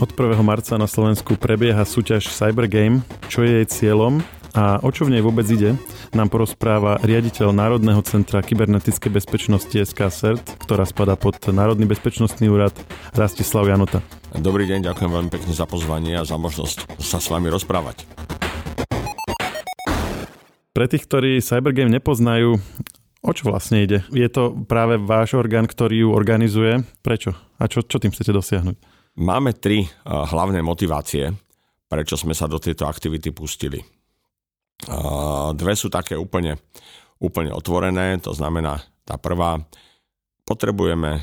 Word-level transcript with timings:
Od 0.00 0.16
1. 0.16 0.40
marca 0.40 0.80
na 0.80 0.88
Slovensku 0.88 1.36
prebieha 1.36 1.84
súťaž 1.84 2.32
Cybergame. 2.32 3.04
Čo 3.28 3.44
je 3.44 3.60
jej 3.60 3.66
cieľom 3.68 4.24
a 4.56 4.80
o 4.80 4.88
čo 4.88 5.04
v 5.04 5.12
nej 5.12 5.20
vôbec 5.20 5.44
ide, 5.44 5.76
nám 6.16 6.32
porozpráva 6.32 6.96
riaditeľ 7.04 7.52
Národného 7.52 8.00
centra 8.00 8.40
kybernetickej 8.40 9.12
bezpečnosti 9.12 9.76
SK 9.76 10.00
CERT, 10.08 10.44
ktorá 10.64 10.88
spada 10.88 11.20
pod 11.20 11.36
Národný 11.44 11.84
bezpečnostný 11.84 12.48
úrad 12.48 12.72
Rastislav 13.12 13.68
Janota. 13.68 14.00
Dobrý 14.32 14.64
deň, 14.72 14.88
ďakujem 14.88 15.12
veľmi 15.12 15.30
pekne 15.36 15.52
za 15.52 15.68
pozvanie 15.68 16.16
a 16.16 16.24
za 16.24 16.40
možnosť 16.40 16.96
sa 16.96 17.20
s 17.20 17.28
vami 17.28 17.52
rozprávať. 17.52 18.08
Pre 20.72 20.86
tých, 20.88 21.04
ktorí 21.04 21.44
Cybergame 21.44 21.92
nepoznajú, 21.92 22.56
o 23.20 23.32
čo 23.36 23.52
vlastne 23.52 23.84
ide? 23.84 24.00
Je 24.16 24.32
to 24.32 24.64
práve 24.64 24.96
váš 24.96 25.36
orgán, 25.36 25.68
ktorý 25.68 26.08
ju 26.08 26.16
organizuje? 26.16 26.88
Prečo? 27.04 27.36
A 27.60 27.68
čo, 27.68 27.84
čo 27.84 28.00
tým 28.00 28.16
chcete 28.16 28.32
dosiahnuť? 28.32 28.99
Máme 29.20 29.52
tri 29.52 29.84
uh, 29.84 30.24
hlavné 30.24 30.64
motivácie, 30.64 31.28
prečo 31.92 32.16
sme 32.16 32.32
sa 32.32 32.48
do 32.48 32.56
tejto 32.56 32.88
aktivity 32.88 33.36
pustili. 33.36 33.84
Uh, 34.88 35.52
dve 35.52 35.76
sú 35.76 35.92
také 35.92 36.16
úplne, 36.16 36.56
úplne 37.20 37.52
otvorené, 37.52 38.16
to 38.24 38.32
znamená, 38.32 38.80
tá 39.04 39.20
prvá, 39.20 39.60
potrebujeme, 40.48 41.20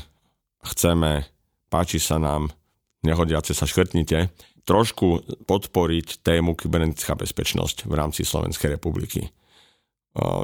chceme, 0.62 1.26
páči 1.66 1.98
sa 1.98 2.22
nám, 2.22 2.54
nehodiace 3.02 3.50
sa 3.50 3.66
škrtnite, 3.66 4.30
trošku 4.62 5.26
podporiť 5.50 6.22
tému 6.22 6.54
kybernetická 6.54 7.18
bezpečnosť 7.18 7.90
v 7.90 7.94
rámci 7.98 8.22
Slovenskej 8.22 8.78
republiky. 8.78 9.26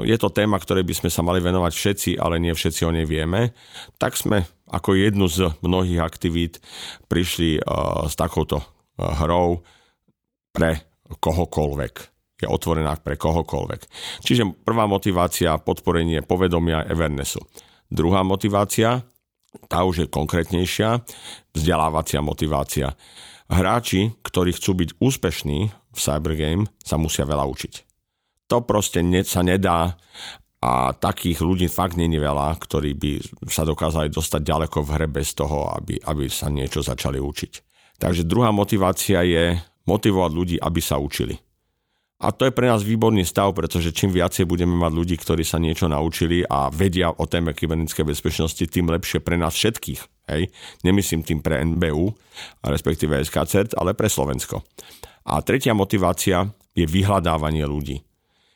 Je 0.03 0.17
to 0.17 0.33
téma, 0.33 0.57
ktorej 0.57 0.87
by 0.87 0.93
sme 0.97 1.09
sa 1.13 1.21
mali 1.21 1.43
venovať 1.43 1.73
všetci, 1.75 2.09
ale 2.17 2.41
nie 2.41 2.55
všetci 2.55 2.81
o 2.87 2.95
nej 2.95 3.05
vieme. 3.05 3.53
Tak 4.01 4.17
sme 4.17 4.47
ako 4.69 4.97
jednu 4.97 5.29
z 5.29 5.53
mnohých 5.61 6.01
aktivít 6.01 6.63
prišli 7.05 7.61
s 8.09 8.13
takouto 8.17 8.61
hrou 8.97 9.61
pre 10.49 10.89
kohokoľvek. 11.05 11.93
Je 12.41 12.47
otvorená 12.51 12.99
pre 12.99 13.15
kohokoľvek. 13.15 13.81
Čiže 14.25 14.65
prvá 14.67 14.89
motivácia 14.89 15.55
podporenie 15.55 16.19
povedomia 16.25 16.83
Evernessu. 16.83 17.39
Druhá 17.87 18.25
motivácia, 18.27 19.05
tá 19.71 19.87
už 19.87 19.95
je 20.03 20.07
konkrétnejšia, 20.11 20.99
vzdelávacia 21.55 22.19
motivácia. 22.19 22.91
Hráči, 23.47 24.11
ktorí 24.25 24.51
chcú 24.51 24.83
byť 24.83 24.89
úspešní 24.99 25.59
v 25.71 25.99
Cybergame, 26.01 26.67
sa 26.83 26.99
musia 26.99 27.23
veľa 27.23 27.45
učiť 27.47 27.95
to 28.45 28.61
proste 28.61 29.01
ne, 29.01 29.25
sa 29.25 29.41
nedá 29.41 29.97
a 30.63 30.95
takých 30.95 31.43
ľudí 31.43 31.67
fakt 31.69 31.99
není 31.99 32.17
veľa, 32.17 32.57
ktorí 32.57 32.97
by 32.97 33.11
sa 33.51 33.67
dokázali 33.67 34.09
dostať 34.09 34.41
ďaleko 34.41 34.81
v 34.81 34.89
hre 34.97 35.07
bez 35.11 35.35
toho, 35.37 35.69
aby, 35.75 35.99
aby 36.01 36.25
sa 36.31 36.49
niečo 36.49 36.81
začali 36.81 37.21
učiť. 37.21 37.53
Takže 37.99 38.25
druhá 38.27 38.49
motivácia 38.49 39.21
je 39.23 39.55
motivovať 39.85 40.31
ľudí, 40.33 40.55
aby 40.57 40.81
sa 40.81 40.97
učili. 40.97 41.37
A 42.15 42.31
to 42.31 42.47
je 42.47 42.55
pre 42.55 42.71
nás 42.71 42.79
výborný 42.79 43.27
stav, 43.27 43.51
pretože 43.51 43.91
čím 43.91 44.15
viacej 44.15 44.47
budeme 44.47 44.71
mať 44.71 44.91
ľudí, 44.95 45.15
ktorí 45.19 45.43
sa 45.43 45.59
niečo 45.59 45.91
naučili 45.91 46.47
a 46.47 46.71
vedia 46.71 47.11
o 47.11 47.27
téme 47.27 47.51
kybernetickej 47.51 48.07
bezpečnosti, 48.07 48.63
tým 48.71 48.87
lepšie 48.87 49.19
pre 49.19 49.35
nás 49.35 49.51
všetkých. 49.51 50.31
Hej? 50.31 50.49
Nemyslím 50.87 51.27
tým 51.27 51.43
pre 51.43 51.59
NBU, 51.61 52.15
respektíve 52.63 53.19
SKCERT, 53.19 53.75
ale 53.75 53.93
pre 53.93 54.07
Slovensko. 54.07 54.63
A 55.27 55.43
tretia 55.43 55.75
motivácia 55.75 56.47
je 56.71 56.87
vyhľadávanie 56.87 57.67
ľudí 57.67 57.99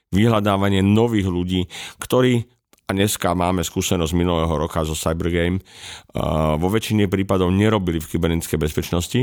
vyhľadávanie 0.09 0.81
nových 0.81 1.29
ľudí, 1.29 1.61
ktorí 2.01 2.45
a 2.89 2.97
dneska 2.97 3.37
máme 3.37 3.61
skúsenosť 3.61 4.17
minulého 4.17 4.49
roka 4.49 4.81
zo 4.81 4.97
Cybergame, 4.97 5.61
uh, 5.61 6.57
vo 6.57 6.73
väčšine 6.73 7.05
prípadov 7.05 7.53
nerobili 7.53 8.01
v 8.01 8.17
kybernetickej 8.17 8.57
bezpečnosti, 8.57 9.21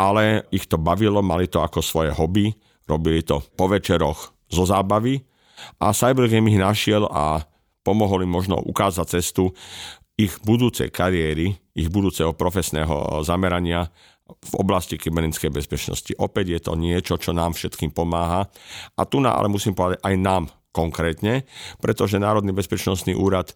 ale 0.00 0.48
ich 0.48 0.64
to 0.64 0.80
bavilo, 0.80 1.20
mali 1.20 1.52
to 1.52 1.60
ako 1.60 1.84
svoje 1.84 2.16
hobby, 2.16 2.48
robili 2.88 3.20
to 3.20 3.44
po 3.60 3.68
večeroch 3.68 4.32
zo 4.48 4.64
zábavy 4.64 5.20
a 5.84 5.92
Cybergame 5.92 6.48
ich 6.48 6.56
našiel 6.56 7.04
a 7.12 7.44
pomohol 7.84 8.24
im 8.24 8.32
možno 8.32 8.56
ukázať 8.56 9.20
cestu 9.20 9.52
ich 10.16 10.32
budúcej 10.40 10.88
kariéry, 10.88 11.52
ich 11.76 11.88
budúceho 11.92 12.32
profesného 12.32 13.20
zamerania 13.24 13.92
v 14.40 14.54
oblasti 14.56 14.96
kybernetickej 14.96 15.52
bezpečnosti. 15.52 16.12
Opäť 16.16 16.46
je 16.56 16.60
to 16.64 16.72
niečo, 16.78 17.20
čo 17.20 17.36
nám 17.36 17.52
všetkým 17.52 17.92
pomáha. 17.92 18.48
A 18.96 19.02
tu 19.04 19.20
na, 19.20 19.36
ale 19.36 19.52
musím 19.52 19.76
povedať 19.76 20.00
aj 20.00 20.14
nám 20.16 20.44
konkrétne, 20.72 21.44
pretože 21.84 22.16
Národný 22.16 22.56
bezpečnostný 22.56 23.12
úrad 23.12 23.52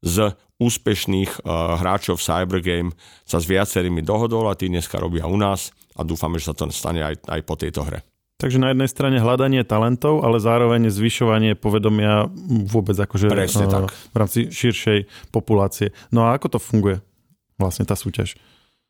z 0.00 0.32
úspešných 0.60 1.44
uh, 1.44 1.76
hráčov 1.76 2.20
Cybergame 2.20 2.96
sa 3.24 3.40
s 3.40 3.48
viacerými 3.48 4.00
dohodol 4.00 4.48
a 4.48 4.56
tí 4.56 4.72
dneska 4.72 4.96
robia 4.96 5.28
u 5.28 5.36
nás 5.36 5.72
a 5.96 6.04
dúfame, 6.06 6.40
že 6.40 6.52
sa 6.52 6.54
to 6.56 6.72
stane 6.72 7.04
aj, 7.04 7.20
aj 7.28 7.40
po 7.44 7.56
tejto 7.56 7.84
hre. 7.84 8.00
Takže 8.40 8.56
na 8.56 8.72
jednej 8.72 8.88
strane 8.88 9.20
hľadanie 9.20 9.60
talentov, 9.68 10.24
ale 10.24 10.40
zároveň 10.40 10.88
zvyšovanie 10.88 11.60
povedomia 11.60 12.32
vôbec 12.64 12.96
akože 12.96 13.28
Presne 13.28 13.68
uh, 13.68 13.84
tak. 13.84 13.92
v 13.92 14.16
rámci 14.16 14.40
širšej 14.48 15.28
populácie. 15.28 15.92
No 16.08 16.24
a 16.24 16.32
ako 16.32 16.56
to 16.56 16.58
funguje 16.60 17.04
vlastne 17.60 17.84
tá 17.84 17.92
súťaž? 17.92 18.40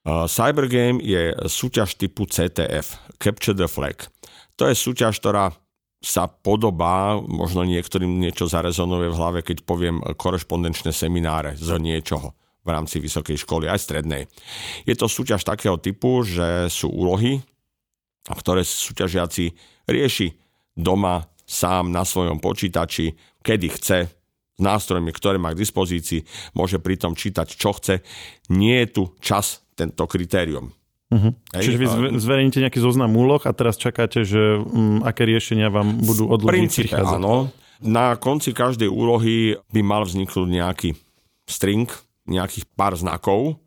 Cybergame 0.07 1.05
je 1.05 1.37
súťaž 1.45 2.01
typu 2.01 2.25
CTF, 2.25 2.97
Capture 3.21 3.57
the 3.57 3.69
Flag. 3.69 4.09
To 4.57 4.65
je 4.65 4.73
súťaž, 4.73 5.21
ktorá 5.21 5.53
sa 6.01 6.25
podobá, 6.25 7.21
možno 7.21 7.61
niektorým 7.69 8.09
niečo 8.17 8.49
zarezonuje 8.49 9.13
v 9.13 9.19
hlave, 9.21 9.41
keď 9.45 9.69
poviem 9.69 10.01
korešpondenčné 10.01 10.97
semináre 10.97 11.61
z 11.61 11.77
niečoho 11.77 12.33
v 12.65 12.69
rámci 12.73 13.01
vysokej 13.01 13.45
školy, 13.45 13.69
aj 13.69 13.85
strednej. 13.85 14.25
Je 14.89 14.97
to 14.97 15.09
súťaž 15.09 15.45
takého 15.45 15.77
typu, 15.77 16.25
že 16.25 16.73
sú 16.73 16.89
úlohy, 16.89 17.45
ktoré 18.25 18.65
súťažiaci 18.65 19.53
rieši 19.85 20.33
doma 20.73 21.29
sám 21.45 21.93
na 21.93 22.09
svojom 22.09 22.41
počítači, 22.41 23.13
kedy 23.45 23.69
chce, 23.77 23.99
s 24.09 24.61
nástrojmi, 24.61 25.13
ktoré 25.13 25.41
má 25.41 25.57
k 25.57 25.61
dispozícii, 25.65 26.25
môže 26.53 26.81
pritom 26.81 27.17
čítať, 27.17 27.49
čo 27.49 27.77
chce. 27.77 28.05
Nie 28.53 28.85
je 28.85 28.93
tu 28.93 29.03
čas 29.25 29.65
tento 29.81 30.05
kritérium. 30.05 30.77
Uh-huh. 31.11 31.35
Hej, 31.57 31.65
Čiže 31.67 31.79
vy 31.81 31.87
zverejníte 32.23 32.63
nejaký 32.63 32.79
zoznam 32.79 33.11
úloh 33.19 33.43
a 33.43 33.51
teraz 33.51 33.75
čakáte, 33.81 34.23
že 34.23 34.61
um, 34.61 35.03
aké 35.03 35.27
riešenia 35.27 35.73
vám 35.73 35.99
budú 36.05 36.31
od 36.31 36.45
ľudí 36.45 36.71
prichádzať. 36.71 37.19
áno. 37.19 37.51
Na 37.81 38.15
konci 38.15 38.53
každej 38.53 38.93
úlohy 38.93 39.57
by 39.73 39.81
mal 39.81 40.05
vzniknúť 40.05 40.49
nejaký 40.53 40.91
string, 41.49 41.89
nejakých 42.29 42.69
pár 42.77 42.95
znakov, 42.95 43.59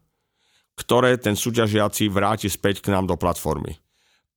ktoré 0.79 1.19
ten 1.19 1.35
súťažiaci 1.35 2.07
vráti 2.07 2.47
späť 2.47 2.79
k 2.79 2.93
nám 2.93 3.09
do 3.09 3.19
platformy. 3.19 3.75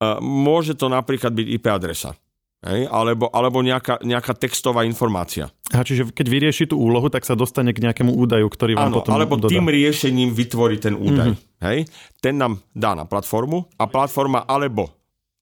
Uh, 0.03 0.19
môže 0.19 0.75
to 0.75 0.91
napríklad 0.91 1.31
byť 1.31 1.47
IP 1.47 1.67
adresa. 1.71 2.19
Hej? 2.67 2.91
Alebo, 2.91 3.31
alebo 3.31 3.63
nejaká, 3.63 4.03
nejaká 4.03 4.35
textová 4.35 4.83
informácia. 4.83 5.47
A 5.71 5.87
čiže 5.87 6.11
keď 6.11 6.27
vyrieši 6.27 6.65
tú 6.67 6.83
úlohu, 6.83 7.07
tak 7.07 7.23
sa 7.23 7.39
dostane 7.39 7.71
k 7.71 7.79
nejakému 7.79 8.11
údaju, 8.11 8.47
ktorý 8.51 8.75
vám 8.75 8.91
Áno, 8.91 8.97
potom 9.03 9.15
alebo 9.15 9.39
dodá. 9.39 9.55
tým 9.55 9.71
riešením 9.71 10.35
vytvorí 10.35 10.83
ten 10.83 10.99
údaj. 10.99 11.39
Mm-hmm. 11.39 11.63
Hej? 11.63 11.79
Ten 12.19 12.35
nám 12.43 12.59
dá 12.75 12.99
na 12.99 13.07
platformu 13.07 13.71
a 13.79 13.87
platforma 13.87 14.43
alebo 14.45 14.96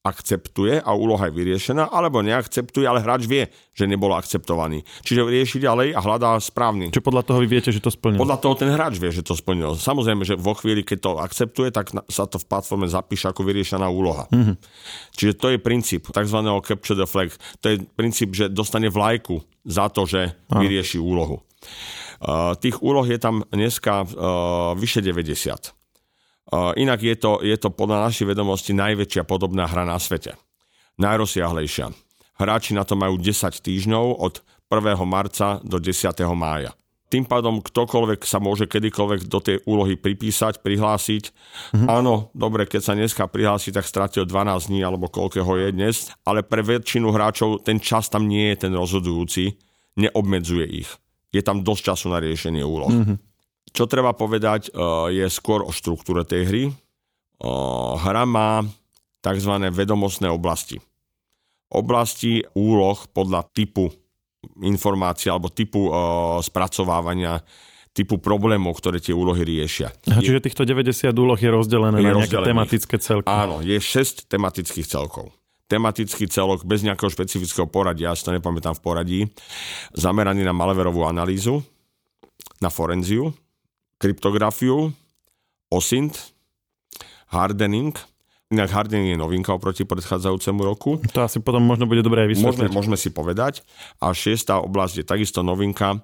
akceptuje 0.05 0.85
a 0.85 0.91
úloha 0.93 1.33
je 1.33 1.35
vyriešená, 1.35 1.89
alebo 1.89 2.21
neakceptuje, 2.21 2.85
ale 2.85 3.01
hráč 3.01 3.25
vie, 3.25 3.49
že 3.73 3.89
nebol 3.89 4.13
akceptovaný. 4.13 4.85
Čiže 5.01 5.25
rieši 5.25 5.65
ďalej 5.65 5.97
a 5.97 6.01
hľadá 6.05 6.37
správny. 6.37 6.93
Čiže 6.93 7.09
podľa 7.09 7.25
toho 7.25 7.41
vy 7.41 7.49
viete, 7.49 7.73
že 7.73 7.81
to 7.81 7.89
splnil? 7.89 8.21
Podľa 8.21 8.39
toho 8.45 8.55
ten 8.55 8.69
hráč 8.69 9.01
vie, 9.01 9.09
že 9.09 9.25
to 9.25 9.33
splnil. 9.33 9.81
Samozrejme, 9.81 10.29
že 10.29 10.37
vo 10.37 10.53
chvíli, 10.53 10.85
keď 10.85 10.99
to 11.01 11.11
akceptuje, 11.25 11.73
tak 11.73 11.97
sa 12.13 12.29
to 12.29 12.37
v 12.37 12.45
platforme 12.45 12.85
zapíše 12.85 13.33
ako 13.33 13.49
vyriešená 13.49 13.89
úloha. 13.89 14.29
Mm-hmm. 14.29 14.57
Čiže 15.17 15.33
to 15.41 15.47
je 15.57 15.59
princíp 15.59 16.13
tzv. 16.13 16.39
capture 16.61 17.01
the 17.01 17.09
flag. 17.09 17.33
To 17.65 17.73
je 17.73 17.81
princíp, 17.97 18.37
že 18.37 18.53
dostane 18.53 18.93
vlajku 18.93 19.41
za 19.65 19.89
to, 19.89 20.05
že 20.05 20.37
Aha. 20.53 20.61
vyrieši 20.61 21.01
úlohu. 21.01 21.41
Uh, 22.21 22.53
tých 22.61 22.77
úloh 22.85 23.09
je 23.09 23.17
tam 23.17 23.41
dneska 23.49 24.05
uh, 24.05 24.77
vyše 24.77 25.01
90. 25.01 25.84
Inak 26.79 27.01
je 27.03 27.17
to, 27.19 27.43
je 27.43 27.57
to 27.59 27.75
podľa 27.75 28.07
našej 28.11 28.31
vedomosti 28.31 28.71
najväčšia 28.77 29.27
podobná 29.27 29.67
hra 29.67 29.83
na 29.83 29.99
svete. 29.99 30.39
Najrozsiahlejšia. 31.03 31.91
Hráči 32.39 32.75
na 32.75 32.87
to 32.87 32.95
majú 32.95 33.19
10 33.19 33.51
týždňov 33.51 34.23
od 34.23 34.43
1. 34.71 34.99
marca 35.07 35.59
do 35.63 35.79
10. 35.83 36.15
mája. 36.35 36.75
Tým 37.13 37.31
pádom 37.31 37.63
ktokoľvek 37.63 38.27
sa 38.27 38.43
môže 38.43 38.67
kedykoľvek 38.67 39.31
do 39.31 39.39
tej 39.39 39.63
úlohy 39.71 39.95
pripísať, 39.95 40.59
prihlásiť. 40.67 41.31
Mm-hmm. 41.31 41.87
Áno, 41.87 42.35
dobre, 42.35 42.67
keď 42.67 42.81
sa 42.83 42.99
dneska 42.99 43.31
prihlási, 43.31 43.71
tak 43.71 43.87
stratil 43.87 44.27
12 44.27 44.67
dní 44.67 44.83
alebo 44.83 45.07
koľkého 45.07 45.47
je 45.63 45.69
dnes, 45.71 46.11
ale 46.27 46.43
pre 46.43 46.67
väčšinu 46.67 47.15
hráčov 47.15 47.63
ten 47.63 47.79
čas 47.79 48.11
tam 48.11 48.27
nie 48.27 48.51
je 48.55 48.67
ten 48.67 48.73
rozhodujúci, 48.75 49.55
neobmedzuje 49.95 50.67
ich. 50.67 50.91
Je 51.31 51.39
tam 51.39 51.63
dosť 51.63 51.95
času 51.95 52.07
na 52.11 52.19
riešenie 52.19 52.67
úloh. 52.67 52.91
Mm-hmm. 52.91 53.34
Čo 53.75 53.91
treba 53.91 54.15
povedať, 54.15 54.71
e, 54.71 55.19
je 55.19 55.27
skôr 55.27 55.67
o 55.67 55.75
štruktúre 55.75 56.23
tej 56.23 56.43
hry. 56.47 56.65
E, 56.71 56.73
hra 57.99 58.23
má 58.23 58.63
tzv. 59.19 59.53
vedomostné 59.75 60.31
oblasti. 60.31 60.79
Oblasti 61.75 62.47
úloh 62.55 62.95
podľa 63.11 63.51
typu 63.51 63.91
informácie 64.63 65.27
alebo 65.27 65.51
typu 65.51 65.91
e, 65.91 65.93
spracovávania 66.47 67.43
typu 67.95 68.19
problémov, 68.23 68.79
ktoré 68.79 68.99
tie 69.03 69.15
úlohy 69.15 69.43
riešia. 69.43 69.91
Aha, 70.11 70.19
čiže 70.23 70.43
týchto 70.43 70.67
90 70.67 71.15
úloh 71.15 71.39
je 71.39 71.51
rozdelené 71.51 71.99
je 71.99 72.11
na 72.11 72.19
nejaké 72.23 72.39
tematické 72.43 72.95
celky. 72.99 73.27
Áno, 73.27 73.63
je 73.63 73.79
6 73.79 74.31
tematických 74.31 74.87
celkov 74.87 75.35
tematický 75.65 76.29
celok 76.29 76.63
bez 76.69 76.85
nejakého 76.85 77.09
špecifického 77.09 77.65
poradia, 77.65 78.13
ja 78.13 78.15
si 78.15 78.23
to 78.23 78.37
nepamätám 78.37 78.77
v 78.77 78.85
poradí, 78.85 79.21
zameraný 79.97 80.45
na 80.45 80.53
malverovú 80.53 81.09
analýzu, 81.09 81.65
na 82.61 82.69
forenziu, 82.69 83.33
kryptografiu, 84.05 84.93
OSINT, 85.73 86.37
hardening, 87.33 87.97
Inak 88.53 88.71
hardening 88.71 89.11
je 89.11 89.19
novinka 89.19 89.57
oproti 89.57 89.83
predchádzajúcemu 89.89 90.61
roku. 90.63 91.01
To 91.17 91.25
asi 91.25 91.41
potom 91.41 91.65
možno 91.65 91.89
bude 91.89 92.05
dobré 92.07 92.29
vysvetliť. 92.29 92.71
Môžeme, 92.71 92.77
môžeme 92.77 92.99
si 93.01 93.09
povedať. 93.11 93.65
A 93.99 94.15
šiestá 94.15 94.61
oblasť 94.61 95.01
je 95.01 95.05
takisto 95.09 95.41
novinka. 95.41 95.99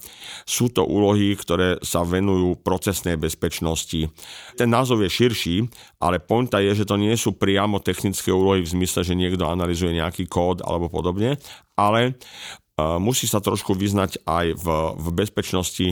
Sú 0.49 0.73
to 0.73 0.83
úlohy, 0.83 1.37
ktoré 1.39 1.79
sa 1.85 2.01
venujú 2.03 2.57
procesnej 2.65 3.21
bezpečnosti. 3.21 4.09
Ten 4.57 4.69
názov 4.73 5.05
je 5.05 5.13
širší, 5.13 5.57
ale 6.03 6.17
pointa 6.19 6.59
je, 6.65 6.73
že 6.73 6.89
to 6.89 6.99
nie 6.99 7.13
sú 7.15 7.37
priamo 7.37 7.79
technické 7.79 8.33
úlohy 8.35 8.65
v 8.65 8.73
zmysle, 8.73 9.05
že 9.05 9.15
niekto 9.15 9.45
analizuje 9.45 10.01
nejaký 10.01 10.27
kód 10.27 10.65
alebo 10.65 10.89
podobne, 10.91 11.37
ale 11.77 12.17
uh, 12.17 12.97
musí 12.97 13.29
sa 13.29 13.45
trošku 13.45 13.77
vyznať 13.77 14.27
aj 14.27 14.59
v, 14.59 14.67
v 14.97 15.07
bezpečnosti 15.13 15.89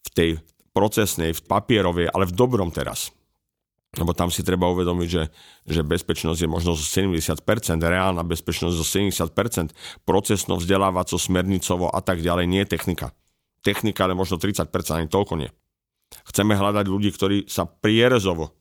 v 0.00 0.08
tej 0.14 0.40
procesnej, 0.70 1.34
v 1.34 1.42
papierovej, 1.44 2.10
ale 2.10 2.28
v 2.30 2.36
dobrom 2.36 2.70
teraz 2.70 3.10
lebo 3.98 4.14
tam 4.14 4.30
si 4.30 4.46
treba 4.46 4.70
uvedomiť, 4.70 5.08
že, 5.10 5.24
že 5.66 5.82
bezpečnosť 5.82 6.46
je 6.46 6.48
možno 6.50 6.78
zo 6.78 6.86
70%, 6.86 7.42
reálna 7.82 8.22
bezpečnosť 8.22 8.74
zo 8.78 8.86
70%, 8.86 9.74
procesno, 10.06 10.54
vzdelávaco, 10.62 11.18
smernicovo 11.18 11.90
a 11.90 11.98
tak 11.98 12.22
ďalej, 12.22 12.46
nie 12.46 12.62
je 12.62 12.70
technika. 12.70 13.10
Technika, 13.66 14.06
ale 14.06 14.14
možno 14.14 14.38
30%, 14.38 14.70
ani 14.94 15.10
toľko 15.10 15.34
nie. 15.42 15.50
Chceme 16.30 16.54
hľadať 16.54 16.86
ľudí, 16.86 17.10
ktorí 17.10 17.36
sa 17.50 17.66
prierezovo 17.66 18.54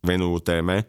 venujú 0.00 0.40
téme 0.40 0.88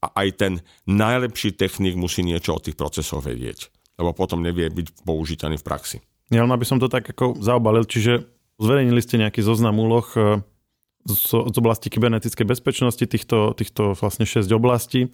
a 0.00 0.06
aj 0.24 0.28
ten 0.40 0.52
najlepší 0.88 1.52
technik 1.52 2.00
musí 2.00 2.24
niečo 2.24 2.56
o 2.56 2.62
tých 2.64 2.80
procesoch 2.80 3.20
vedieť, 3.20 3.68
lebo 4.00 4.16
potom 4.16 4.40
nevie 4.40 4.72
byť 4.72 5.04
používaný 5.04 5.60
v 5.60 5.66
praxi. 5.68 5.96
Ja 6.32 6.44
aby 6.44 6.64
som 6.64 6.80
to 6.80 6.92
tak 6.92 7.08
ako 7.08 7.40
zaobalil, 7.40 7.88
čiže 7.88 8.37
zverejnili 8.58 9.00
ste 9.02 9.22
nejaký 9.22 9.40
zoznam 9.40 9.78
úloh, 9.78 10.06
e, 10.14 10.42
z, 11.08 11.56
oblasti 11.56 11.88
kybernetickej 11.88 12.44
bezpečnosti, 12.44 13.00
týchto, 13.00 13.56
týchto 13.56 13.96
vlastne 13.96 14.28
6 14.28 14.44
oblastí 14.52 15.08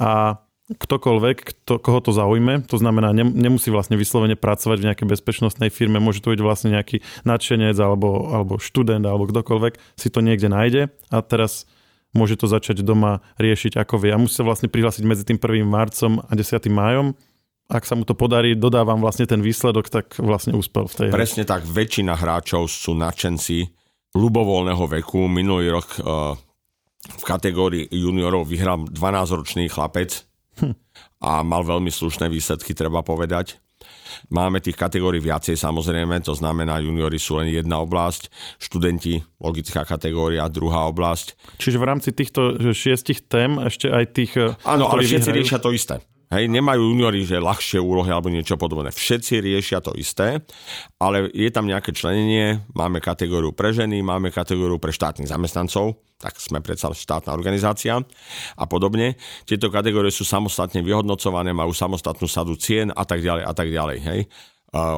a 0.00 0.42
ktokoľvek, 0.66 1.36
kto, 1.46 1.78
koho 1.78 2.00
to 2.02 2.10
zaujme, 2.10 2.66
to 2.66 2.74
znamená, 2.74 3.14
ne, 3.14 3.22
nemusí 3.22 3.70
vlastne 3.70 3.94
vyslovene 3.94 4.34
pracovať 4.34 4.82
v 4.82 4.86
nejakej 4.90 5.06
bezpečnostnej 5.06 5.70
firme, 5.70 6.02
môže 6.02 6.18
to 6.18 6.34
byť 6.34 6.40
vlastne 6.42 6.74
nejaký 6.74 7.06
nadšenec 7.22 7.78
alebo, 7.78 8.34
alebo 8.34 8.58
študent 8.58 9.06
alebo 9.06 9.30
kdokoľvek, 9.30 9.78
si 9.94 10.08
to 10.10 10.18
niekde 10.18 10.50
nájde 10.50 10.90
a 11.14 11.22
teraz 11.22 11.70
môže 12.10 12.34
to 12.34 12.50
začať 12.50 12.82
doma 12.82 13.22
riešiť 13.38 13.78
ako 13.78 14.02
vie. 14.02 14.10
A 14.10 14.18
musí 14.18 14.34
sa 14.34 14.42
vlastne 14.42 14.66
prihlásiť 14.66 15.04
medzi 15.06 15.22
tým 15.22 15.38
1. 15.38 15.62
marcom 15.62 16.24
a 16.24 16.32
10. 16.34 16.66
májom. 16.72 17.14
Ak 17.66 17.82
sa 17.82 17.98
mu 17.98 18.06
to 18.06 18.14
podarí, 18.14 18.54
dodávam 18.54 19.02
vlastne 19.02 19.26
ten 19.26 19.42
výsledok, 19.42 19.90
tak 19.90 20.22
vlastne 20.22 20.54
úspel 20.54 20.86
v 20.86 20.94
tej 20.94 21.08
Presne 21.10 21.42
hre. 21.42 21.50
tak, 21.50 21.62
väčšina 21.66 22.14
hráčov 22.14 22.70
sú 22.70 22.94
nadšenci 22.94 23.66
ľubovoľného 24.14 24.84
veku. 25.00 25.26
Minulý 25.26 25.74
rok 25.74 25.88
uh, 25.98 26.38
v 27.10 27.24
kategórii 27.26 27.90
juniorov 27.90 28.46
vyhral 28.46 28.86
12-ročný 28.86 29.66
chlapec 29.66 30.22
hm. 30.62 30.78
a 31.26 31.42
mal 31.42 31.66
veľmi 31.66 31.90
slušné 31.90 32.30
výsledky, 32.30 32.70
treba 32.70 33.02
povedať. 33.02 33.58
Máme 34.32 34.62
tých 34.64 34.78
kategórií 34.78 35.20
viacej 35.20 35.58
samozrejme, 35.60 36.22
to 36.24 36.32
znamená 36.32 36.80
juniori 36.80 37.20
sú 37.20 37.36
len 37.38 37.52
jedna 37.52 37.82
oblasť, 37.84 38.32
študenti, 38.56 39.20
logická 39.42 39.84
kategória, 39.84 40.48
druhá 40.48 40.88
oblasť. 40.88 41.58
Čiže 41.60 41.76
v 41.76 41.84
rámci 41.84 42.10
týchto 42.16 42.72
šiestich 42.72 43.26
tém 43.28 43.60
ešte 43.60 43.92
aj 43.92 44.04
tých... 44.16 44.32
Eh, 44.38 44.56
Áno, 44.64 44.88
ale 44.88 45.04
všetci 45.04 45.30
vyhrajú... 45.30 45.38
riešia 45.42 45.58
to 45.60 45.70
isté. 45.74 45.96
Hej, 46.26 46.50
nemajú 46.50 46.90
juniori, 46.90 47.22
že 47.22 47.38
ľahšie 47.38 47.78
úlohy 47.78 48.10
alebo 48.10 48.26
niečo 48.26 48.58
podobné. 48.58 48.90
Všetci 48.90 49.38
riešia 49.38 49.78
to 49.78 49.94
isté, 49.94 50.42
ale 50.98 51.30
je 51.30 51.46
tam 51.54 51.70
nejaké 51.70 51.94
členenie, 51.94 52.66
máme 52.74 52.98
kategóriu 52.98 53.54
pre 53.54 53.70
ženy, 53.70 54.02
máme 54.02 54.34
kategóriu 54.34 54.82
pre 54.82 54.90
štátnych 54.90 55.30
zamestnancov, 55.30 56.02
tak 56.18 56.34
sme 56.42 56.58
predsa 56.58 56.90
štátna 56.90 57.30
organizácia 57.30 58.02
a 58.58 58.64
podobne. 58.66 59.14
Tieto 59.46 59.70
kategórie 59.70 60.10
sú 60.10 60.26
samostatne 60.26 60.82
vyhodnocované, 60.82 61.54
majú 61.54 61.70
samostatnú 61.70 62.26
sadu 62.26 62.58
cien 62.58 62.90
a 62.90 63.06
tak 63.06 63.22
ďalej 63.22 63.42
a 63.46 63.52
tak 63.54 63.68
ďalej. 63.70 63.98
Hej. 64.02 64.20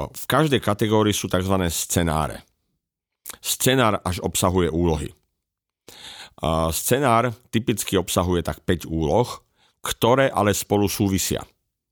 V 0.09 0.25
každej 0.25 0.65
kategórii 0.65 1.13
sú 1.13 1.29
tzv. 1.29 1.55
scenáre. 1.69 2.41
Scenár 3.45 4.01
až 4.01 4.25
obsahuje 4.25 4.73
úlohy. 4.73 5.13
Scenár 6.73 7.37
typicky 7.53 8.01
obsahuje 8.01 8.41
tak 8.41 8.65
5 8.65 8.89
úloh, 8.89 9.45
ktoré 9.83 10.31
ale 10.33 10.55
spolu 10.55 10.91
súvisia. 10.91 11.43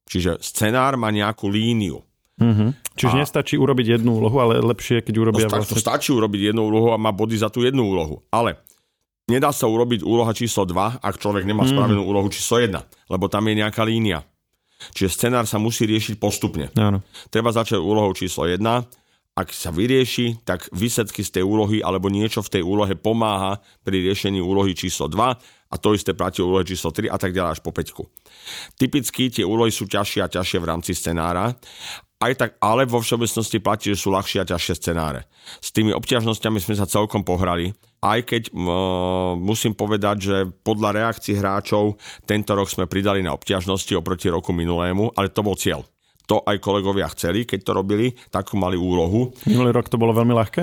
Čiže 0.07 0.39
scenár 0.39 0.95
má 0.95 1.11
nejakú 1.11 1.51
líniu. 1.51 1.99
Mm-hmm. 2.37 2.95
Čiže 2.95 3.15
a... 3.17 3.19
nestačí 3.25 3.55
urobiť 3.57 3.99
jednu 3.99 4.21
úlohu, 4.23 4.37
ale 4.39 4.61
lepšie, 4.61 5.03
keď 5.03 5.15
urobia 5.19 5.45
no, 5.49 5.57
vlastne... 5.57 5.81
stačí 5.81 6.13
urobiť 6.13 6.53
jednu 6.53 6.69
úlohu 6.69 6.93
a 6.93 6.97
má 7.01 7.11
body 7.11 7.35
za 7.35 7.49
tú 7.51 7.65
jednu 7.65 7.83
úlohu. 7.83 8.23
Ale 8.29 8.61
nedá 9.27 9.49
sa 9.51 9.67
urobiť 9.67 10.05
úloha 10.05 10.31
číslo 10.31 10.63
2, 10.63 11.01
ak 11.03 11.15
človek 11.17 11.43
nemá 11.43 11.65
mm-hmm. 11.65 11.75
spravenú 11.75 12.01
úlohu 12.05 12.29
číslo 12.31 12.61
1, 12.61 12.71
lebo 13.11 13.25
tam 13.27 13.43
je 13.49 13.53
nejaká 13.57 13.83
línia. 13.83 14.23
Čiže 14.93 15.09
scenár 15.09 15.49
sa 15.49 15.57
musí 15.57 15.89
riešiť 15.89 16.21
postupne. 16.21 16.69
Áno. 16.77 17.01
Treba 17.33 17.49
začať 17.49 17.81
úlohou 17.81 18.13
číslo 18.13 18.45
1, 18.45 18.61
ak 19.37 19.53
sa 19.53 19.69
vyrieši, 19.69 20.41
tak 20.41 20.65
výsledky 20.73 21.21
z 21.21 21.41
tej 21.41 21.43
úlohy 21.45 21.77
alebo 21.85 22.09
niečo 22.09 22.41
v 22.41 22.57
tej 22.57 22.63
úlohe 22.65 22.97
pomáha 22.97 23.61
pri 23.85 24.01
riešení 24.01 24.41
úlohy 24.41 24.73
číslo 24.73 25.05
2 25.05 25.37
a 25.67 25.75
to 25.75 25.93
isté 25.93 26.15
platí 26.15 26.39
úlohy 26.39 26.63
číslo 26.63 26.95
3 26.95 27.11
a 27.11 27.17
tak 27.19 27.35
ďalej 27.35 27.51
až 27.57 27.59
po 27.63 27.71
5. 27.75 28.79
Typicky 28.79 29.29
tie 29.31 29.43
úlohy 29.43 29.71
sú 29.71 29.87
ťažšie 29.87 30.23
a 30.23 30.31
ťažšie 30.31 30.59
v 30.63 30.69
rámci 30.69 30.91
scenára 30.95 31.55
aj 32.17 32.33
tak, 32.33 32.51
ale 32.57 32.89
vo 32.89 32.97
všeobecnosti 32.97 33.61
platí, 33.61 33.93
že 33.93 34.01
sú 34.01 34.09
ľahšie 34.09 34.41
a 34.41 34.49
ťažšie 34.49 34.73
scenáre. 34.81 35.29
S 35.61 35.69
tými 35.69 35.93
obťažnosťami 35.93 36.57
sme 36.57 36.73
sa 36.73 36.89
celkom 36.89 37.21
pohrali, 37.21 37.77
aj 38.01 38.19
keď 38.25 38.43
uh, 38.49 39.37
musím 39.37 39.77
povedať, 39.77 40.15
že 40.17 40.37
podľa 40.65 40.97
reakcií 40.97 41.37
hráčov 41.37 42.01
tento 42.25 42.57
rok 42.57 42.73
sme 42.73 42.89
pridali 42.89 43.21
na 43.21 43.37
obťažnosti 43.37 43.93
oproti 43.93 44.33
roku 44.33 44.49
minulému, 44.49 45.13
ale 45.13 45.29
to 45.29 45.45
bol 45.45 45.53
cieľ 45.53 45.85
to 46.27 46.43
aj 46.43 46.59
kolegovia 46.59 47.07
chceli, 47.15 47.47
keď 47.47 47.59
to 47.63 47.71
robili, 47.71 48.11
takú 48.27 48.59
mali 48.59 48.75
úlohu. 48.75 49.31
Minulý 49.47 49.71
rok 49.71 49.87
to 49.87 49.95
bolo 49.95 50.11
veľmi 50.11 50.35
ľahké? 50.35 50.61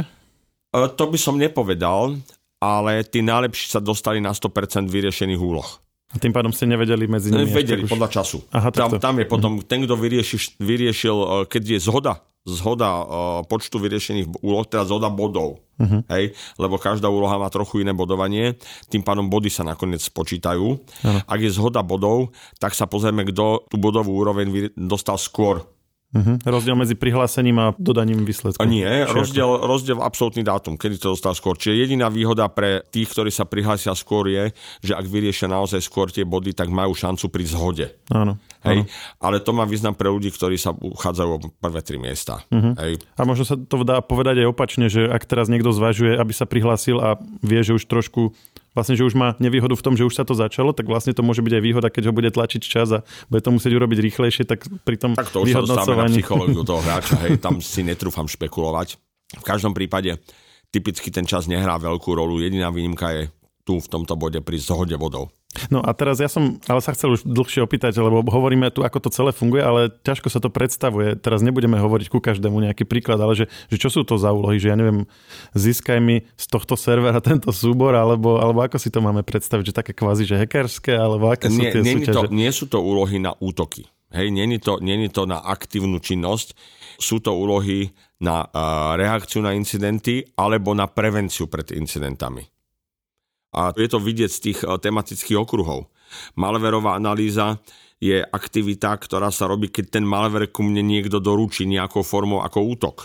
E, 0.77 0.79
to 0.93 1.05
by 1.09 1.17
som 1.17 1.41
nepovedal, 1.41 2.21
ale 2.65 3.05
tí 3.05 3.21
najlepší 3.21 3.77
sa 3.77 3.81
dostali 3.85 4.25
na 4.25 4.33
100% 4.33 4.89
vyriešených 4.89 5.41
úloh. 5.41 5.69
A 6.15 6.23
tým 6.23 6.31
pádom 6.31 6.55
ste 6.55 6.71
nevedeli 6.71 7.11
medzi 7.11 7.35
nimi? 7.35 7.51
Vedeli, 7.51 7.85
podľa 7.91 8.09
času. 8.09 8.39
Aha, 8.55 8.71
tam, 8.71 8.97
tam 9.03 9.19
je 9.19 9.27
potom, 9.27 9.53
mm. 9.59 9.67
ten, 9.67 9.83
kto 9.83 9.99
vyrieši, 9.99 10.63
vyriešil, 10.63 11.17
e, 11.19 11.27
keď 11.51 11.63
je 11.75 11.79
zhoda 11.83 12.15
zhoda 12.45 12.91
uh, 13.01 13.05
počtu 13.49 13.81
vyriešených 13.81 14.45
úloh, 14.45 14.69
teda 14.69 14.85
zhoda 14.85 15.09
bodov. 15.09 15.65
Uh-huh. 15.81 16.05
Hej? 16.13 16.37
Lebo 16.61 16.77
každá 16.77 17.09
úloha 17.09 17.41
má 17.41 17.49
trochu 17.49 17.81
iné 17.81 17.97
bodovanie, 17.97 18.61
tým 18.93 19.01
pádom 19.01 19.33
body 19.33 19.49
sa 19.49 19.65
nakoniec 19.65 20.05
spočítajú. 20.05 20.77
Uh-huh. 20.77 21.21
Ak 21.25 21.41
je 21.41 21.49
zhoda 21.49 21.81
bodov, 21.81 22.37
tak 22.61 22.77
sa 22.77 22.85
pozrieme, 22.85 23.25
kto 23.25 23.65
tú 23.73 23.81
bodovú 23.81 24.13
úroveň 24.21 24.77
dostal 24.77 25.17
skôr. 25.17 25.65
Uh-huh. 26.15 26.39
Rozdiel 26.47 26.79
medzi 26.79 26.95
prihlásením 26.95 27.59
a 27.59 27.67
dodaním 27.75 28.23
výsledku. 28.23 28.63
Nie, 28.63 29.03
rozdiel, 29.03 29.67
rozdiel 29.67 29.99
absolútny 29.99 30.47
dátum, 30.47 30.79
kedy 30.79 31.03
to 31.03 31.19
dostal 31.19 31.35
skôr. 31.35 31.59
Čiže 31.59 31.75
jediná 31.75 32.07
výhoda 32.07 32.47
pre 32.47 32.87
tých, 32.87 33.11
ktorí 33.11 33.35
sa 33.35 33.43
prihlásia 33.43 33.91
skôr 33.99 34.31
je, 34.31 34.55
že 34.79 34.95
ak 34.95 35.11
vyriešia 35.11 35.51
naozaj 35.51 35.83
skôr 35.83 36.15
tie 36.15 36.23
body, 36.23 36.55
tak 36.55 36.71
majú 36.71 36.95
šancu 36.95 37.27
pri 37.35 37.45
zhode. 37.51 37.87
Áno. 38.15 38.39
Hej? 38.63 38.87
Ale 39.19 39.43
to 39.43 39.51
má 39.51 39.67
význam 39.67 39.99
pre 39.99 40.07
ľudí, 40.07 40.31
ktorí 40.31 40.55
sa 40.55 40.71
uchádzajú 40.71 41.29
o 41.35 41.39
prvé 41.59 41.81
tri 41.83 41.99
miesta. 41.99 42.47
Uh-huh. 42.49 42.79
Hej? 42.79 43.03
A 43.19 43.27
možno 43.27 43.43
sa 43.43 43.59
to 43.59 43.83
dá 43.83 43.99
povedať 43.99 44.47
aj 44.47 44.55
opačne, 44.55 44.87
že 44.87 45.11
ak 45.11 45.27
teraz 45.27 45.51
niekto 45.51 45.75
zvažuje, 45.75 46.15
aby 46.15 46.31
sa 46.31 46.47
prihlásil 46.47 47.03
a 47.03 47.19
vie, 47.43 47.61
že 47.67 47.75
už 47.75 47.91
trošku 47.91 48.33
vlastne, 48.75 48.99
že 48.99 49.07
už 49.07 49.15
má 49.15 49.39
nevýhodu 49.39 49.73
v 49.79 49.85
tom, 49.87 49.95
že 49.95 50.05
už 50.05 50.19
sa 50.19 50.27
to 50.27 50.35
začalo, 50.35 50.75
tak 50.75 50.91
vlastne 50.91 51.15
to 51.15 51.23
môže 51.23 51.41
byť 51.41 51.55
aj 51.57 51.63
výhoda, 51.63 51.89
keď 51.89 52.11
ho 52.11 52.13
bude 52.13 52.29
tlačiť 52.29 52.63
čas 52.63 52.91
a 52.91 53.07
bude 53.31 53.41
to 53.41 53.55
musieť 53.55 53.73
urobiť 53.79 53.99
rýchlejšie, 54.11 54.45
tak 54.45 54.67
pri 54.83 54.97
tom 54.99 55.15
Tak 55.15 55.31
to 55.31 55.47
už 55.47 55.55
sa 55.55 55.63
dostávame 55.63 56.11
na 56.11 56.13
psychológiu 56.13 56.67
toho 56.67 56.83
hráča, 56.83 57.17
hej, 57.25 57.39
tam 57.45 57.63
si 57.63 57.87
netrúfam 57.87 58.27
špekulovať. 58.27 58.99
V 59.39 59.45
každom 59.47 59.73
prípade 59.73 60.19
typicky 60.75 61.15
ten 61.15 61.25
čas 61.25 61.47
nehrá 61.47 61.79
veľkú 61.79 62.11
rolu, 62.13 62.43
jediná 62.43 62.69
výnimka 62.75 63.15
je 63.15 63.23
tu 63.65 63.81
v 63.81 63.89
tomto 63.89 64.19
bode 64.19 64.43
pri 64.45 64.61
zhode 64.61 64.99
vodou. 64.99 65.33
No 65.71 65.81
a 65.83 65.91
teraz 65.95 66.19
ja 66.19 66.27
som, 66.27 66.59
ale 66.67 66.81
sa 66.83 66.95
chcel 66.95 67.15
už 67.15 67.27
dlhšie 67.27 67.63
opýtať, 67.63 67.95
lebo 67.99 68.27
hovoríme 68.27 68.69
tu, 68.75 68.83
ako 68.83 68.99
to 69.07 69.11
celé 69.15 69.31
funguje, 69.31 69.63
ale 69.63 69.81
ťažko 70.03 70.29
sa 70.31 70.43
to 70.43 70.51
predstavuje. 70.51 71.15
Teraz 71.19 71.41
nebudeme 71.41 71.79
hovoriť 71.79 72.11
ku 72.11 72.19
každému 72.19 72.59
nejaký 72.65 72.85
príklad, 72.87 73.23
ale 73.23 73.39
že, 73.39 73.47
že 73.71 73.77
čo 73.79 73.89
sú 73.91 74.03
to 74.03 74.19
za 74.19 74.35
úlohy, 74.35 74.59
že 74.59 74.75
ja 74.75 74.77
neviem, 74.77 75.07
získaj 75.55 75.99
mi 76.03 76.27
z 76.35 76.47
tohto 76.51 76.75
servera 76.75 77.23
tento 77.23 77.55
súbor, 77.55 77.95
alebo, 77.95 78.39
alebo 78.43 78.67
ako 78.67 78.77
si 78.79 78.91
to 78.91 78.99
máme 78.99 79.23
predstaviť, 79.23 79.71
že 79.71 79.75
také 79.75 79.93
kvázi, 79.95 80.27
že 80.27 80.39
hackerské, 80.39 80.95
alebo 80.95 81.31
aké 81.31 81.47
nie, 81.51 81.57
sú 81.57 81.65
tie 81.71 81.83
nie, 81.83 81.97
to, 82.07 82.23
nie 82.31 82.51
sú 82.51 82.65
to 82.67 82.79
úlohy 82.83 83.23
na 83.23 83.35
útoky. 83.39 83.87
Hej, 84.15 84.31
není 84.31 84.63
to, 84.63 84.79
není 84.79 85.11
to 85.11 85.27
na 85.27 85.43
aktívnu 85.43 85.99
činnosť. 85.99 86.55
Sú 87.03 87.19
to 87.19 87.35
úlohy 87.35 87.91
na 88.23 88.47
reakciu 88.95 89.43
na 89.43 89.59
incidenty 89.59 90.23
alebo 90.39 90.71
na 90.71 90.87
prevenciu 90.87 91.51
pred 91.51 91.75
incidentami. 91.75 92.54
A 93.55 93.71
je 93.79 93.89
to 93.89 94.03
vidieť 94.03 94.31
z 94.31 94.41
tých 94.51 94.59
tematických 94.67 95.39
okruhov. 95.39 95.87
Malverová 96.35 96.99
analýza 96.99 97.63
je 98.03 98.21
aktivita, 98.21 98.99
ktorá 98.99 99.31
sa 99.31 99.47
robí, 99.47 99.71
keď 99.71 99.99
ten 99.99 100.05
malver 100.05 100.51
ku 100.51 100.67
mne 100.67 100.83
niekto 100.83 101.23
doručí 101.23 101.65
nejakou 101.65 102.03
formou 102.03 102.43
ako 102.43 102.59
útok. 102.67 102.97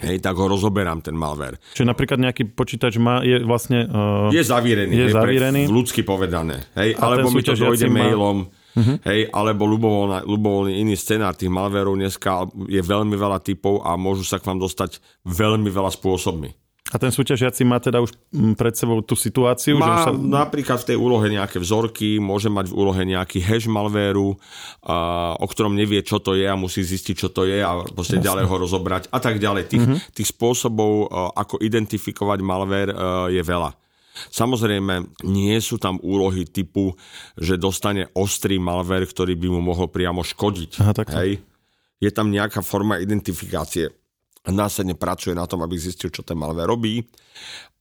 Hej, 0.00 0.24
tak 0.24 0.32
ho 0.40 0.48
rozoberám 0.48 1.04
ten 1.04 1.12
malver. 1.12 1.60
Čiže 1.76 1.84
napríklad 1.84 2.16
nejaký 2.24 2.56
počítač 2.56 2.96
má, 2.96 3.20
je 3.20 3.44
vlastne... 3.44 3.84
Uh, 3.84 4.32
je 4.32 4.40
zavírený. 4.40 4.96
Je 4.96 5.12
zavírený. 5.12 5.68
Pre, 5.68 5.76
ľudsky 5.76 6.00
povedané. 6.08 6.72
Hej, 6.72 6.96
alebo 6.96 7.28
mi 7.28 7.44
to 7.44 7.52
dojde 7.52 7.84
má... 7.92 8.08
mailom. 8.08 8.48
Uh-huh. 8.48 8.96
Hej, 9.04 9.28
alebo 9.28 9.68
ľubovoľný, 9.68 10.24
ľubovoľný 10.24 10.72
iný 10.80 10.96
scenár 10.96 11.36
tých 11.36 11.52
malverov 11.52 12.00
dneska 12.00 12.48
je 12.70 12.80
veľmi 12.80 13.12
veľa 13.12 13.44
typov 13.44 13.84
a 13.84 13.98
môžu 14.00 14.24
sa 14.24 14.40
k 14.40 14.48
vám 14.48 14.62
dostať 14.62 15.04
veľmi 15.28 15.68
veľa 15.68 15.92
spôsobmi. 15.92 16.48
A 16.90 16.96
ten 16.98 17.14
súťažiaci 17.14 17.62
má 17.62 17.78
teda 17.78 18.02
už 18.02 18.10
mm, 18.34 18.58
pred 18.58 18.74
sebou 18.74 18.98
tú 19.00 19.14
situáciu? 19.14 19.78
Má 19.78 19.86
že 20.02 20.10
sa... 20.10 20.10
napríklad 20.10 20.82
v 20.82 20.88
tej 20.90 20.96
úlohe 20.98 21.30
nejaké 21.30 21.62
vzorky, 21.62 22.18
môže 22.18 22.50
mať 22.50 22.66
v 22.70 22.74
úlohe 22.74 23.02
nejaký 23.06 23.38
hash 23.38 23.70
malvéru, 23.70 24.34
a, 24.82 25.38
o 25.38 25.46
ktorom 25.46 25.78
nevie, 25.78 26.02
čo 26.02 26.18
to 26.18 26.34
je 26.34 26.50
a 26.50 26.58
musí 26.58 26.82
zistiť, 26.82 27.14
čo 27.14 27.28
to 27.30 27.46
je 27.46 27.62
a 27.62 27.86
proste 27.94 28.18
Jasne. 28.18 28.26
ďalej 28.26 28.44
ho 28.50 28.56
rozobrať 28.58 29.02
a 29.14 29.18
tak 29.22 29.38
ďalej. 29.38 29.62
Tých, 29.70 29.84
mm-hmm. 29.86 29.98
tých 30.18 30.28
spôsobov, 30.34 31.10
ako 31.38 31.62
identifikovať 31.62 32.38
malvér, 32.42 32.88
je 33.30 33.42
veľa. 33.42 33.70
Samozrejme, 34.28 35.24
nie 35.30 35.56
sú 35.62 35.78
tam 35.78 35.96
úlohy 36.02 36.44
typu, 36.44 36.98
že 37.38 37.56
dostane 37.56 38.10
ostrý 38.18 38.58
malver, 38.58 39.06
ktorý 39.06 39.38
by 39.38 39.48
mu 39.48 39.60
mohol 39.62 39.88
priamo 39.88 40.26
škodiť. 40.26 40.70
Aha, 40.82 40.92
Hej? 41.22 41.40
Je 42.00 42.10
tam 42.10 42.32
nejaká 42.32 42.64
forma 42.64 42.98
identifikácie 42.98 43.99
následne 44.48 44.96
pracuje 44.96 45.36
na 45.36 45.44
tom, 45.44 45.60
aby 45.60 45.76
zistil, 45.76 46.08
čo 46.08 46.24
ten 46.24 46.38
malware 46.38 46.64
robí, 46.68 47.04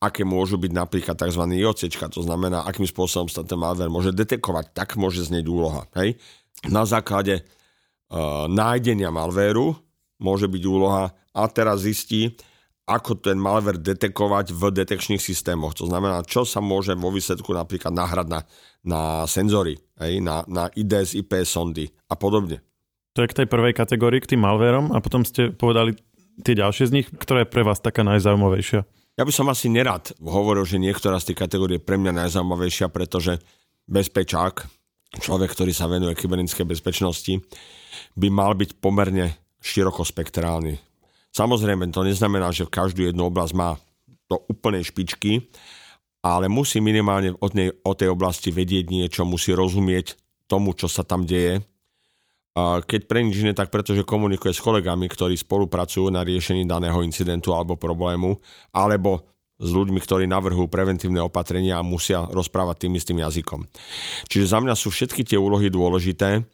aké 0.04 0.28
môžu 0.28 0.60
byť 0.60 0.72
napríklad 0.76 1.16
tzv. 1.16 1.44
IOCčka, 1.48 2.12
to 2.12 2.20
znamená, 2.20 2.68
akým 2.68 2.84
spôsobom 2.84 3.32
sa 3.32 3.48
ten 3.48 3.56
malware 3.56 3.88
môže 3.88 4.12
detekovať, 4.12 4.76
tak 4.76 5.00
môže 5.00 5.24
znieť 5.24 5.46
úloha. 5.48 5.88
Hej? 5.96 6.20
Na 6.68 6.84
základe 6.84 7.48
uh, 8.12 8.52
nájdenia 8.52 9.08
malvéru 9.08 9.80
môže 10.20 10.52
byť 10.52 10.64
úloha 10.68 11.16
a 11.32 11.42
teraz 11.48 11.88
zistí, 11.88 12.36
ako 12.90 13.22
ten 13.22 13.38
malware 13.38 13.78
detekovať 13.78 14.52
v 14.52 14.64
detekčných 14.74 15.22
systémoch. 15.22 15.78
To 15.78 15.86
znamená, 15.86 16.26
čo 16.26 16.42
sa 16.42 16.58
môže 16.58 16.98
vo 16.98 17.14
výsledku 17.14 17.54
napríklad 17.54 17.94
nahrať 17.94 18.28
na, 18.28 18.40
na 18.82 19.02
senzory, 19.30 19.78
hej? 20.02 20.20
Na, 20.20 20.42
na 20.50 20.74
IDS, 20.74 21.14
IP 21.14 21.46
sondy 21.46 21.86
a 22.10 22.18
podobne. 22.18 22.66
To 23.14 23.22
je 23.22 23.30
k 23.30 23.38
tej 23.44 23.48
prvej 23.50 23.78
kategórii, 23.78 24.22
k 24.22 24.34
tým 24.34 24.42
malverom 24.42 24.90
a 24.90 24.98
potom 25.02 25.22
ste 25.22 25.54
povedali 25.54 25.98
tie 26.44 26.56
ďalšie 26.56 26.86
z 26.90 26.96
nich, 27.02 27.08
ktorá 27.12 27.44
je 27.44 27.52
pre 27.52 27.64
vás 27.64 27.84
taká 27.84 28.02
najzaujímavejšia? 28.08 28.84
Ja 29.20 29.28
by 29.28 29.34
som 29.36 29.52
asi 29.52 29.68
nerad 29.68 30.16
hovoril, 30.24 30.64
že 30.64 30.80
niektorá 30.80 31.20
z 31.20 31.32
tých 31.32 31.44
kategórií 31.44 31.76
je 31.76 31.84
pre 31.84 32.00
mňa 32.00 32.26
najzaujímavejšia, 32.26 32.88
pretože 32.88 33.44
bezpečák, 33.90 34.64
človek, 35.20 35.52
ktorý 35.52 35.76
sa 35.76 35.92
venuje 35.92 36.16
kybernetickej 36.16 36.68
bezpečnosti, 36.68 37.34
by 38.16 38.28
mal 38.32 38.56
byť 38.56 38.80
pomerne 38.80 39.36
širokospektrálny. 39.60 40.80
Samozrejme, 41.36 41.92
to 41.92 42.08
neznamená, 42.08 42.56
že 42.56 42.70
každú 42.70 43.04
jednu 43.04 43.28
oblasť 43.28 43.54
má 43.54 43.76
do 44.32 44.40
úplnej 44.48 44.88
špičky, 44.88 45.52
ale 46.24 46.48
musí 46.48 46.80
minimálne 46.80 47.36
od, 47.40 47.52
nej, 47.56 47.76
od 47.84 47.96
tej 47.96 48.12
oblasti 48.12 48.56
vedieť 48.56 48.88
niečo, 48.88 49.28
musí 49.28 49.52
rozumieť 49.52 50.16
tomu, 50.48 50.76
čo 50.76 50.88
sa 50.88 51.04
tam 51.04 51.28
deje, 51.28 51.64
keď 52.58 53.02
pre 53.08 53.24
nič 53.24 53.40
iné, 53.40 53.54
tak 53.56 53.72
pretože 53.72 54.04
komunikuje 54.04 54.52
s 54.52 54.60
kolegami, 54.60 55.08
ktorí 55.08 55.38
spolupracujú 55.38 56.12
na 56.12 56.26
riešení 56.26 56.66
daného 56.68 57.00
incidentu 57.06 57.56
alebo 57.56 57.80
problému, 57.80 58.36
alebo 58.74 59.26
s 59.60 59.76
ľuďmi, 59.76 60.00
ktorí 60.00 60.24
navrhujú 60.24 60.72
preventívne 60.72 61.20
opatrenia 61.20 61.80
a 61.80 61.84
musia 61.84 62.24
rozprávať 62.32 62.88
tým 62.88 62.96
istým 62.96 63.20
jazykom. 63.20 63.68
Čiže 64.32 64.56
za 64.56 64.64
mňa 64.64 64.72
sú 64.72 64.88
všetky 64.88 65.28
tie 65.28 65.36
úlohy 65.36 65.68
dôležité. 65.68 66.48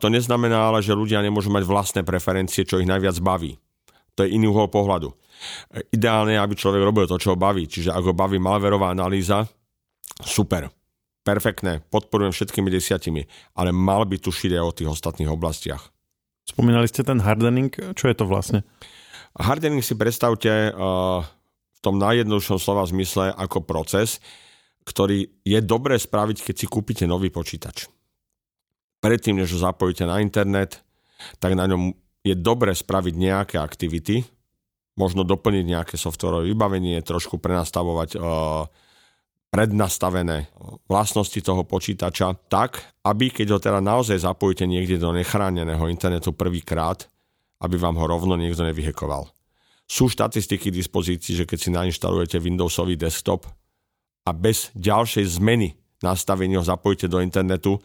To 0.00 0.06
neznamená 0.08 0.72
ale, 0.72 0.80
že 0.80 0.96
ľudia 0.96 1.20
nemôžu 1.20 1.52
mať 1.52 1.68
vlastné 1.68 2.00
preferencie, 2.00 2.64
čo 2.64 2.80
ich 2.80 2.88
najviac 2.88 3.20
baví. 3.20 3.60
To 4.16 4.24
je 4.24 4.32
iný 4.32 4.48
uhol 4.48 4.72
pohľadu. 4.72 5.12
Ideálne 5.92 6.36
je, 6.36 6.40
aby 6.40 6.54
človek 6.56 6.80
robil 6.80 7.04
to, 7.04 7.20
čo 7.20 7.32
ho 7.32 7.36
baví. 7.36 7.68
Čiže 7.68 7.92
ak 7.92 8.00
ho 8.00 8.16
baví 8.16 8.40
malverová 8.40 8.96
analýza, 8.96 9.44
super 10.24 10.79
perfektné, 11.22 11.84
podporujem 11.92 12.32
všetkými 12.32 12.72
desiatimi, 12.72 13.28
ale 13.54 13.70
mal 13.70 14.08
by 14.08 14.16
tušiť 14.16 14.56
aj 14.56 14.64
o 14.64 14.76
tých 14.76 14.88
ostatných 14.88 15.30
oblastiach. 15.30 15.92
Spomínali 16.48 16.88
ste 16.88 17.06
ten 17.06 17.20
hardening, 17.22 17.70
čo 17.94 18.10
je 18.10 18.16
to 18.16 18.24
vlastne? 18.26 18.66
Hardening 19.38 19.84
si 19.84 19.94
predstavte 19.94 20.74
uh, 20.74 21.22
v 21.76 21.80
tom 21.80 22.00
najjednoduchšom 22.00 22.58
slova 22.58 22.82
zmysle 22.88 23.30
ako 23.30 23.62
proces, 23.62 24.18
ktorý 24.82 25.30
je 25.46 25.58
dobré 25.62 26.00
spraviť, 26.00 26.50
keď 26.50 26.54
si 26.56 26.66
kúpite 26.66 27.04
nový 27.06 27.30
počítač. 27.30 27.86
Predtým, 29.00 29.38
než 29.38 29.54
ho 29.54 29.60
zapojíte 29.62 30.04
na 30.04 30.18
internet, 30.18 30.82
tak 31.38 31.54
na 31.54 31.68
ňom 31.70 31.94
je 32.20 32.34
dobré 32.36 32.74
spraviť 32.74 33.14
nejaké 33.16 33.56
aktivity, 33.56 34.24
možno 34.98 35.24
doplniť 35.24 35.64
nejaké 35.64 35.94
softwarové 35.96 36.52
vybavenie, 36.52 37.00
trošku 37.00 37.38
prenastavovať 37.38 38.18
uh, 38.18 38.66
prednastavené 39.50 40.46
vlastnosti 40.86 41.42
toho 41.42 41.66
počítača 41.66 42.38
tak, 42.46 42.78
aby 43.02 43.34
keď 43.34 43.46
ho 43.50 43.58
teda 43.58 43.82
naozaj 43.82 44.22
zapojíte 44.22 44.64
niekde 44.64 45.02
do 45.02 45.10
nechráneného 45.10 45.90
internetu 45.90 46.30
prvýkrát, 46.30 47.10
aby 47.60 47.76
vám 47.76 47.98
ho 47.98 48.06
rovno 48.06 48.38
niekto 48.38 48.62
nevyhekoval. 48.62 49.26
Sú 49.90 50.06
štatistiky 50.06 50.70
k 50.70 50.78
dispozícii, 50.78 51.34
že 51.34 51.44
keď 51.50 51.58
si 51.58 51.70
nainštalujete 51.74 52.38
Windowsový 52.38 52.94
desktop 52.94 53.50
a 54.22 54.30
bez 54.30 54.70
ďalšej 54.78 55.42
zmeny 55.42 55.74
nastavenia 55.98 56.62
ho 56.62 56.64
zapojíte 56.64 57.10
do 57.10 57.18
internetu, 57.18 57.82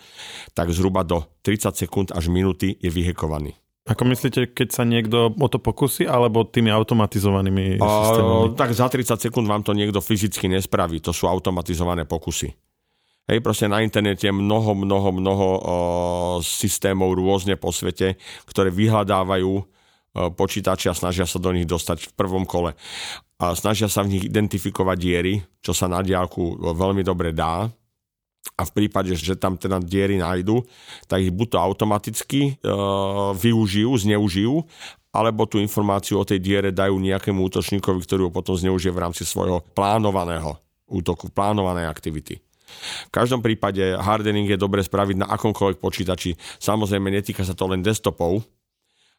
tak 0.54 0.70
zhruba 0.70 1.02
do 1.02 1.26
30 1.42 1.74
sekúnd 1.74 2.08
až 2.14 2.30
minúty 2.30 2.78
je 2.78 2.94
vyhekovaný. 2.94 3.58
Ako 3.86 4.02
myslíte, 4.10 4.50
keď 4.58 4.68
sa 4.74 4.82
niekto 4.82 5.30
o 5.30 5.48
to 5.48 5.62
pokusí, 5.62 6.10
alebo 6.10 6.42
tými 6.42 6.74
automatizovanými 6.74 7.78
systémami? 7.78 8.58
tak 8.58 8.74
za 8.74 8.90
30 8.90 9.30
sekúnd 9.30 9.46
vám 9.46 9.62
to 9.62 9.78
niekto 9.78 10.02
fyzicky 10.02 10.50
nespraví. 10.50 10.98
To 11.06 11.14
sú 11.14 11.30
automatizované 11.30 12.10
pokusy. 12.10 12.50
Hej, 13.30 13.46
proste 13.46 13.70
na 13.70 13.86
internete 13.86 14.26
je 14.26 14.34
mnoho, 14.34 14.74
mnoho, 14.74 15.10
mnoho 15.14 15.48
o, 15.50 15.60
systémov 16.42 17.14
rôzne 17.14 17.58
po 17.58 17.70
svete, 17.70 18.18
ktoré 18.50 18.74
vyhľadávajú 18.74 19.54
o, 19.54 19.64
počítače 20.34 20.90
a 20.90 20.98
snažia 20.98 21.30
sa 21.30 21.38
do 21.38 21.54
nich 21.54 21.70
dostať 21.70 22.10
v 22.10 22.14
prvom 22.18 22.46
kole. 22.46 22.74
A 23.38 23.54
snažia 23.54 23.86
sa 23.86 24.02
v 24.02 24.18
nich 24.18 24.26
identifikovať 24.30 24.98
diery, 24.98 25.42
čo 25.62 25.78
sa 25.78 25.86
na 25.86 26.02
diálku 26.02 26.58
veľmi 26.74 27.06
dobre 27.06 27.34
dá, 27.34 27.70
a 28.54 28.62
v 28.64 28.72
prípade, 28.72 29.12
že 29.18 29.36
tam 29.36 29.58
teda 29.58 29.82
diery 29.82 30.22
nájdu, 30.22 30.64
tak 31.10 31.26
ich 31.26 31.34
buď 31.34 31.48
to 31.50 31.58
automaticky 31.58 32.42
e, 32.46 32.74
využijú, 33.36 33.92
zneužijú, 33.98 34.64
alebo 35.12 35.48
tú 35.50 35.58
informáciu 35.60 36.22
o 36.22 36.28
tej 36.28 36.44
diere 36.44 36.70
dajú 36.76 36.96
nejakému 37.00 37.40
útočníkovi, 37.52 38.00
ktorý 38.04 38.22
ho 38.28 38.32
potom 38.32 38.56
zneužije 38.56 38.92
v 38.92 39.02
rámci 39.02 39.24
svojho 39.24 39.64
plánovaného 39.74 40.60
útoku, 40.86 41.32
plánovanej 41.34 41.90
aktivity. 41.90 42.38
V 43.10 43.12
každom 43.14 43.40
prípade 43.40 43.82
hardening 43.96 44.50
je 44.50 44.60
dobre 44.60 44.82
spraviť 44.82 45.16
na 45.22 45.28
akomkoľvek 45.32 45.78
počítači. 45.80 46.36
Samozrejme, 46.60 47.14
netýka 47.14 47.46
sa 47.46 47.54
to 47.54 47.70
len 47.70 47.86
desktopov. 47.86 48.44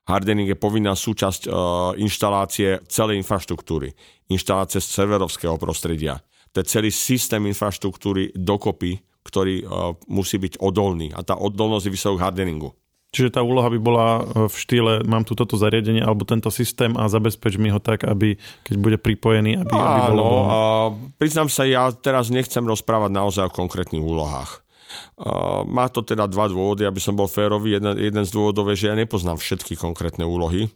Hardening 0.07 0.47
je 0.47 0.59
povinná 0.59 0.95
súčasť 0.95 1.47
e, 1.47 1.51
inštalácie 1.99 2.87
celej 2.87 3.19
infraštruktúry. 3.23 3.91
Inštalácie 4.31 4.79
serverovského 4.79 5.59
prostredia. 5.59 6.23
To 6.55 6.63
je 6.63 6.71
celý 6.71 6.91
systém 6.95 7.43
infraštruktúry 7.51 8.31
dokopy, 8.33 9.03
ktorý 9.27 9.67
uh, 9.67 9.99
musí 10.07 10.39
byť 10.39 10.63
odolný. 10.63 11.11
A 11.11 11.27
tá 11.27 11.35
odolnosť 11.35 11.91
je 11.91 11.95
výsledok 11.95 12.23
hardeningu. 12.23 12.71
Čiže 13.17 13.39
tá 13.39 13.41
úloha 13.41 13.73
by 13.73 13.81
bola 13.81 14.07
e, 14.21 14.23
v 14.45 14.57
štýle, 14.61 14.93
mám 15.09 15.25
tu 15.25 15.33
toto 15.33 15.57
zariadenie 15.57 16.05
alebo 16.05 16.29
tento 16.29 16.53
systém 16.53 16.93
a 17.01 17.09
zabezpeč 17.09 17.57
mi 17.57 17.73
ho 17.73 17.81
tak, 17.81 18.05
aby 18.05 18.37
keď 18.61 18.77
bude 18.77 18.99
pripojený, 19.01 19.65
aby, 19.65 19.73
Áno, 19.73 19.89
aby 19.89 20.01
bolo... 20.13 20.29
Priznám 21.17 21.49
sa, 21.49 21.65
ja 21.65 21.89
teraz 21.97 22.29
nechcem 22.29 22.61
rozprávať 22.61 23.11
naozaj 23.17 23.49
o 23.49 23.57
konkrétnych 23.57 24.05
úlohách. 24.05 24.61
Uh, 25.17 25.65
má 25.65 25.89
to 25.89 26.05
teda 26.05 26.29
dva 26.29 26.45
dôvody, 26.53 26.85
aby 26.85 27.01
som 27.01 27.17
bol 27.17 27.25
férový. 27.25 27.81
Jeden, 27.81 27.97
jeden 27.97 28.25
z 28.29 28.31
dôvodov 28.37 28.69
je, 28.75 28.85
že 28.85 28.89
ja 28.93 28.97
nepoznám 28.97 29.41
všetky 29.41 29.81
konkrétne 29.81 30.29
úlohy. 30.29 30.69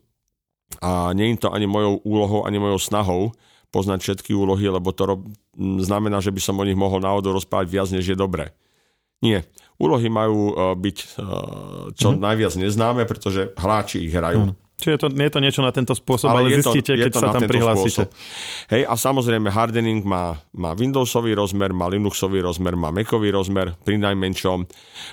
A 0.81 1.13
nie 1.13 1.35
je 1.35 1.45
to 1.45 1.53
ani 1.53 1.69
mojou 1.69 2.01
úlohou, 2.09 2.49
ani 2.49 2.57
mojou 2.57 2.81
snahou 2.81 3.37
poznať 3.71 4.03
všetky 4.03 4.35
úlohy, 4.35 4.67
lebo 4.67 4.91
to 4.91 5.03
rob, 5.07 5.21
znamená, 5.59 6.19
že 6.19 6.35
by 6.35 6.41
som 6.43 6.59
o 6.59 6.67
nich 6.67 6.79
mohol 6.79 7.03
náhodou 7.03 7.35
rozprávať 7.35 7.67
viac, 7.71 7.89
než 7.95 8.05
je 8.11 8.19
dobré. 8.19 8.55
Nie. 9.23 9.47
Úlohy 9.81 10.13
majú 10.13 10.53
uh, 10.53 10.75
byť 10.77 10.97
uh, 11.17 11.95
čo 11.97 12.13
mm-hmm. 12.13 12.25
najviac 12.25 12.53
neznáme, 12.59 13.03
pretože 13.09 13.55
hráči 13.57 14.05
ich 14.05 14.13
hrajú. 14.13 14.53
Mm. 14.53 14.55
Čiže 14.81 14.93
je 14.97 15.01
to, 15.01 15.09
je 15.13 15.33
to 15.37 15.41
niečo 15.45 15.61
na 15.61 15.73
tento 15.77 15.93
spôsob, 15.93 16.33
ale, 16.33 16.49
ale 16.49 16.57
zistíte, 16.57 16.97
to, 16.97 17.01
keď 17.05 17.13
sa 17.13 17.37
tam 17.37 17.45
prihlásite. 17.45 18.09
Hej, 18.73 18.89
a 18.89 18.97
samozrejme 18.97 19.53
hardening 19.53 20.01
má, 20.01 20.41
má 20.57 20.73
Windowsový 20.73 21.37
rozmer, 21.37 21.77
má 21.77 21.85
Linuxový 21.93 22.41
rozmer, 22.41 22.81
má 22.81 22.89
Macový 22.89 23.29
rozmer, 23.29 23.77
pri 23.85 24.01
najmenšom 24.01 24.65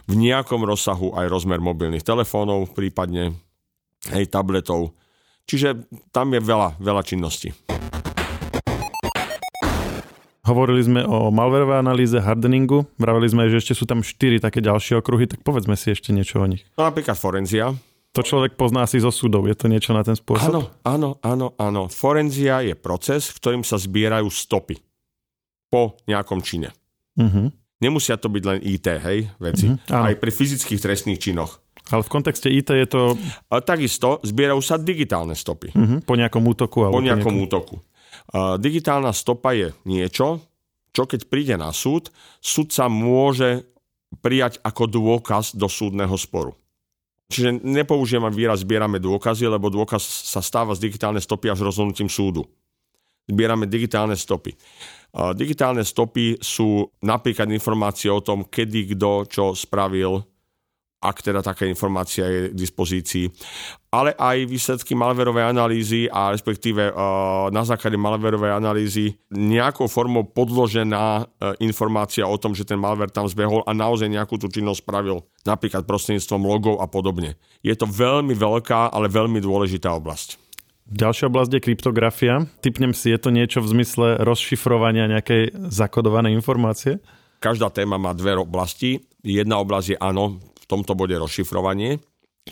v 0.07 0.13
nejakom 0.15 0.63
rozsahu 0.63 1.19
aj 1.19 1.27
rozmer 1.27 1.59
mobilných 1.59 2.07
telefónov, 2.07 2.71
prípadne 2.71 3.35
hej, 4.15 4.25
tabletov. 4.31 4.95
Čiže 5.47 5.83
tam 6.15 6.31
je 6.31 6.39
veľa, 6.39 6.79
veľa 6.79 7.03
činností. 7.03 7.51
Hovorili 10.47 10.79
sme 10.79 11.03
o 11.03 11.27
malverovej 11.27 11.83
analýze, 11.83 12.15
hardeningu, 12.15 12.87
vravili 12.95 13.27
sme, 13.27 13.51
že 13.51 13.59
ešte 13.59 13.75
sú 13.75 13.83
tam 13.83 13.99
štyri 13.99 14.39
také 14.39 14.63
ďalšie 14.63 14.95
okruhy, 15.03 15.27
tak 15.27 15.43
povedzme 15.43 15.75
si 15.75 15.91
ešte 15.91 16.15
niečo 16.15 16.39
o 16.39 16.47
nich. 16.47 16.63
No 16.79 16.87
napríklad 16.87 17.19
forenzia. 17.19 17.75
To 18.15 18.23
človek 18.23 18.55
pozná 18.55 18.87
asi 18.87 19.03
zo 19.03 19.11
súdov, 19.11 19.43
je 19.51 19.53
to 19.59 19.67
niečo 19.67 19.91
na 19.91 20.07
ten 20.07 20.15
spôsob? 20.15 20.47
Áno, 20.47 20.61
áno, 20.87 21.09
áno, 21.19 21.47
áno. 21.59 21.91
Forenzia 21.91 22.63
je 22.63 22.79
proces, 22.79 23.27
v 23.27 23.37
ktorým 23.43 23.63
sa 23.67 23.75
zbierajú 23.75 24.31
stopy 24.31 24.79
po 25.67 25.99
nejakom 26.07 26.39
čine. 26.39 26.71
Uh-huh. 27.19 27.51
Nemusia 27.83 28.15
to 28.15 28.31
byť 28.31 28.43
len 28.47 28.59
IT, 28.63 28.87
hej, 29.03 29.27
veci. 29.37 29.67
Uh-huh, 29.67 30.07
Aj 30.09 30.15
pri 30.15 30.31
fyzických 30.31 30.79
trestných 30.79 31.19
činoch. 31.19 31.59
Ale 31.91 32.07
v 32.07 32.09
kontexte 32.09 32.47
IT 32.47 32.71
je 32.71 32.87
to... 32.87 33.19
A 33.51 33.59
takisto 33.59 34.23
zbierajú 34.23 34.63
sa 34.63 34.79
digitálne 34.79 35.35
stopy. 35.35 35.75
Uh-huh, 35.75 35.99
po 36.01 36.15
nejakom 36.15 36.41
útoku. 36.47 36.87
Alebo 36.87 36.97
po 36.97 37.05
nejakom 37.05 37.21
po 37.21 37.35
nejakom... 37.35 37.47
útoku. 37.51 37.75
Digitálna 38.35 39.15
stopa 39.15 39.55
je 39.55 39.71
niečo, 39.87 40.43
čo 40.91 41.03
keď 41.07 41.29
príde 41.31 41.55
na 41.55 41.71
súd, 41.71 42.11
súdca 42.43 42.91
môže 42.91 43.63
prijať 44.19 44.59
ako 44.63 44.83
dôkaz 44.87 45.55
do 45.55 45.67
súdneho 45.71 46.15
sporu. 46.19 46.55
Čiže 47.27 47.59
nepoužijem 47.59 48.23
výraz 48.31 48.63
zbierame 48.63 49.03
dôkazy, 49.03 49.51
lebo 49.51 49.67
dôkaz 49.67 49.99
sa 49.99 50.39
stáva 50.39 50.71
z 50.75 50.87
digitálnej 50.87 51.19
stopy 51.19 51.51
až 51.51 51.67
rozhodnutím 51.67 52.07
súdu. 52.07 52.47
Zbierame 53.27 53.67
digitálne 53.67 54.15
stopy. 54.15 54.55
Digitálne 55.35 55.83
stopy 55.83 56.39
sú 56.39 56.87
napríklad 57.03 57.51
informácie 57.51 58.07
o 58.07 58.23
tom, 58.23 58.47
kedy 58.47 58.95
kto 58.95 59.27
čo 59.27 59.43
spravil, 59.51 60.23
ak 60.97 61.21
teda 61.21 61.45
taká 61.45 61.69
informácia 61.69 62.25
je 62.25 62.41
k 62.49 62.57
dispozícii, 62.57 63.25
ale 63.93 64.17
aj 64.17 64.49
výsledky 64.49 64.97
malverovej 64.97 65.45
analýzy 65.45 66.09
a 66.09 66.33
respektíve 66.33 66.89
uh, 66.89 67.47
na 67.53 67.61
základe 67.61 67.95
malverovej 68.01 68.57
analýzy 68.57 69.13
nejakou 69.29 69.85
formou 69.85 70.25
podložená 70.25 71.05
uh, 71.21 71.53
informácia 71.61 72.25
o 72.25 72.37
tom, 72.41 72.57
že 72.57 72.65
ten 72.65 72.81
malver 72.81 73.13
tam 73.13 73.29
zbehol 73.29 73.61
a 73.69 73.77
naozaj 73.77 74.09
nejakú 74.09 74.41
tú 74.41 74.49
činnosť 74.49 74.81
spravil, 74.81 75.21
napríklad 75.45 75.85
prostredníctvom 75.85 76.41
logov 76.41 76.75
a 76.81 76.89
podobne. 76.89 77.37
Je 77.61 77.77
to 77.77 77.85
veľmi 77.85 78.33
veľká, 78.33 78.89
ale 78.89 79.05
veľmi 79.05 79.37
dôležitá 79.37 79.93
oblasť. 79.93 80.41
Ďalšia 80.87 81.27
oblasť 81.27 81.51
je 81.51 81.65
kryptografia. 81.67 82.47
Typnem 82.63 82.95
si, 82.95 83.11
je 83.11 83.19
to 83.19 83.27
niečo 83.27 83.59
v 83.59 83.75
zmysle 83.75 84.23
rozšifrovania 84.23 85.11
nejakej 85.11 85.67
zakodovanej 85.67 86.31
informácie? 86.31 87.03
Každá 87.43 87.69
téma 87.69 87.99
má 87.99 88.15
dve 88.15 88.39
oblasti. 88.39 89.03
Jedna 89.19 89.59
oblasť 89.59 89.87
je 89.93 89.97
áno, 89.99 90.39
tomto 90.67 90.93
bode 90.93 91.15
rozšifrovanie, 91.15 91.99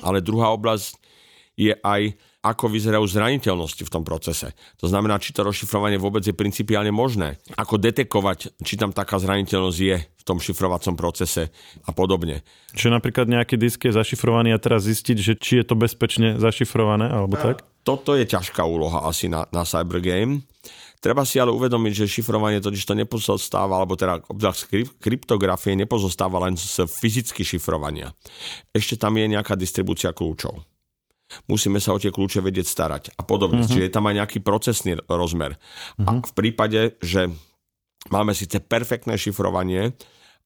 ale 0.02 0.24
druhá 0.24 0.52
oblasť 0.56 1.00
je 1.56 1.72
aj 1.72 2.16
ako 2.46 2.70
vyzerajú 2.70 3.06
zraniteľnosti 3.10 3.82
v 3.82 3.90
tom 3.90 4.06
procese. 4.06 4.54
To 4.78 4.86
znamená, 4.86 5.18
či 5.18 5.34
to 5.34 5.42
rozšifrovanie 5.42 5.98
vôbec 5.98 6.22
je 6.22 6.36
principiálne 6.36 6.94
možné. 6.94 7.42
Ako 7.58 7.82
detekovať, 7.82 8.62
či 8.62 8.78
tam 8.78 8.94
taká 8.94 9.18
zraniteľnosť 9.18 9.80
je 9.82 9.98
v 9.98 10.24
tom 10.24 10.38
šifrovacom 10.38 10.94
procese 10.94 11.50
a 11.90 11.90
podobne. 11.90 12.46
Čiže 12.78 12.94
napríklad 12.94 13.26
nejaký 13.26 13.58
disk 13.58 13.90
je 13.90 13.98
zašifrovaný 13.98 14.54
a 14.54 14.62
teraz 14.62 14.86
zistiť, 14.86 15.18
že 15.18 15.34
či 15.42 15.64
je 15.64 15.66
to 15.66 15.74
bezpečne 15.74 16.38
zašifrované 16.38 17.10
alebo 17.10 17.34
tak? 17.34 17.66
Toto 17.82 18.14
je 18.14 18.30
ťažká 18.30 18.62
úloha 18.62 19.06
asi 19.10 19.26
na, 19.26 19.50
na 19.50 19.66
Cybergame. 19.66 20.46
Treba 21.06 21.22
si 21.22 21.38
ale 21.38 21.54
uvedomiť, 21.54 21.94
že 22.02 22.18
šifrovanie 22.18 22.58
totiž 22.66 22.82
to 22.82 22.98
nepozostáva, 22.98 23.78
alebo 23.78 23.94
teda 23.94 24.26
obzach 24.26 24.58
kryptografie 24.98 25.78
nepozostáva 25.78 26.42
len 26.50 26.58
z 26.58 26.82
fyzicky 26.90 27.46
šifrovania. 27.46 28.10
Ešte 28.74 28.98
tam 28.98 29.14
je 29.14 29.30
nejaká 29.30 29.54
distribúcia 29.54 30.10
kľúčov. 30.10 30.66
Musíme 31.46 31.78
sa 31.78 31.94
o 31.94 32.02
tie 32.02 32.10
kľúče 32.10 32.42
vedieť 32.42 32.66
starať 32.66 33.04
a 33.14 33.22
podobne. 33.22 33.62
Uh-huh. 33.62 33.70
Čiže 33.70 33.86
je 33.86 33.94
tam 33.94 34.10
aj 34.10 34.26
nejaký 34.26 34.42
procesný 34.42 34.98
rozmer. 35.06 35.62
Uh-huh. 36.02 36.10
A 36.10 36.12
mhm. 36.18 36.22
v 36.26 36.34
prípade, 36.34 36.82
že 37.06 37.30
máme 38.10 38.34
síce 38.34 38.58
perfektné 38.58 39.14
šifrovanie, 39.22 39.94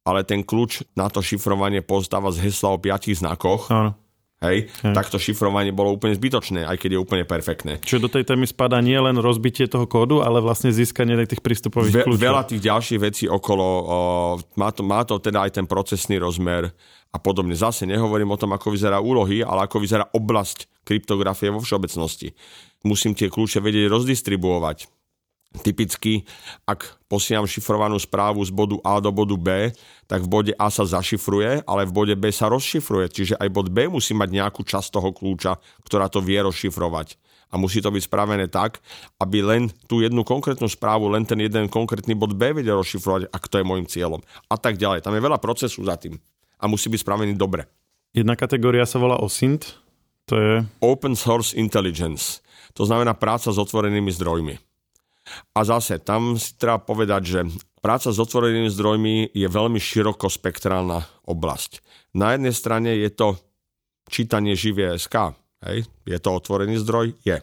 ale 0.03 0.27
ten 0.27 0.43
kľúč 0.43 0.91
na 0.91 1.07
to 1.07 1.23
šifrovanie 1.23 1.79
pozostáva 1.79 2.35
z 2.35 2.43
hesla 2.51 2.75
o 2.75 2.81
piatich 2.83 3.23
znakoch, 3.23 3.71
uh-huh 3.71 4.08
Hej, 4.39 4.71
hej. 4.71 4.95
tak 4.95 5.11
to 5.11 5.19
šifrovanie 5.19 5.75
bolo 5.75 5.91
úplne 5.91 6.15
zbytočné, 6.15 6.63
aj 6.63 6.79
keď 6.79 6.95
je 6.95 6.99
úplne 7.03 7.27
perfektné. 7.27 7.83
Čiže 7.83 7.99
do 7.99 8.07
tej 8.07 8.23
témy 8.23 8.47
spadá 8.47 8.79
nie 8.79 8.95
len 8.95 9.19
rozbitie 9.19 9.67
toho 9.67 9.83
kódu, 9.83 10.23
ale 10.23 10.39
vlastne 10.39 10.71
získanie 10.71 11.19
tých 11.27 11.43
prístupových 11.43 11.91
Ve, 11.91 12.03
kľúčov. 12.07 12.23
Veľa 12.23 12.43
tých 12.47 12.63
ďalších 12.63 12.99
vecí 13.03 13.25
okolo, 13.27 13.67
o, 13.67 13.97
má, 14.55 14.71
to, 14.71 14.81
má 14.87 15.03
to 15.03 15.19
teda 15.19 15.43
aj 15.43 15.59
ten 15.59 15.67
procesný 15.67 16.23
rozmer 16.23 16.71
a 17.11 17.17
podobne. 17.19 17.51
Zase 17.51 17.83
nehovorím 17.83 18.31
o 18.31 18.39
tom, 18.39 18.55
ako 18.55 18.71
vyzerá 18.71 19.03
úlohy, 19.03 19.43
ale 19.43 19.67
ako 19.67 19.83
vyzerá 19.83 20.07
oblasť 20.15 20.87
kryptografie 20.87 21.51
vo 21.51 21.59
všeobecnosti. 21.59 22.31
Musím 22.87 23.11
tie 23.11 23.27
kľúče 23.27 23.59
vedieť 23.59 23.91
rozdistribuovať 23.91 24.98
Typicky, 25.49 26.29
ak 26.69 27.01
posielam 27.09 27.49
šifrovanú 27.49 27.97
správu 27.97 28.45
z 28.45 28.53
bodu 28.53 28.77
A 28.85 29.01
do 29.01 29.09
bodu 29.09 29.33
B, 29.33 29.73
tak 30.05 30.21
v 30.21 30.29
bode 30.29 30.53
A 30.53 30.69
sa 30.69 30.85
zašifruje, 30.85 31.65
ale 31.65 31.89
v 31.89 31.91
bode 31.91 32.13
B 32.13 32.29
sa 32.29 32.53
rozšifruje. 32.53 33.09
Čiže 33.09 33.33
aj 33.41 33.49
bod 33.49 33.73
B 33.73 33.89
musí 33.89 34.13
mať 34.13 34.29
nejakú 34.29 34.61
časť 34.61 34.93
toho 34.93 35.09
kľúča, 35.09 35.57
ktorá 35.89 36.05
to 36.05 36.21
vie 36.21 36.37
rozšifrovať. 36.37 37.17
A 37.49 37.57
musí 37.57 37.81
to 37.81 37.89
byť 37.89 38.05
spravené 38.05 38.45
tak, 38.45 38.77
aby 39.17 39.41
len 39.41 39.73
tú 39.89 40.05
jednu 40.05 40.21
konkrétnu 40.21 40.69
správu, 40.69 41.09
len 41.09 41.25
ten 41.25 41.41
jeden 41.41 41.65
konkrétny 41.65 42.13
bod 42.13 42.37
B 42.37 42.53
vedel 42.53 42.77
rozšifrovať, 42.77 43.33
ak 43.33 43.43
to 43.49 43.57
je 43.57 43.65
môjim 43.65 43.89
cieľom. 43.89 44.21
A 44.53 44.55
tak 44.61 44.77
ďalej. 44.77 45.01
Tam 45.01 45.17
je 45.17 45.25
veľa 45.25 45.41
procesu 45.41 45.81
za 45.81 45.97
tým. 45.97 46.21
A 46.61 46.69
musí 46.69 46.93
byť 46.93 47.01
spravený 47.01 47.33
dobre. 47.33 47.65
Jedna 48.13 48.37
kategória 48.37 48.85
sa 48.85 49.01
volá 49.01 49.17
OSINT. 49.17 49.81
To 50.29 50.37
je... 50.37 50.53
Open 50.77 51.17
Source 51.17 51.57
Intelligence. 51.57 52.45
To 52.77 52.85
znamená 52.85 53.17
práca 53.17 53.49
s 53.49 53.57
otvorenými 53.57 54.13
zdrojmi. 54.13 54.68
A 55.53 55.59
zase, 55.65 56.01
tam 56.01 56.35
si 56.35 56.55
treba 56.55 56.81
povedať, 56.81 57.21
že 57.25 57.39
práca 57.79 58.11
s 58.11 58.17
otvorenými 58.19 58.69
zdrojmi 58.71 59.31
je 59.31 59.47
veľmi 59.47 59.79
širokospektrálna 59.79 61.27
oblasť. 61.27 61.83
Na 62.15 62.35
jednej 62.35 62.53
strane 62.55 62.91
je 62.97 63.09
to 63.13 63.37
čítanie 64.09 64.57
živie 64.57 64.97
SK. 64.97 65.37
Hej? 65.63 65.85
Je 66.03 66.17
to 66.17 66.29
otvorený 66.33 66.81
zdroj? 66.81 67.13
Je. 67.21 67.37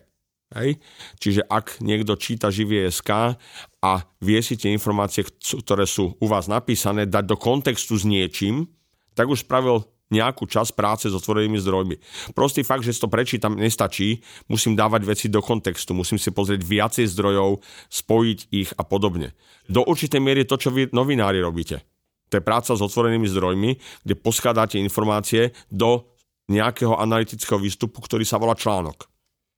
Hej? 0.55 0.79
Čiže 1.18 1.46
ak 1.46 1.83
niekto 1.83 2.14
číta 2.18 2.51
živie 2.55 2.87
SK 2.90 3.38
a 3.83 3.92
vie 4.22 4.40
si 4.42 4.55
tie 4.59 4.70
informácie, 4.75 5.27
ktoré 5.62 5.87
sú 5.87 6.14
u 6.18 6.27
vás 6.27 6.46
napísané, 6.46 7.07
dať 7.07 7.25
do 7.27 7.37
kontextu 7.38 7.99
s 7.99 8.05
niečím, 8.07 8.70
tak 9.16 9.33
už 9.33 9.49
spravil 9.49 9.88
nejakú 10.11 10.47
časť 10.47 10.79
práce 10.79 11.05
s 11.11 11.14
otvorenými 11.14 11.59
zdrojmi. 11.59 11.97
Prostý 12.31 12.62
fakt, 12.62 12.87
že 12.87 12.95
si 12.95 13.03
to 13.03 13.11
prečítam, 13.11 13.59
nestačí. 13.59 14.23
Musím 14.47 14.79
dávať 14.79 15.03
veci 15.03 15.27
do 15.27 15.42
kontextu, 15.42 15.99
musím 15.99 16.19
si 16.21 16.31
pozrieť 16.31 16.62
viacej 16.62 17.07
zdrojov, 17.11 17.62
spojiť 17.90 18.38
ich 18.55 18.71
a 18.79 18.87
podobne. 18.87 19.35
Do 19.66 19.83
určitej 19.83 20.23
miery 20.23 20.47
to, 20.47 20.55
čo 20.55 20.71
vy 20.71 20.95
novinári 20.95 21.42
robíte. 21.42 21.83
To 22.31 22.38
je 22.38 22.42
práca 22.42 22.75
s 22.75 22.83
otvorenými 22.83 23.27
zdrojmi, 23.31 23.71
kde 24.03 24.14
poskladáte 24.19 24.79
informácie 24.83 25.55
do 25.71 26.11
nejakého 26.47 26.95
analytického 26.95 27.59
výstupu, 27.59 27.99
ktorý 28.03 28.23
sa 28.23 28.38
volá 28.38 28.55
článok. 28.55 29.11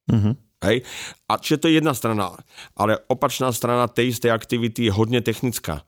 Uh-huh. 0.09 0.33
Hej? 0.65 0.85
A 1.29 1.37
čiže 1.37 1.61
to 1.61 1.69
je 1.69 1.81
jedna 1.81 1.93
strana. 1.93 2.33
Ale 2.73 2.97
opačná 3.13 3.53
strana 3.53 3.89
tej 3.89 4.17
istej 4.17 4.33
aktivity 4.33 4.89
je 4.89 4.93
hodne 4.93 5.21
technická. 5.21 5.85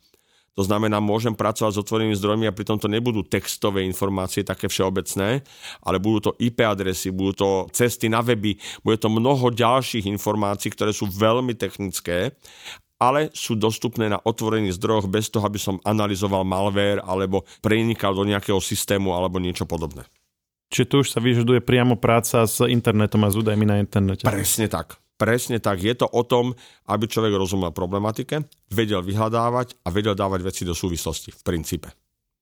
To 0.59 0.67
znamená, 0.67 0.99
môžem 0.99 1.33
pracovať 1.33 1.79
s 1.79 1.81
otvorenými 1.87 2.19
zdrojmi 2.19 2.45
a 2.51 2.57
pritom 2.57 2.77
to 2.77 2.91
nebudú 2.91 3.23
textové 3.23 3.87
informácie 3.87 4.43
také 4.43 4.67
všeobecné, 4.67 5.47
ale 5.87 5.97
budú 6.03 6.31
to 6.31 6.37
IP 6.43 6.67
adresy, 6.67 7.15
budú 7.15 7.33
to 7.39 7.49
cesty 7.71 8.11
na 8.11 8.19
weby, 8.19 8.59
bude 8.83 8.99
to 8.99 9.07
mnoho 9.07 9.55
ďalších 9.55 10.11
informácií, 10.11 10.75
ktoré 10.75 10.91
sú 10.91 11.07
veľmi 11.07 11.55
technické, 11.55 12.35
ale 13.01 13.33
sú 13.33 13.57
dostupné 13.57 14.13
na 14.13 14.21
otvorených 14.21 14.77
zdrojoch 14.77 15.09
bez 15.09 15.33
toho, 15.33 15.47
aby 15.49 15.57
som 15.57 15.81
analyzoval 15.87 16.45
malware 16.45 17.01
alebo 17.01 17.49
prenikal 17.65 18.13
do 18.13 18.29
nejakého 18.29 18.61
systému 18.61 19.17
alebo 19.17 19.41
niečo 19.41 19.65
podobné. 19.65 20.05
Čiže 20.71 20.87
tu 20.87 20.95
už 21.03 21.09
sa 21.11 21.19
vyžaduje 21.19 21.65
priamo 21.65 21.99
práca 21.99 22.47
s 22.47 22.63
internetom 22.63 23.27
a 23.27 23.33
s 23.33 23.35
údajmi 23.35 23.67
na 23.67 23.83
internete. 23.83 24.23
Presne 24.23 24.71
tak. 24.71 25.01
Presne 25.21 25.61
tak. 25.61 25.85
Je 25.85 25.93
to 25.93 26.09
o 26.09 26.25
tom, 26.25 26.57
aby 26.89 27.05
človek 27.05 27.37
rozumel 27.37 27.77
problematike, 27.77 28.41
vedel 28.73 29.05
vyhľadávať 29.05 29.77
a 29.85 29.93
vedel 29.93 30.17
dávať 30.17 30.41
veci 30.41 30.63
do 30.65 30.73
súvislosti 30.73 31.29
v 31.37 31.41
princípe. 31.45 31.93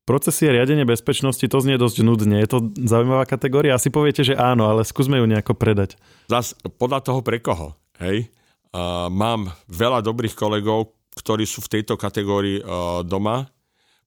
Procesy 0.07 0.49
a 0.49 0.57
riadenie 0.57 0.89
bezpečnosti, 0.89 1.43
to 1.43 1.59
znie 1.59 1.77
dosť 1.77 2.07
nudne. 2.07 2.39
Je 2.41 2.49
to 2.49 2.71
zaujímavá 2.81 3.27
kategória? 3.27 3.77
Asi 3.77 3.93
poviete, 3.93 4.23
že 4.25 4.39
áno, 4.39 4.71
ale 4.71 4.87
skúsme 4.87 5.19
ju 5.19 5.27
nejako 5.27 5.59
predať. 5.59 5.99
Zas 6.31 6.55
podľa 6.79 7.03
toho 7.05 7.21
pre 7.21 7.43
koho. 7.43 7.75
Hej? 8.01 8.31
Uh, 8.73 9.11
mám 9.13 9.53
veľa 9.69 10.01
dobrých 10.01 10.39
kolegov, 10.39 10.97
ktorí 11.19 11.45
sú 11.45 11.61
v 11.67 11.77
tejto 11.77 11.99
kategórii 11.99 12.63
uh, 12.63 13.03
doma, 13.05 13.51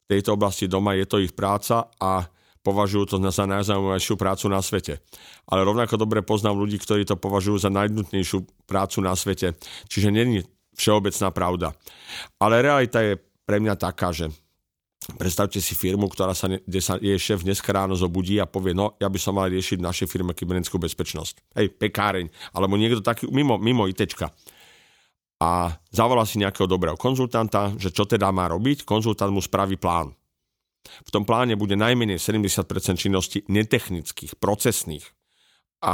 v 0.08 0.18
tejto 0.18 0.40
oblasti 0.40 0.66
doma, 0.66 0.98
je 0.98 1.06
to 1.06 1.20
ich 1.20 1.36
práca 1.36 1.92
a 2.00 2.26
považujú 2.62 3.04
to 3.10 3.16
za 3.30 3.46
najzaujímavejšiu 3.50 4.16
prácu 4.18 4.46
na 4.50 4.62
svete. 4.62 5.02
Ale 5.50 5.66
rovnako 5.66 5.98
dobre 5.98 6.22
poznám 6.22 6.58
ľudí, 6.58 6.78
ktorí 6.78 7.06
to 7.06 7.18
považujú 7.18 7.58
za 7.58 7.74
najnutnejšiu 7.74 8.68
prácu 8.70 8.98
na 9.02 9.18
svete. 9.18 9.58
Čiže 9.90 10.14
není 10.14 10.46
všeobecná 10.78 11.30
pravda. 11.34 11.68
Ale 12.38 12.62
realita 12.62 13.02
je 13.02 13.20
pre 13.46 13.58
mňa 13.60 13.76
taká, 13.76 14.14
že 14.14 14.30
Predstavte 15.02 15.58
si 15.58 15.74
firmu, 15.74 16.06
ktorá 16.06 16.38
sa, 16.38 16.46
kde 16.46 16.78
sa 16.78 16.94
jej 17.02 17.18
šéf 17.18 17.42
dneska 17.42 17.74
ráno 17.74 17.98
zobudí 17.98 18.38
a 18.38 18.46
povie, 18.46 18.78
no 18.78 18.94
ja 19.02 19.10
by 19.10 19.18
som 19.18 19.34
mal 19.34 19.50
riešiť 19.50 19.82
v 19.82 19.88
našej 19.90 20.08
firme 20.08 20.38
kybernetickú 20.38 20.78
bezpečnosť. 20.78 21.58
Hej, 21.58 21.74
pekáreň, 21.74 22.30
alebo 22.54 22.78
niekto 22.78 23.02
taký 23.02 23.26
mimo, 23.34 23.58
mimo 23.58 23.90
ITčka. 23.90 24.30
A 25.42 25.74
zavolá 25.90 26.22
si 26.30 26.38
nejakého 26.38 26.70
dobrého 26.70 26.94
konzultanta, 27.02 27.74
že 27.82 27.90
čo 27.90 28.06
teda 28.06 28.30
má 28.30 28.46
robiť, 28.46 28.86
konzultant 28.86 29.34
mu 29.34 29.42
spraví 29.42 29.74
plán. 29.74 30.14
V 30.82 31.10
tom 31.14 31.24
pláne 31.24 31.54
bude 31.58 31.78
najmenej 31.78 32.18
70% 32.18 32.66
činnosti 32.98 33.46
netechnických, 33.48 34.38
procesných. 34.38 35.06
A 35.82 35.94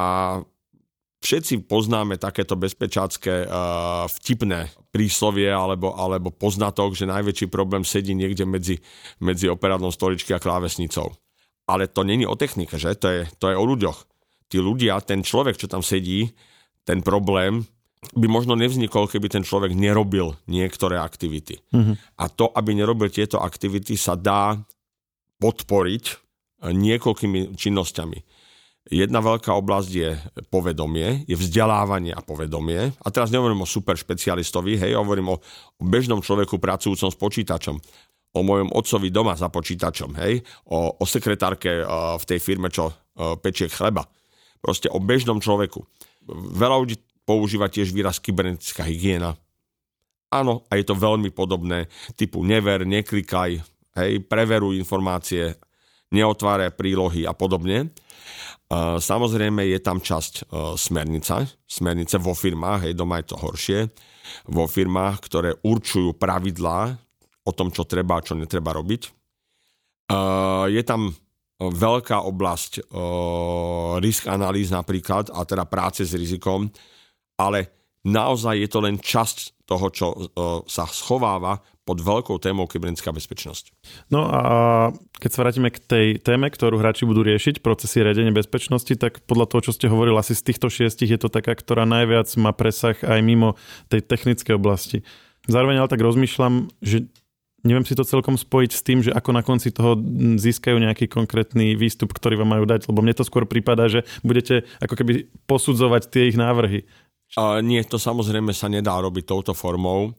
Všetci 1.17 1.65
poznáme 1.65 2.21
takéto 2.21 2.53
bezpečácké 2.53 3.49
uh, 3.49 4.05
vtipné 4.05 4.69
príslovie 4.93 5.49
alebo, 5.49 5.97
alebo 5.97 6.29
poznatok, 6.29 6.93
že 6.93 7.09
najväčší 7.09 7.49
problém 7.49 7.81
sedí 7.81 8.13
niekde 8.13 8.45
medzi, 8.45 8.77
medzi 9.17 9.49
operátnou 9.49 9.89
stoličky 9.89 10.37
a 10.37 10.39
klávesnicou. 10.39 11.09
Ale 11.65 11.89
to 11.89 12.05
není 12.05 12.23
o 12.29 12.37
technike, 12.37 12.77
že? 12.77 12.93
To 13.01 13.07
je, 13.09 13.21
to 13.41 13.49
je 13.49 13.57
o 13.57 13.65
ľuďoch. 13.65 13.97
Tí 14.47 14.61
ľudia, 14.61 15.01
ten 15.01 15.25
človek, 15.25 15.57
čo 15.57 15.65
tam 15.65 15.81
sedí, 15.81 16.29
ten 16.85 17.01
problém 17.01 17.65
by 18.13 18.29
možno 18.29 18.53
nevznikol, 18.53 19.09
keby 19.09 19.27
ten 19.27 19.43
človek 19.43 19.73
nerobil 19.73 20.37
niektoré 20.45 21.01
aktivity. 21.01 21.59
Mm-hmm. 21.73 21.95
A 22.21 22.29
to, 22.29 22.53
aby 22.53 22.77
nerobil 22.77 23.09
tieto 23.09 23.41
aktivity, 23.41 23.97
sa 23.97 24.13
dá 24.13 24.55
podporiť 25.37 26.03
niekoľkými 26.65 27.53
činnosťami. 27.53 28.17
Jedna 28.87 29.19
veľká 29.19 29.51
oblasť 29.51 29.91
je 29.91 30.15
povedomie, 30.47 31.27
je 31.27 31.35
vzdelávanie 31.35 32.15
a 32.15 32.23
povedomie. 32.23 32.95
A 33.03 33.07
teraz 33.11 33.35
nehovorím 33.35 33.67
o 33.67 33.69
super 33.69 33.99
špecialistovi, 33.99 34.79
hej, 34.79 34.95
hovorím 34.95 35.35
o, 35.35 35.41
bežnom 35.83 36.23
človeku 36.23 36.55
pracujúcom 36.55 37.11
s 37.11 37.17
počítačom. 37.19 37.75
O 38.31 38.39
mojom 38.47 38.71
otcovi 38.71 39.11
doma 39.11 39.35
za 39.35 39.51
počítačom, 39.51 40.15
hej, 40.23 40.39
o, 40.71 40.95
o 40.95 41.03
sekretárke 41.03 41.83
uh, 41.83 42.15
v 42.15 42.23
tej 42.31 42.39
firme, 42.39 42.71
čo 42.71 42.87
uh, 42.87 43.35
pečie 43.35 43.67
chleba. 43.67 44.07
Proste 44.63 44.87
o 44.87 45.03
bežnom 45.03 45.43
človeku. 45.43 45.83
Veľa 46.55 46.75
ľudí 46.79 46.95
používa 47.27 47.67
tiež 47.67 47.91
výraz 47.91 48.23
kybernetická 48.23 48.87
hygiena. 48.87 49.35
Áno, 50.31 50.63
a 50.71 50.79
je 50.79 50.87
to 50.87 50.95
veľmi 50.95 51.31
podobné, 51.35 51.91
typu 52.15 52.39
never, 52.43 52.87
neklikaj, 52.87 53.63
hej, 53.97 54.21
preveruj 54.25 54.77
informácie, 54.77 55.57
neotváraj 56.13 56.77
prílohy 56.77 57.27
a 57.27 57.33
podobne. 57.35 57.91
Samozrejme 58.99 59.63
je 59.71 59.79
tam 59.79 60.03
časť 60.03 60.33
e, 60.35 60.43
smernica, 60.75 61.47
smernice 61.63 62.19
vo 62.19 62.35
firmách, 62.35 62.87
hej, 62.87 62.93
doma 62.99 63.23
je 63.23 63.31
to 63.31 63.39
horšie, 63.39 63.79
vo 64.51 64.67
firmách, 64.67 65.15
ktoré 65.23 65.55
určujú 65.63 66.19
pravidlá 66.19 66.95
o 67.47 67.51
tom, 67.55 67.71
čo 67.71 67.87
treba 67.87 68.19
a 68.19 68.25
čo 68.25 68.35
netreba 68.35 68.75
robiť. 68.75 69.01
Je 70.67 70.83
tam 70.83 71.15
veľká 71.57 72.21
oblasť 72.21 72.71
e, 72.77 72.81
risk 73.97 74.29
analýz 74.29 74.69
napríklad, 74.69 75.33
a 75.33 75.41
teda 75.41 75.65
práce 75.65 76.05
s 76.05 76.13
rizikom, 76.13 76.69
ale 77.41 77.73
naozaj 78.05 78.61
je 78.61 78.69
to 78.69 78.79
len 78.85 79.01
časť 79.01 79.56
toho, 79.67 79.85
čo 79.91 80.07
e, 80.09 80.17
sa 80.71 80.87
schováva 80.87 81.59
pod 81.83 82.03
veľkou 82.03 82.35
témou 82.43 82.67
kybernetická 82.67 83.15
bezpečnosť. 83.15 83.71
No 84.11 84.27
a 84.27 84.41
keď 85.23 85.31
sa 85.31 85.41
vrátime 85.43 85.71
k 85.71 85.79
tej 85.79 86.07
téme, 86.19 86.51
ktorú 86.51 86.79
hráči 86.79 87.07
budú 87.07 87.23
riešiť, 87.23 87.63
procesy 87.63 88.03
riadenia 88.03 88.35
bezpečnosti, 88.35 88.91
tak 88.99 89.23
podľa 89.23 89.47
toho, 89.47 89.71
čo 89.71 89.75
ste 89.75 89.87
hovorili, 89.87 90.15
asi 90.19 90.35
z 90.35 90.51
týchto 90.51 90.67
šiestich 90.67 91.15
je 91.15 91.19
to 91.19 91.31
taká, 91.31 91.55
ktorá 91.55 91.87
najviac 91.87 92.27
má 92.39 92.51
presah 92.51 92.95
aj 93.03 93.19
mimo 93.23 93.55
tej 93.87 94.03
technickej 94.03 94.59
oblasti. 94.59 95.07
Zároveň 95.47 95.79
ale 95.79 95.91
tak 95.91 96.03
rozmýšľam, 96.03 96.67
že 96.83 97.07
neviem 97.63 97.87
si 97.87 97.95
to 97.95 98.07
celkom 98.07 98.35
spojiť 98.35 98.71
s 98.71 98.81
tým, 98.83 98.99
že 99.03 99.11
ako 99.11 99.31
na 99.35 99.43
konci 99.43 99.71
toho 99.71 99.99
získajú 100.37 100.79
nejaký 100.79 101.11
konkrétny 101.11 101.75
výstup, 101.75 102.11
ktorý 102.15 102.39
vám 102.39 102.59
majú 102.59 102.65
dať, 102.67 102.87
lebo 102.91 103.03
mne 103.03 103.15
to 103.15 103.27
skôr 103.27 103.43
prípada, 103.43 103.91
že 103.91 104.07
budete 104.21 104.63
ako 104.83 104.93
keby 104.95 105.27
posudzovať 105.49 106.11
tie 106.11 106.31
ich 106.31 106.37
návrhy. 106.39 106.87
Uh, 107.35 107.59
nie, 107.59 107.83
to 107.83 107.99
samozrejme 107.99 108.55
sa 108.55 108.71
nedá 108.71 108.95
robiť 109.01 109.27
touto 109.27 109.51
formou. 109.51 110.15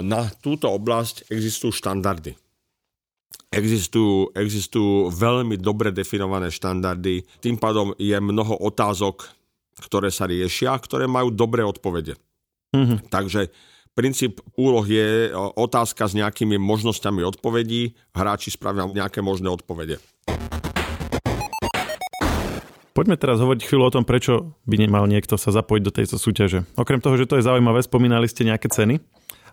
Na 0.00 0.24
túto 0.40 0.72
oblasť 0.72 1.28
existujú 1.28 1.76
štandardy. 1.76 2.32
Existujú, 3.52 4.32
existujú 4.32 5.12
veľmi 5.12 5.60
dobre 5.60 5.92
definované 5.92 6.48
štandardy, 6.48 7.20
tým 7.44 7.60
pádom 7.60 7.92
je 8.00 8.16
mnoho 8.16 8.56
otázok, 8.64 9.28
ktoré 9.76 10.08
sa 10.08 10.24
riešia, 10.24 10.72
ktoré 10.72 11.04
majú 11.04 11.28
dobré 11.28 11.68
odpovede. 11.68 12.16
Mm-hmm. 12.72 13.12
Takže 13.12 13.52
princíp 13.92 14.40
úloh 14.56 14.88
je 14.88 15.36
otázka 15.36 16.08
s 16.08 16.16
nejakými 16.16 16.56
možnosťami 16.56 17.20
odpovedí, 17.28 17.92
hráči 18.16 18.48
spravia 18.48 18.88
nejaké 18.88 19.20
možné 19.20 19.52
odpovede. 19.52 20.00
Poďme 22.98 23.14
teraz 23.14 23.38
hovoriť 23.38 23.62
chvíľu 23.62 23.84
o 23.86 23.94
tom, 23.94 24.02
prečo 24.02 24.58
by 24.66 24.74
nemal 24.74 25.06
niekto 25.06 25.38
sa 25.38 25.54
zapojiť 25.54 25.82
do 25.86 25.94
tejto 25.94 26.18
súťaže. 26.18 26.66
Okrem 26.74 26.98
toho, 26.98 27.14
že 27.14 27.30
to 27.30 27.38
je 27.38 27.46
zaujímavé, 27.46 27.78
spomínali 27.78 28.26
ste 28.26 28.42
nejaké 28.42 28.66
ceny. 28.66 28.98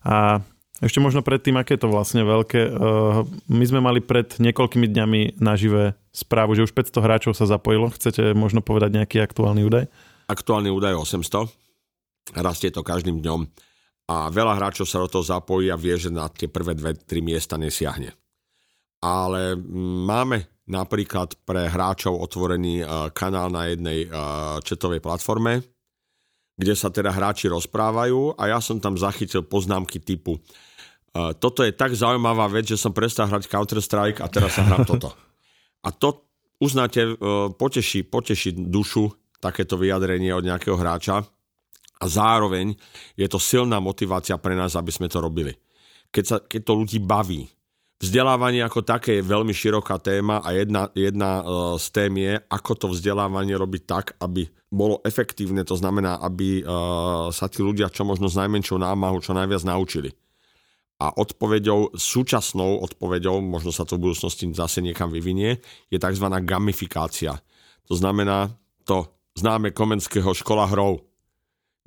A 0.01 0.41
ešte 0.81 0.97
možno 0.97 1.21
predtým, 1.21 1.53
aké 1.61 1.77
je 1.77 1.85
to 1.85 1.93
vlastne 1.93 2.25
veľké. 2.25 2.61
Eh, 2.65 2.73
my 3.29 3.65
sme 3.69 3.85
mali 3.85 4.01
pred 4.01 4.33
niekoľkými 4.41 4.89
dňami 4.89 5.37
nažive 5.37 5.93
správu, 6.09 6.57
že 6.57 6.65
už 6.65 6.73
500 6.73 7.05
hráčov 7.05 7.37
sa 7.37 7.45
zapojilo. 7.45 7.93
Chcete 7.93 8.33
možno 8.33 8.65
povedať 8.65 8.97
nejaký 8.97 9.21
aktuálny 9.21 9.61
údaj? 9.61 9.93
Aktuálny 10.25 10.73
údaj 10.73 10.97
je 10.97 11.21
800. 11.21 11.45
Rastie 12.41 12.73
to 12.73 12.81
každým 12.81 13.21
dňom. 13.21 13.45
A 14.09 14.33
veľa 14.33 14.57
hráčov 14.57 14.89
sa 14.89 15.05
do 15.05 15.05
toho 15.05 15.21
zapojí 15.21 15.69
a 15.69 15.77
vie, 15.77 15.93
že 16.01 16.09
na 16.09 16.33
tie 16.33 16.49
prvé 16.49 16.73
dve, 16.73 16.97
tri 16.97 17.21
miesta 17.21 17.61
nesiahne. 17.61 18.09
Ale 19.05 19.53
mm, 19.53 20.01
máme 20.01 20.54
napríklad 20.65 21.37
pre 21.45 21.69
hráčov 21.69 22.17
otvorený 22.17 22.81
eh, 22.81 22.87
kanál 23.13 23.53
na 23.53 23.69
jednej 23.69 24.09
četovej 24.65 24.99
eh, 24.99 25.05
platforme, 25.05 25.53
kde 26.55 26.73
sa 26.73 26.87
teda 26.89 27.11
hráči 27.11 27.51
rozprávajú 27.51 28.39
a 28.39 28.43
ja 28.51 28.59
som 28.63 28.79
tam 28.79 28.95
zachytil 28.95 29.43
poznámky 29.43 29.99
typu 29.99 30.39
toto 31.39 31.63
je 31.63 31.71
tak 31.71 31.95
zaujímavá 31.95 32.51
vec, 32.51 32.67
že 32.67 32.75
som 32.75 32.91
prestal 32.91 33.31
hrať 33.31 33.47
Counter-Strike 33.47 34.19
a 34.19 34.27
teraz 34.27 34.59
sa 34.59 34.67
hrám 34.67 34.83
toto. 34.91 35.15
A 35.87 35.89
to 35.95 36.27
uznáte, 36.59 37.01
e, 37.03 37.13
poteší, 37.55 38.03
poteší 38.03 38.51
dušu 38.55 39.11
takéto 39.39 39.79
vyjadrenie 39.79 40.35
od 40.35 40.43
nejakého 40.43 40.75
hráča 40.75 41.23
a 41.95 42.05
zároveň 42.05 42.75
je 43.15 43.27
to 43.31 43.39
silná 43.39 43.79
motivácia 43.79 44.35
pre 44.35 44.57
nás, 44.59 44.75
aby 44.75 44.91
sme 44.91 45.07
to 45.07 45.23
robili. 45.23 45.55
Keď, 46.11 46.23
sa, 46.25 46.37
keď 46.43 46.61
to 46.67 46.73
ľudí 46.75 46.99
baví, 46.99 47.47
Vzdelávanie 47.95 48.59
ako 48.59 48.83
také 48.83 49.23
je 49.23 49.23
veľmi 49.23 49.55
široká 49.55 49.95
téma 50.03 50.43
a 50.43 50.51
jedna, 50.51 50.91
jedna 50.91 51.39
e, 51.39 51.43
z 51.79 51.85
tém 51.95 52.13
je, 52.19 52.33
ako 52.51 52.71
to 52.75 52.85
vzdelávanie 52.91 53.55
robiť 53.55 53.83
tak, 53.87 54.05
aby 54.19 54.51
bolo 54.67 54.99
efektívne, 55.07 55.63
to 55.63 55.79
znamená, 55.79 56.19
aby 56.19 56.59
e, 56.59 56.63
sa 57.31 57.47
tí 57.47 57.63
ľudia 57.63 57.87
čo 57.87 58.03
možno 58.03 58.27
s 58.27 58.35
najmenšou 58.35 58.83
námahu 58.83 59.23
čo 59.23 59.31
najviac 59.31 59.63
naučili. 59.63 60.11
A 60.99 61.11
odpoveďou, 61.15 61.95
súčasnou 61.95 62.83
odpoveďou, 62.83 63.39
možno 63.39 63.71
sa 63.71 63.87
to 63.87 63.95
v 63.95 64.11
budúcnosti 64.11 64.43
zase 64.51 64.83
niekam 64.83 65.07
vyvinie, 65.07 65.63
je 65.87 65.95
tzv. 65.95 66.27
gamifikácia. 66.43 67.39
To 67.87 67.95
znamená 67.95 68.51
to 68.83 69.07
známe 69.39 69.71
komenského 69.71 70.35
škola 70.35 70.67
hrov. 70.67 70.99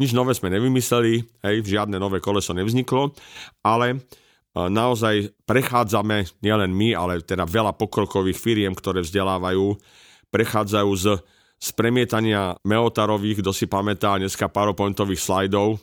Nič 0.00 0.16
nové 0.16 0.32
sme 0.32 0.52
nevymysleli, 0.52 1.20
hej, 1.44 1.56
žiadne 1.68 2.00
nové 2.00 2.20
koleso 2.20 2.56
nevzniklo, 2.56 3.12
ale 3.60 4.08
naozaj 4.66 5.30
prechádzame, 5.46 6.26
nielen 6.42 6.74
my, 6.74 6.98
ale 6.98 7.22
teda 7.22 7.46
veľa 7.46 7.78
pokrokových 7.78 8.34
firiem, 8.34 8.74
ktoré 8.74 9.06
vzdelávajú, 9.06 9.78
prechádzajú 10.34 10.90
z, 10.98 11.06
z 11.62 11.68
premietania 11.78 12.58
Meotarových, 12.66 13.38
kto 13.44 13.54
si 13.54 13.70
pamätá 13.70 14.18
dneska 14.18 14.50
PowerPointových 14.50 15.22
slajdov, 15.22 15.78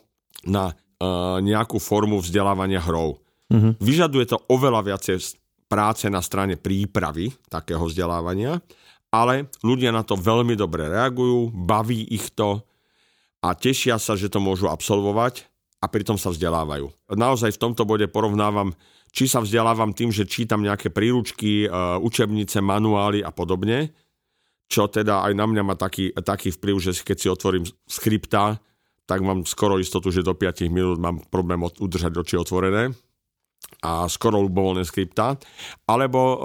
na 0.45 0.75
uh, 0.75 1.41
nejakú 1.41 1.81
formu 1.81 2.21
vzdelávania 2.21 2.83
hrou. 2.83 3.17
Mm-hmm. 3.49 3.81
Vyžaduje 3.81 4.25
to 4.29 4.37
oveľa 4.51 4.93
viacej 4.93 5.17
práce 5.65 6.05
na 6.09 6.21
strane 6.21 6.59
prípravy 6.59 7.33
takého 7.49 7.81
vzdelávania, 7.89 8.61
ale 9.09 9.49
ľudia 9.65 9.89
na 9.89 10.05
to 10.05 10.13
veľmi 10.19 10.53
dobre 10.53 10.85
reagujú, 10.85 11.49
baví 11.53 12.05
ich 12.13 12.29
to 12.35 12.61
a 13.41 13.53
tešia 13.53 13.97
sa, 13.97 14.13
že 14.13 14.29
to 14.29 14.37
môžu 14.41 14.69
absolvovať 14.69 15.45
a 15.85 15.91
pritom 15.91 16.17
sa 16.17 16.33
vzdelávajú. 16.33 16.89
Naozaj 17.13 17.53
v 17.53 17.61
tomto 17.61 17.85
bode 17.85 18.09
porovnávam, 18.09 18.73
či 19.13 19.29
sa 19.29 19.37
vzdelávam 19.37 19.93
tým, 19.93 20.09
že 20.09 20.25
čítam 20.25 20.65
nejaké 20.65 20.89
príručky, 20.89 21.65
e, 21.65 21.67
učebnice, 22.01 22.57
manuály 22.65 23.21
a 23.21 23.29
podobne, 23.29 23.93
čo 24.65 24.89
teda 24.89 25.21
aj 25.29 25.33
na 25.37 25.45
mňa 25.45 25.61
má 25.61 25.77
taký, 25.77 26.09
taký 26.17 26.49
vplyv, 26.49 26.75
že 26.81 26.91
keď 27.05 27.17
si 27.21 27.27
otvorím 27.29 27.69
skripta, 27.85 28.57
tak 29.05 29.21
mám 29.21 29.45
skoro 29.45 29.77
istotu, 29.77 30.09
že 30.09 30.25
do 30.25 30.33
5 30.33 30.65
minút 30.73 30.97
mám 30.97 31.21
problém 31.29 31.61
udržať 31.61 32.17
oči 32.17 32.41
otvorené 32.41 32.89
a 33.85 34.09
skoro 34.09 34.41
ľubovoľné 34.41 34.81
skripta, 34.81 35.37
alebo 35.85 36.19
o, 36.19 36.35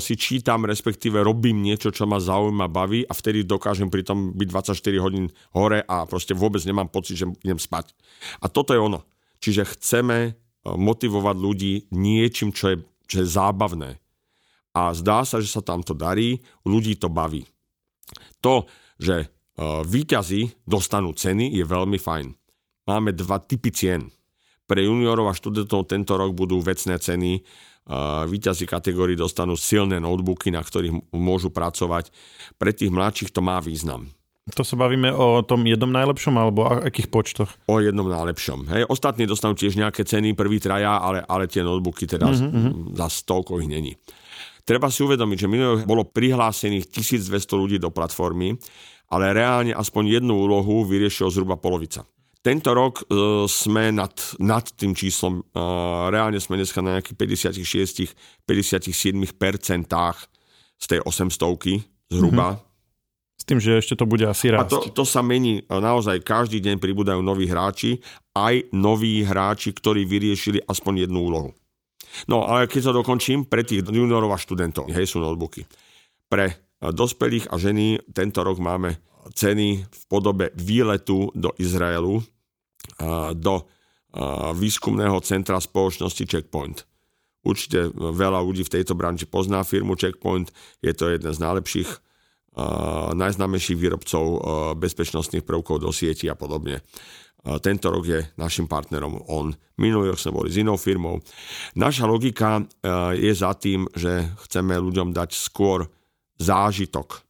si 0.00 0.16
čítam, 0.16 0.64
respektíve 0.64 1.20
robím 1.20 1.60
niečo, 1.60 1.92
čo 1.92 2.08
ma 2.08 2.16
zaujíma, 2.16 2.72
baví 2.72 3.04
a 3.04 3.12
vtedy 3.12 3.44
dokážem 3.44 3.92
pri 3.92 4.06
tom 4.06 4.32
byť 4.32 4.48
24 4.74 5.04
hodín 5.04 5.28
hore 5.52 5.84
a 5.84 6.08
proste 6.08 6.32
vôbec 6.32 6.64
nemám 6.64 6.88
pocit, 6.88 7.20
že 7.20 7.28
idem 7.44 7.60
spať. 7.60 7.92
A 8.40 8.48
toto 8.48 8.72
je 8.72 8.80
ono. 8.80 9.04
Čiže 9.38 9.76
chceme 9.76 10.34
motivovať 10.64 11.36
ľudí 11.36 11.72
niečím, 11.92 12.50
čo 12.52 12.72
je 12.72 12.78
čo 13.08 13.24
je 13.24 13.26
zábavné. 13.26 13.96
A 14.76 14.92
zdá 14.92 15.24
sa, 15.24 15.40
že 15.40 15.48
sa 15.48 15.64
tam 15.64 15.80
to 15.80 15.96
darí, 15.96 16.44
ľudí 16.68 17.00
to 17.00 17.08
baví. 17.08 17.48
To, 18.44 18.68
že 19.00 19.26
uh, 19.26 19.82
výťazí 19.82 20.68
dostanú 20.68 21.16
ceny, 21.16 21.56
je 21.56 21.64
veľmi 21.64 21.96
fajn. 21.96 22.36
Máme 22.86 23.16
dva 23.16 23.40
typy 23.40 23.72
cien. 23.72 24.12
Pre 24.68 24.80
juniorov 24.84 25.32
a 25.32 25.34
študentov 25.34 25.88
tento 25.88 26.20
rok 26.20 26.36
budú 26.36 26.60
vecné 26.60 27.00
ceny. 27.00 27.40
Výťazí 28.28 28.68
kategórií 28.68 29.16
dostanú 29.16 29.56
silné 29.56 29.96
notebooky, 29.96 30.52
na 30.52 30.60
ktorých 30.60 31.16
môžu 31.16 31.48
pracovať. 31.48 32.12
Pre 32.60 32.70
tých 32.76 32.92
mladších 32.92 33.32
to 33.32 33.40
má 33.40 33.64
význam. 33.64 34.12
To 34.56 34.64
sa 34.64 34.80
bavíme 34.80 35.12
o 35.12 35.44
tom 35.44 35.64
jednom 35.68 35.92
najlepšom 35.92 36.36
alebo 36.36 36.64
o 36.64 36.84
akých 36.84 37.08
počtoch? 37.12 37.52
O 37.68 37.84
jednom 37.84 38.08
najlepšom. 38.08 38.68
Hej, 38.72 38.88
ostatní 38.88 39.28
dostanú 39.28 39.52
tiež 39.52 39.76
nejaké 39.76 40.08
ceny, 40.08 40.32
prvý 40.32 40.56
traja, 40.56 41.00
ale, 41.00 41.20
ale 41.24 41.48
tie 41.48 41.60
notebooky 41.60 42.08
teda 42.08 42.28
mm-hmm. 42.28 42.96
za 42.96 43.08
toľko 43.28 43.60
ich 43.64 43.68
není. 43.68 43.92
Treba 44.64 44.88
si 44.92 45.04
uvedomiť, 45.04 45.36
že 45.36 45.48
minulý 45.48 45.84
bolo 45.84 46.04
prihlásených 46.08 46.92
1200 46.92 47.28
ľudí 47.56 47.76
do 47.80 47.92
platformy, 47.92 48.56
ale 49.12 49.32
reálne 49.32 49.72
aspoň 49.72 50.20
jednu 50.20 50.36
úlohu 50.36 50.84
vyriešil 50.84 51.32
zhruba 51.32 51.56
polovica. 51.56 52.04
Tento 52.38 52.70
rok 52.70 53.02
e, 53.02 53.44
sme 53.50 53.90
nad, 53.90 54.14
nad 54.38 54.64
tým 54.78 54.94
číslom, 54.94 55.42
e, 55.42 55.62
reálne 56.08 56.38
sme 56.38 56.56
dneska 56.56 56.78
na 56.80 56.98
nejakých 56.98 57.18
56-57% 58.46 58.46
z 60.78 60.84
tej 60.86 61.00
800 61.02 62.14
zhruba. 62.14 62.48
Mm-hmm 62.54 62.66
s 63.38 63.46
tým, 63.46 63.62
že 63.62 63.78
ešte 63.78 63.94
to 63.94 64.02
bude 64.02 64.26
asi 64.26 64.50
rásť. 64.50 64.66
A 64.66 64.66
to, 64.66 64.78
to 64.90 65.04
sa 65.06 65.22
mení 65.22 65.62
naozaj 65.70 66.26
každý 66.26 66.58
deň 66.58 66.82
pribúdajú 66.82 67.22
noví 67.22 67.46
hráči, 67.46 68.02
aj 68.34 68.66
noví 68.74 69.22
hráči, 69.22 69.70
ktorí 69.70 70.02
vyriešili 70.02 70.58
aspoň 70.66 71.06
jednu 71.06 71.22
úlohu. 71.22 71.50
No 72.26 72.42
ale 72.50 72.66
keď 72.66 72.90
sa 72.90 72.92
dokončím, 72.96 73.46
pre 73.46 73.62
tých 73.62 73.86
juniorov 73.86 74.34
a 74.34 74.38
študentov, 74.40 74.90
hej, 74.90 75.06
sú 75.06 75.22
notebooky. 75.22 75.70
Pre 76.26 76.50
dospelých 76.82 77.50
a 77.54 77.58
ženy 77.62 78.02
tento 78.10 78.42
rok 78.42 78.58
máme 78.58 78.98
ceny 79.34 79.84
v 79.84 80.02
podobe 80.08 80.50
výletu 80.56 81.32
do 81.34 81.52
Izraelu, 81.58 82.22
do 83.34 83.54
výskumného 84.56 85.20
centra 85.20 85.60
spoločnosti 85.60 86.24
Checkpoint. 86.24 86.88
Určite 87.44 87.92
veľa 87.94 88.40
ľudí 88.42 88.66
v 88.66 88.74
tejto 88.80 88.98
branži 88.98 89.28
pozná 89.28 89.62
firmu 89.62 89.94
Checkpoint, 89.94 90.50
je 90.82 90.92
to 90.96 91.12
jeden 91.12 91.30
z 91.30 91.38
najlepších 91.38 91.90
najznámejších 93.14 93.78
výrobcov 93.78 94.24
bezpečnostných 94.82 95.46
prvkov 95.46 95.78
do 95.78 95.94
sieti 95.94 96.26
a 96.26 96.34
podobne. 96.34 96.82
Tento 97.62 97.86
rok 97.94 98.02
je 98.02 98.20
našim 98.34 98.66
partnerom 98.66 99.22
on. 99.30 99.54
Minulý 99.78 100.10
rok 100.10 100.18
sme 100.18 100.34
boli 100.42 100.50
s 100.50 100.58
inou 100.58 100.74
firmou. 100.74 101.22
Naša 101.78 102.10
logika 102.10 102.58
je 103.14 103.30
za 103.30 103.54
tým, 103.54 103.86
že 103.94 104.34
chceme 104.42 104.74
ľuďom 104.74 105.14
dať 105.14 105.38
skôr 105.38 105.86
zážitok. 106.42 107.22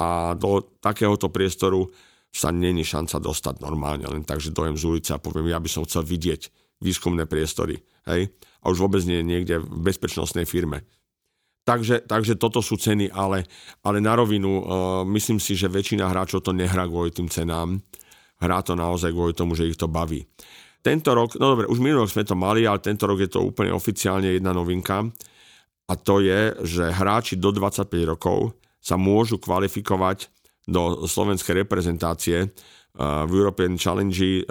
A 0.00 0.34
do 0.34 0.74
takéhoto 0.82 1.30
priestoru 1.30 1.86
sa 2.34 2.50
není 2.50 2.82
šanca 2.82 3.22
dostať 3.22 3.62
normálne, 3.62 4.10
len 4.10 4.26
tak, 4.26 4.42
dojem 4.42 4.74
z 4.74 4.84
ulice 4.90 5.10
a 5.14 5.22
poviem, 5.22 5.54
ja 5.54 5.62
by 5.62 5.70
som 5.70 5.86
chcel 5.86 6.02
vidieť 6.02 6.50
výskumné 6.82 7.30
priestory. 7.30 7.78
Hej? 8.10 8.34
A 8.66 8.74
už 8.74 8.82
vôbec 8.82 9.06
nie 9.06 9.22
niekde 9.22 9.62
v 9.62 9.86
bezpečnostnej 9.86 10.42
firme. 10.42 10.82
Takže, 11.64 12.04
takže 12.04 12.36
toto 12.36 12.60
sú 12.60 12.76
ceny, 12.76 13.08
ale, 13.08 13.48
ale 13.80 14.02
na 14.02 14.12
rovinu 14.12 14.50
uh, 14.60 14.64
myslím 15.08 15.40
si, 15.40 15.56
že 15.56 15.70
väčšina 15.70 16.10
hráčov 16.10 16.44
to 16.44 16.52
nehrá 16.52 16.84
kvôli 16.84 17.08
tým 17.08 17.30
cenám. 17.30 17.80
Hrá 18.36 18.60
to 18.60 18.76
naozaj 18.76 19.14
kvôli 19.14 19.32
tomu, 19.32 19.56
že 19.56 19.64
ich 19.64 19.80
to 19.80 19.88
baví. 19.88 20.28
Tento 20.84 21.16
rok, 21.16 21.40
no 21.40 21.56
dobre, 21.56 21.64
už 21.64 21.80
minulý 21.80 22.04
rok 22.04 22.12
sme 22.12 22.28
to 22.28 22.36
mali, 22.36 22.68
ale 22.68 22.84
tento 22.84 23.08
rok 23.08 23.16
je 23.16 23.32
to 23.32 23.40
úplne 23.40 23.72
oficiálne 23.72 24.28
jedna 24.36 24.52
novinka. 24.52 25.08
A 25.88 25.92
to 25.96 26.20
je, 26.20 26.52
že 26.60 26.92
hráči 26.92 27.40
do 27.40 27.48
25 27.48 27.88
rokov 28.04 28.52
sa 28.84 29.00
môžu 29.00 29.40
kvalifikovať 29.40 30.28
do 30.68 31.08
slovenskej 31.08 31.64
reprezentácie 31.64 32.44
uh, 32.44 33.24
v 33.24 33.32
European 33.32 33.80
Challenge 33.80 34.12
uh, 34.12 34.44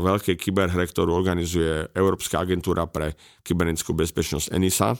veľkej 0.00 0.40
kyberhre, 0.40 0.88
ktorú 0.88 1.12
organizuje 1.12 1.92
Európska 1.92 2.40
agentúra 2.40 2.88
pre 2.88 3.12
kybernetickú 3.44 3.92
bezpečnosť 3.92 4.56
ENISA 4.56 4.96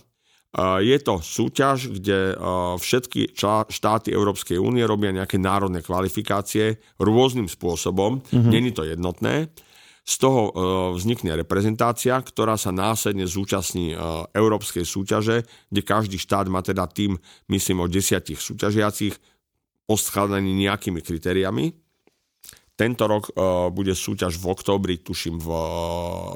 je 0.81 0.97
to 1.05 1.21
súťaž, 1.21 1.93
kde 2.01 2.33
všetky 2.81 3.37
štáty 3.69 4.09
Európskej 4.09 4.57
únie 4.57 4.89
robia 4.89 5.13
nejaké 5.13 5.37
národné 5.37 5.85
kvalifikácie 5.85 6.81
rôznym 6.97 7.45
spôsobom. 7.45 8.25
Mm-hmm. 8.25 8.53
Není 8.53 8.71
to 8.73 8.89
jednotné. 8.89 9.53
Z 10.07 10.23
toho 10.23 10.55
vznikne 10.95 11.35
reprezentácia, 11.35 12.15
ktorá 12.23 12.55
sa 12.55 12.71
následne 12.71 13.27
zúčastní 13.27 13.91
európskej 14.31 14.87
súťaže, 14.87 15.43
kde 15.67 15.83
každý 15.83 16.15
štát 16.15 16.47
má 16.47 16.63
teda 16.63 16.87
tým, 16.87 17.19
myslím, 17.51 17.83
o 17.83 17.91
desiatich 17.91 18.39
súťažiacich 18.39 19.19
poskladaní 19.91 20.55
nejakými 20.63 21.03
kritériami. 21.03 21.75
Tento 22.79 23.05
rok 23.11 23.35
bude 23.75 23.99
súťaž 23.99 24.39
v 24.39 24.47
októbri, 24.47 25.03
tuším, 25.03 25.43
v 25.43 25.49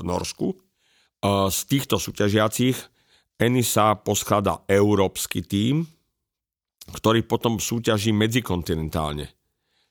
Norsku. 0.02 0.50
Z 1.26 1.58
týchto 1.70 2.02
súťažiacich 2.02 2.74
ENISA 3.38 4.02
poskladá 4.02 4.66
európsky 4.66 5.46
tím, 5.46 5.86
ktorý 6.90 7.22
potom 7.22 7.62
súťaží 7.62 8.10
medzikontinentálne. 8.10 9.30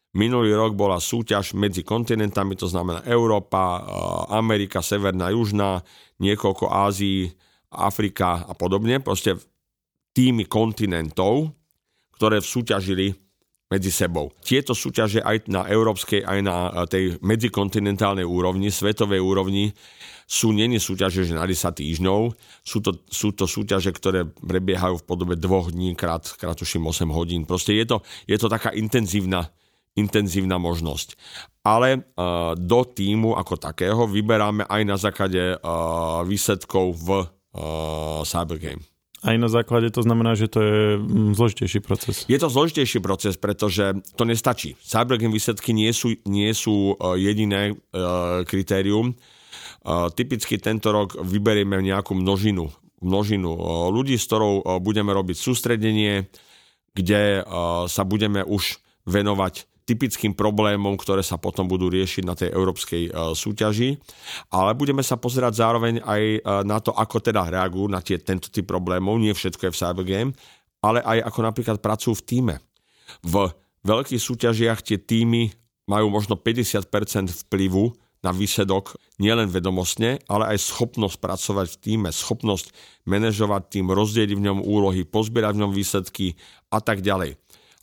Minulý 0.10 0.58
rok 0.58 0.74
bola 0.74 0.98
súťaž 0.98 1.54
medzi 1.54 1.86
kontinentami, 1.86 2.58
to 2.58 2.66
znamená 2.66 3.06
Európa, 3.06 3.86
Amerika, 4.34 4.82
Severná, 4.82 5.30
Južná, 5.30 5.86
niekoľko 6.18 6.66
Ázií, 6.66 7.30
Afrika 7.70 8.50
a 8.50 8.58
podobne. 8.58 8.98
Proste 9.06 9.38
týmy 10.18 10.50
kontinentov, 10.50 11.54
ktoré 12.18 12.42
súťažili 12.42 13.14
medzi 13.70 13.94
sebou. 13.94 14.34
Tieto 14.42 14.74
súťaže 14.74 15.22
aj 15.22 15.46
na 15.46 15.70
európskej, 15.70 16.26
aj 16.26 16.40
na 16.42 16.58
eh, 16.68 16.74
tej 16.90 17.04
medzikontinentálnej 17.22 18.26
úrovni, 18.26 18.74
svetovej 18.74 19.22
úrovni, 19.22 19.70
sú 20.30 20.54
není 20.54 20.78
súťaže, 20.78 21.26
že 21.26 21.34
na 21.34 21.46
10 21.46 21.74
týždňov, 21.74 22.34
sú 22.62 22.78
to, 22.86 23.02
sú 23.10 23.34
to 23.34 23.50
súťaže, 23.50 23.90
ktoré 23.94 24.30
prebiehajú 24.30 25.02
v 25.02 25.06
podobe 25.06 25.34
dvoch 25.34 25.74
dní, 25.74 25.98
krát, 25.98 26.22
krát 26.38 26.54
tuším 26.54 26.86
8 26.86 27.10
hodín. 27.10 27.50
Proste 27.50 27.74
je 27.74 27.86
to, 27.86 27.98
je 28.30 28.38
to 28.38 28.46
taká 28.46 28.70
intenzívna, 28.78 29.50
intenzívna 29.98 30.62
možnosť. 30.62 31.18
Ale 31.66 32.02
uh, 32.02 32.56
do 32.56 32.82
týmu 32.88 33.36
ako 33.36 33.60
takého 33.60 34.08
vyberáme 34.08 34.66
aj 34.66 34.82
na 34.88 34.98
základe 34.98 35.60
uh, 35.60 36.24
výsledkov 36.24 36.96
v 36.98 37.10
uh, 37.24 38.22
Cybergame. 38.24 38.82
Aj 39.20 39.36
na 39.36 39.52
základe 39.52 39.92
to 39.92 40.00
znamená, 40.00 40.32
že 40.32 40.48
to 40.48 40.60
je 40.64 40.80
mm, 40.96 41.36
zložitejší 41.36 41.80
proces. 41.84 42.24
Je 42.32 42.40
to 42.40 42.48
zložitejší 42.48 43.04
proces, 43.04 43.36
pretože 43.36 44.00
to 44.16 44.24
nestačí. 44.24 44.80
Cybergame 44.80 45.36
výsledky 45.36 45.76
nie 45.76 45.92
sú, 45.92 46.16
nie 46.24 46.48
sú 46.56 46.96
e, 46.96 47.20
jediné 47.20 47.76
kritérium. 48.48 49.20
Typicky 50.16 50.56
tento 50.60 50.96
rok 50.96 51.20
vyberieme 51.20 51.80
nejakú 51.84 52.16
množinu, 52.16 52.72
množinu 53.00 53.52
ľudí, 53.92 54.20
s 54.20 54.28
ktorou 54.28 54.80
budeme 54.84 55.16
robiť 55.16 55.36
sústredenie, 55.40 56.28
kde 56.96 57.44
sa 57.88 58.04
budeme 58.04 58.44
už 58.44 58.84
venovať 59.08 59.68
typickým 59.90 60.38
problémom, 60.38 60.94
ktoré 60.94 61.26
sa 61.26 61.42
potom 61.42 61.66
budú 61.66 61.90
riešiť 61.90 62.22
na 62.22 62.38
tej 62.38 62.54
európskej 62.54 63.10
e, 63.10 63.12
súťaži. 63.34 63.98
Ale 64.54 64.78
budeme 64.78 65.02
sa 65.02 65.18
pozerať 65.18 65.66
zároveň 65.66 66.06
aj 66.06 66.22
e, 66.22 66.40
na 66.70 66.78
to, 66.78 66.94
ako 66.94 67.18
teda 67.18 67.50
reagujú 67.50 67.90
na 67.90 67.98
tie, 68.06 68.22
tento 68.22 68.54
typ 68.54 68.70
problémov. 68.70 69.18
Nie 69.18 69.34
všetko 69.34 69.66
je 69.66 69.74
v 69.74 69.80
Cybergame, 69.82 70.32
ale 70.86 71.02
aj 71.02 71.26
ako 71.26 71.40
napríklad 71.42 71.78
pracujú 71.82 72.22
v 72.22 72.26
týme. 72.30 72.56
V 73.26 73.50
veľkých 73.90 74.22
súťažiach 74.22 74.86
tie 74.86 75.02
týmy 75.02 75.50
majú 75.90 76.14
možno 76.14 76.38
50% 76.38 76.86
vplyvu 77.50 77.98
na 78.22 78.30
výsledok 78.30 78.94
nielen 79.18 79.50
vedomostne, 79.50 80.22
ale 80.30 80.54
aj 80.54 80.70
schopnosť 80.70 81.18
pracovať 81.18 81.68
v 81.74 81.78
týme, 81.82 82.10
schopnosť 82.14 82.70
manažovať 83.10 83.64
tým, 83.74 83.90
rozdieť 83.90 84.38
v 84.38 84.44
ňom 84.44 84.60
úlohy, 84.62 85.08
pozbierať 85.08 85.56
v 85.58 85.62
ňom 85.66 85.72
výsledky 85.74 86.38
a 86.70 86.78
tak 86.84 87.02
ďalej 87.02 87.40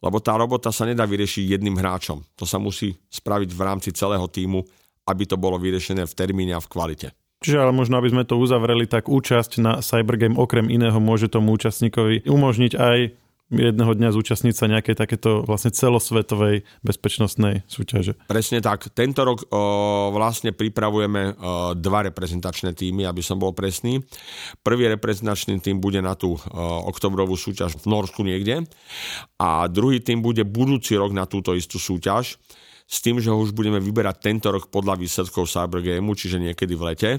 lebo 0.06 0.22
tá 0.22 0.38
robota 0.38 0.70
sa 0.70 0.86
nedá 0.86 1.02
vyriešiť 1.02 1.58
jedným 1.58 1.74
hráčom. 1.74 2.22
To 2.38 2.46
sa 2.46 2.62
musí 2.62 2.94
spraviť 3.10 3.50
v 3.50 3.60
rámci 3.60 3.90
celého 3.90 4.30
týmu, 4.30 4.62
aby 5.10 5.26
to 5.26 5.34
bolo 5.34 5.58
vyriešené 5.58 6.06
v 6.06 6.14
termíne 6.14 6.54
a 6.54 6.62
v 6.62 6.70
kvalite. 6.70 7.08
Čiže 7.42 7.60
ale 7.60 7.72
možno, 7.74 7.98
aby 8.00 8.14
sme 8.14 8.24
to 8.24 8.40
uzavreli, 8.40 8.88
tak 8.88 9.10
účasť 9.12 9.60
na 9.60 9.72
Cybergame 9.84 10.38
okrem 10.38 10.70
iného 10.72 10.96
môže 11.02 11.28
tomu 11.28 11.52
účastníkovi 11.58 12.24
umožniť 12.24 12.72
aj 12.78 12.98
jedného 13.50 13.92
dňa 13.94 14.10
zúčastniť 14.10 14.54
sa 14.54 14.66
nejakej 14.66 14.98
takéto 14.98 15.46
vlastne 15.46 15.70
celosvetovej 15.70 16.66
bezpečnostnej 16.82 17.62
súťaže. 17.70 18.18
Presne 18.26 18.58
tak. 18.58 18.90
Tento 18.90 19.22
rok 19.22 19.46
o, 19.46 20.10
vlastne 20.10 20.50
pripravujeme 20.50 21.22
o, 21.22 21.32
dva 21.78 22.02
reprezentačné 22.10 22.74
týmy, 22.74 23.06
aby 23.06 23.22
som 23.22 23.38
bol 23.38 23.54
presný. 23.54 24.02
Prvý 24.66 24.90
reprezentačný 24.90 25.62
tým 25.62 25.78
bude 25.78 26.02
na 26.02 26.18
tú 26.18 26.34
o, 26.34 26.40
oktobrovú 26.90 27.38
súťaž 27.38 27.78
v 27.78 27.86
Norsku 27.86 28.26
niekde 28.26 28.66
a 29.38 29.70
druhý 29.70 30.02
tým 30.02 30.18
bude 30.24 30.42
budúci 30.42 30.98
rok 30.98 31.14
na 31.14 31.30
túto 31.30 31.54
istú 31.54 31.78
súťaž 31.78 32.38
s 32.86 33.02
tým, 33.02 33.18
že 33.18 33.30
ho 33.30 33.38
už 33.38 33.50
budeme 33.50 33.82
vyberať 33.82 34.16
tento 34.22 34.50
rok 34.50 34.70
podľa 34.70 34.94
výsledkov 34.98 35.50
Cybergameu, 35.50 36.14
čiže 36.14 36.38
niekedy 36.38 36.74
v 36.78 36.86
lete 36.86 37.10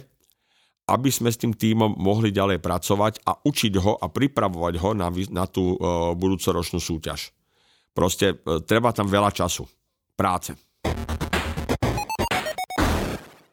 aby 0.87 1.11
sme 1.11 1.27
s 1.27 1.37
tým 1.37 1.51
týmom 1.51 1.99
mohli 1.99 2.31
ďalej 2.31 2.63
pracovať 2.63 3.27
a 3.27 3.35
učiť 3.43 3.73
ho 3.83 3.99
a 3.99 4.07
pripravovať 4.07 4.73
ho 4.79 4.89
na, 4.95 5.11
na 5.11 5.45
tú 5.45 5.75
uh, 5.75 6.15
budúcoročnú 6.15 6.79
súťaž. 6.79 7.35
Proste 7.91 8.39
uh, 8.39 8.63
treba 8.63 8.95
tam 8.95 9.11
veľa 9.11 9.35
času, 9.35 9.67
práce. 10.15 10.55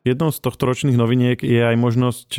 Jednou 0.05 0.29
z 0.31 0.39
tohto 0.39 0.69
ročných 0.69 1.01
noviniek 1.01 1.41
je 1.41 1.65
aj 1.65 1.77
možnosť 1.81 2.31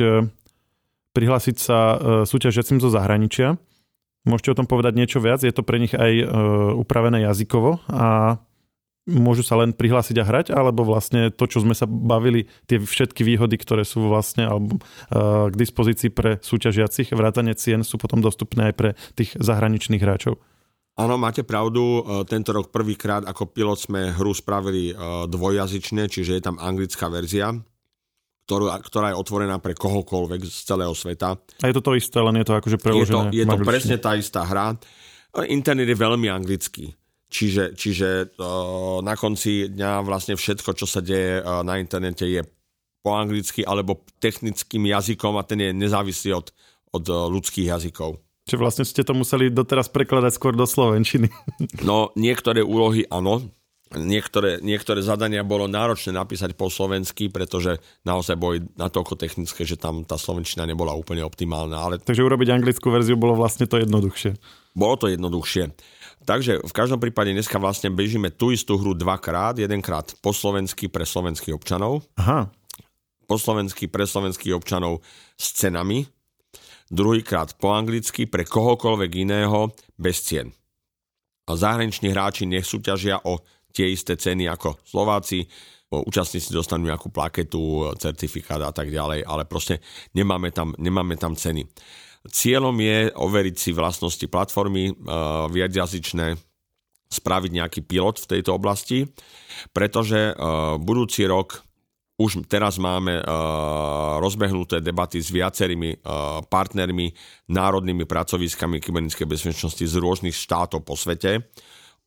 prihlásiť 1.10 1.56
sa 1.58 1.78
súťažiacim 2.22 2.78
zo 2.78 2.94
zahraničia. 2.94 3.58
Môžete 4.22 4.54
o 4.54 4.58
tom 4.62 4.70
povedať 4.70 4.94
niečo 4.94 5.18
viac? 5.18 5.42
Je 5.42 5.50
to 5.50 5.66
pre 5.66 5.82
nich 5.82 5.90
aj 5.90 6.30
upravené 6.78 7.26
jazykovo 7.26 7.82
a 7.90 8.38
môžu 9.06 9.46
sa 9.46 9.54
len 9.56 9.70
prihlásiť 9.70 10.16
a 10.20 10.24
hrať, 10.26 10.46
alebo 10.50 10.82
vlastne 10.82 11.30
to, 11.30 11.46
čo 11.46 11.62
sme 11.62 11.72
sa 11.72 11.86
bavili, 11.86 12.50
tie 12.66 12.82
všetky 12.82 13.22
výhody, 13.22 13.54
ktoré 13.56 13.86
sú 13.86 14.10
vlastne 14.10 14.50
alebo, 14.50 14.82
uh, 15.14 15.46
k 15.48 15.54
dispozícii 15.54 16.10
pre 16.10 16.42
súťažiacich, 16.42 17.14
vrátane 17.14 17.54
cien 17.54 17.86
sú 17.86 17.96
potom 17.96 18.18
dostupné 18.18 18.70
aj 18.70 18.74
pre 18.74 18.90
tých 19.14 19.38
zahraničných 19.38 20.02
hráčov. 20.02 20.42
Áno, 20.96 21.20
máte 21.20 21.44
pravdu. 21.44 22.00
E, 22.00 22.24
tento 22.24 22.56
rok 22.56 22.72
prvýkrát 22.72 23.20
ako 23.28 23.52
pilot 23.52 23.76
sme 23.76 24.16
hru 24.16 24.32
spravili 24.32 24.90
e, 24.90 24.94
dvojjazyčne, 25.28 26.08
čiže 26.08 26.40
je 26.40 26.42
tam 26.42 26.56
anglická 26.56 27.12
verzia, 27.12 27.52
ktorú, 28.48 28.72
ktorá 28.80 29.12
je 29.12 29.20
otvorená 29.20 29.60
pre 29.60 29.76
kohokoľvek 29.76 30.48
z 30.48 30.56
celého 30.64 30.96
sveta. 30.96 31.36
A 31.36 31.64
je 31.68 31.76
to 31.76 31.84
to 31.84 32.00
isté, 32.00 32.16
len 32.16 32.40
je 32.40 32.48
to 32.48 32.56
akože 32.56 32.80
preložené. 32.80 33.28
Je 33.28 33.44
to, 33.44 33.60
je 33.60 33.60
to 33.60 33.68
presne 33.68 33.96
tá 34.00 34.16
istá 34.16 34.48
hra. 34.48 34.80
Internet 35.44 35.92
je 35.92 36.00
veľmi 36.00 36.32
anglický. 36.32 36.96
Čiže, 37.36 37.76
čiže 37.76 38.08
uh, 38.40 39.04
na 39.04 39.12
konci 39.12 39.68
dňa 39.68 40.00
vlastne 40.08 40.40
všetko, 40.40 40.72
čo 40.72 40.88
sa 40.88 41.04
deje 41.04 41.44
uh, 41.44 41.60
na 41.60 41.76
internete 41.76 42.24
je 42.24 42.40
po 43.04 43.12
anglicky 43.12 43.60
alebo 43.60 44.00
technickým 44.16 44.88
jazykom 44.88 45.36
a 45.36 45.44
ten 45.44 45.60
je 45.60 45.70
nezávislý 45.76 46.32
od, 46.32 46.48
od 46.96 47.04
uh, 47.12 47.28
ľudských 47.28 47.68
jazykov. 47.76 48.16
Čiže 48.48 48.62
vlastne 48.62 48.84
ste 48.88 49.04
to 49.04 49.12
museli 49.12 49.52
doteraz 49.52 49.92
prekladať 49.92 50.32
skôr 50.32 50.56
do 50.56 50.64
slovenčiny. 50.64 51.28
No, 51.84 52.08
niektoré 52.16 52.64
úlohy 52.64 53.04
áno, 53.12 53.44
niektoré, 53.94 54.58
niektoré 54.64 55.04
zadania 55.04 55.46
bolo 55.46 55.68
náročné 55.70 56.16
napísať 56.16 56.56
po 56.58 56.72
slovensky, 56.72 57.28
pretože 57.28 57.78
naozaj 58.02 58.34
boli 58.34 58.64
natoľko 58.74 59.14
technické, 59.14 59.62
že 59.62 59.78
tam 59.78 60.02
tá 60.02 60.18
slovenčina 60.18 60.66
nebola 60.66 60.96
úplne 60.96 61.22
optimálna. 61.22 61.76
Ale... 61.78 61.94
Takže 62.00 62.24
urobiť 62.24 62.48
anglickú 62.48 62.90
verziu 62.90 63.14
bolo 63.14 63.36
vlastne 63.38 63.68
to 63.68 63.78
jednoduchšie. 63.78 64.34
Bolo 64.72 64.94
to 64.98 65.06
jednoduchšie. 65.12 65.70
Takže 66.26 66.58
v 66.66 66.72
každom 66.74 66.98
prípade 66.98 67.30
dneska 67.30 67.54
vlastne 67.62 67.86
bežíme 67.86 68.34
tú 68.34 68.50
istú 68.50 68.74
hru 68.74 68.98
dvakrát. 68.98 69.54
Jedenkrát 69.54 70.10
po 70.18 70.34
slovensky 70.34 70.90
pre 70.90 71.06
slovenských 71.06 71.54
občanov. 71.54 72.02
Aha. 72.18 72.50
Po 73.30 73.38
slovensky 73.38 73.86
pre 73.86 74.02
slovenských 74.10 74.58
občanov 74.58 75.06
s 75.38 75.54
cenami. 75.54 76.02
Druhýkrát 76.90 77.54
po 77.62 77.70
anglicky 77.70 78.26
pre 78.26 78.42
kohokoľvek 78.42 79.10
iného 79.22 79.70
bez 79.94 80.26
cien. 80.26 80.50
A 81.46 81.54
zahraniční 81.54 82.10
hráči 82.10 82.42
nech 82.42 82.66
súťažia 82.66 83.22
o 83.22 83.38
tie 83.70 83.86
isté 83.86 84.18
ceny 84.18 84.50
ako 84.50 84.82
Slováci, 84.82 85.46
účastníci 85.90 86.50
dostanú 86.50 86.90
nejakú 86.90 87.14
plaketu, 87.14 87.94
certifikát 88.02 88.58
a 88.58 88.74
tak 88.74 88.90
ďalej, 88.90 89.22
ale 89.22 89.46
proste 89.46 89.78
nemáme 90.10 90.50
tam, 90.50 90.74
nemáme 90.74 91.14
tam 91.14 91.38
ceny. 91.38 91.62
Cieľom 92.30 92.76
je 92.78 93.10
overiť 93.14 93.56
si 93.56 93.70
vlastnosti 93.72 94.26
platformy, 94.26 94.90
uh, 94.92 95.46
viacjazyčné, 95.50 96.36
spraviť 97.06 97.50
nejaký 97.54 97.80
pilot 97.86 98.18
v 98.22 98.30
tejto 98.36 98.58
oblasti, 98.58 99.06
pretože 99.70 100.34
uh, 100.34 100.74
budúci 100.76 101.24
rok 101.24 101.62
už 102.16 102.48
teraz 102.48 102.80
máme 102.80 103.20
uh, 103.20 103.24
rozbehnuté 104.24 104.80
debaty 104.80 105.20
s 105.20 105.28
viacerými 105.28 106.00
partnermi, 106.48 107.12
národnými 107.52 108.08
pracoviskami 108.08 108.80
kybernetickej 108.80 109.28
bezpečnosti 109.28 109.84
z 109.84 109.94
rôznych 110.00 110.32
štátov 110.32 110.80
po 110.80 110.96
svete 110.96 111.44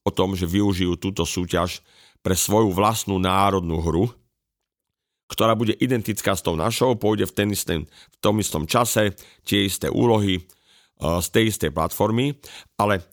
o 0.02 0.10
tom, 0.10 0.34
že 0.34 0.50
využijú 0.50 0.98
túto 0.98 1.28
súťaž 1.30 1.86
pre 2.26 2.34
svoju 2.34 2.74
vlastnú 2.74 3.22
národnú 3.22 3.80
hru, 3.80 4.10
ktorá 5.30 5.54
bude 5.54 5.78
identická 5.78 6.34
s 6.34 6.42
tou 6.42 6.58
našou, 6.58 6.98
pôjde 6.98 7.30
v, 7.30 7.34
ten 7.38 7.48
istém, 7.54 7.82
v 7.86 8.18
tom 8.18 8.42
istom 8.42 8.66
čase, 8.66 9.14
tie 9.46 9.70
isté 9.70 9.88
úlohy, 9.88 10.42
e, 10.42 10.44
z 11.22 11.28
tej 11.30 11.54
istej 11.54 11.72
platformy, 11.72 12.34
ale 12.82 13.00
e, 13.00 13.04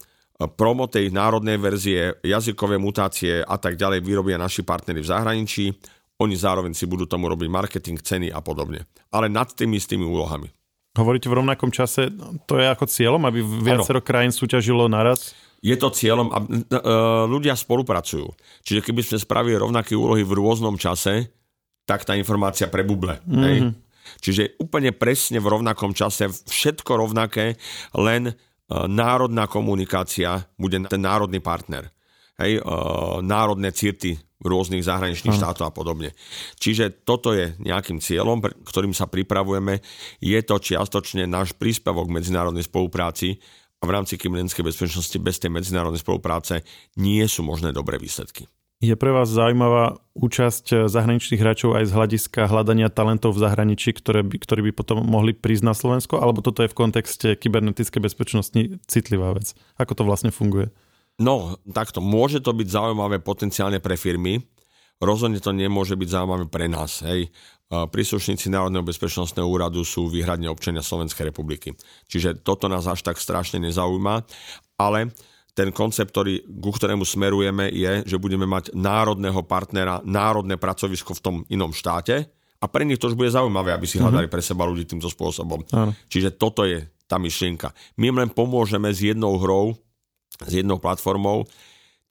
promo 0.49 0.89
tej 0.89 1.13
národnej 1.13 1.61
verzie, 1.61 2.17
jazykové 2.25 2.81
mutácie 2.81 3.45
a 3.45 3.61
tak 3.61 3.77
ďalej 3.77 4.01
vyrobia 4.01 4.41
naši 4.41 4.65
partnery 4.65 5.05
v 5.05 5.11
zahraničí. 5.13 5.65
Oni 6.17 6.33
zároveň 6.33 6.73
si 6.73 6.89
budú 6.89 7.05
tomu 7.05 7.29
robiť 7.29 7.49
marketing, 7.53 8.01
ceny 8.01 8.33
a 8.33 8.41
podobne. 8.41 8.89
Ale 9.13 9.29
nad 9.29 9.53
tými 9.53 9.77
istými 9.77 10.09
úlohami. 10.09 10.49
Hovoríte 10.97 11.29
v 11.29 11.45
rovnakom 11.45 11.69
čase, 11.69 12.09
to 12.49 12.57
je 12.57 12.65
ako 12.73 12.89
cieľom, 12.89 13.29
aby 13.29 13.45
viacero 13.45 14.01
ano. 14.01 14.09
krajín 14.09 14.33
súťažilo 14.33 14.89
naraz? 14.89 15.37
Je 15.61 15.77
to 15.77 15.93
cieľom 15.93 16.33
a 16.33 16.41
e, 16.41 16.45
ľudia 17.29 17.53
spolupracujú. 17.53 18.33
Čiže 18.65 18.81
keby 18.81 19.05
sme 19.05 19.21
spravili 19.21 19.61
rovnaké 19.61 19.93
úlohy 19.93 20.25
v 20.25 20.41
rôznom 20.41 20.81
čase, 20.81 21.29
tak 21.87 22.03
tá 22.03 22.19
informácia 22.19 22.67
prebuble. 22.67 23.23
Mm-hmm. 23.25 23.45
Hej? 23.47 23.57
Mhm. 23.63 23.73
Čiže 24.23 24.43
úplne 24.63 24.95
presne 24.95 25.43
v 25.43 25.51
rovnakom 25.51 25.91
čase, 25.91 26.31
všetko 26.31 26.95
rovnaké, 26.95 27.59
len 27.99 28.31
uh, 28.31 28.87
národná 28.87 29.51
komunikácia 29.51 30.47
bude 30.55 30.79
ten 30.87 31.03
národný 31.03 31.43
partner. 31.43 31.91
Hej, 32.39 32.63
uh, 32.63 33.19
národné 33.25 33.75
cirty 33.75 34.15
rôznych 34.37 34.85
zahraničných 34.85 35.33
mm. 35.33 35.41
štátov 35.41 35.65
a 35.65 35.73
podobne. 35.73 36.13
Čiže 36.61 37.03
toto 37.09 37.33
je 37.33 37.57
nejakým 37.57 37.99
cieľom, 37.99 38.45
ktorým 38.45 38.93
sa 38.93 39.09
pripravujeme. 39.09 39.81
Je 40.21 40.39
to 40.45 40.61
čiastočne 40.61 41.25
náš 41.25 41.57
príspevok 41.57 42.07
k 42.07 42.17
medzinárodnej 42.21 42.69
spolupráci 42.69 43.41
a 43.81 43.85
v 43.89 43.95
rámci 43.97 44.21
kybernetickej 44.21 44.69
bezpečnosti 44.69 45.17
bez 45.21 45.41
tej 45.41 45.51
medzinárodnej 45.53 46.01
spolupráce 46.01 46.65
nie 47.01 47.25
sú 47.25 47.45
možné 47.45 47.73
dobré 47.73 47.97
výsledky. 47.97 48.45
Je 48.77 48.93
pre 48.93 49.09
vás 49.09 49.33
zaujímavá 49.33 49.97
účasť 50.13 50.93
zahraničných 50.93 51.41
hráčov 51.41 51.81
aj 51.81 51.89
z 51.89 51.97
hľadiska 51.97 52.45
hľadania 52.45 52.93
talentov 52.93 53.33
v 53.33 53.49
zahraničí, 53.49 53.97
ktoré 53.97 54.21
by, 54.21 54.37
ktorí 54.37 54.61
by 54.69 54.73
potom 54.77 55.01
mohli 55.01 55.33
prísť 55.33 55.65
na 55.65 55.73
Slovensko? 55.73 56.21
Alebo 56.21 56.45
toto 56.45 56.61
je 56.61 56.69
v 56.69 56.77
kontexte 56.77 57.41
kybernetickej 57.41 58.05
bezpečnosti 58.05 58.61
citlivá 58.85 59.33
vec? 59.33 59.57
Ako 59.81 59.97
to 59.97 60.05
vlastne 60.05 60.29
funguje? 60.29 60.69
No, 61.17 61.57
takto. 61.73 62.05
Môže 62.05 62.45
to 62.45 62.53
byť 62.53 62.69
zaujímavé 62.69 63.25
potenciálne 63.25 63.81
pre 63.81 63.97
firmy, 63.97 64.45
rozhodne 65.01 65.41
to 65.41 65.57
nemôže 65.57 65.97
byť 65.97 66.09
zaujímavé 66.13 66.45
pre 66.45 66.69
nás. 66.69 67.01
Hej. 67.01 67.33
Príslušníci 67.73 68.53
Národného 68.53 68.85
bezpečnostného 68.85 69.49
úradu 69.49 69.89
sú 69.89 70.13
výhradne 70.13 70.53
občania 70.53 70.85
Slovenskej 70.85 71.33
republiky. 71.33 71.73
Čiže 72.13 72.45
toto 72.45 72.69
nás 72.69 72.85
až 72.85 73.01
tak 73.01 73.17
strašne 73.17 73.57
nezaujíma, 73.65 74.23
ale 74.77 75.17
ten 75.57 75.73
koncept, 75.73 76.13
ktorý, 76.13 76.45
ku 76.61 76.69
ktorému 76.69 77.09
smerujeme, 77.09 77.73
je, 77.73 78.05
že 78.05 78.21
budeme 78.21 78.45
mať 78.45 78.77
národného 78.77 79.41
partnera, 79.49 80.05
národné 80.05 80.61
pracovisko 80.61 81.17
v 81.17 81.23
tom 81.25 81.37
inom 81.49 81.73
štáte 81.73 82.29
a 82.61 82.65
pre 82.69 82.85
nich 82.85 83.01
to 83.01 83.09
už 83.09 83.17
bude 83.17 83.33
zaujímavé, 83.33 83.73
aby 83.73 83.89
si 83.89 83.97
hľadali 83.97 84.29
pre 84.29 84.45
seba 84.45 84.69
ľudí 84.69 84.85
týmto 84.85 85.09
spôsobom. 85.09 85.65
Áno. 85.73 85.97
Čiže 86.13 86.37
toto 86.37 86.69
je 86.69 86.85
tá 87.09 87.17
myšlienka. 87.17 87.73
My 87.97 88.13
im 88.13 88.21
len 88.21 88.29
pomôžeme 88.29 88.93
s 88.93 89.01
jednou 89.01 89.41
hrou, 89.41 89.73
s 90.45 90.53
jednou 90.53 90.77
platformou. 90.77 91.49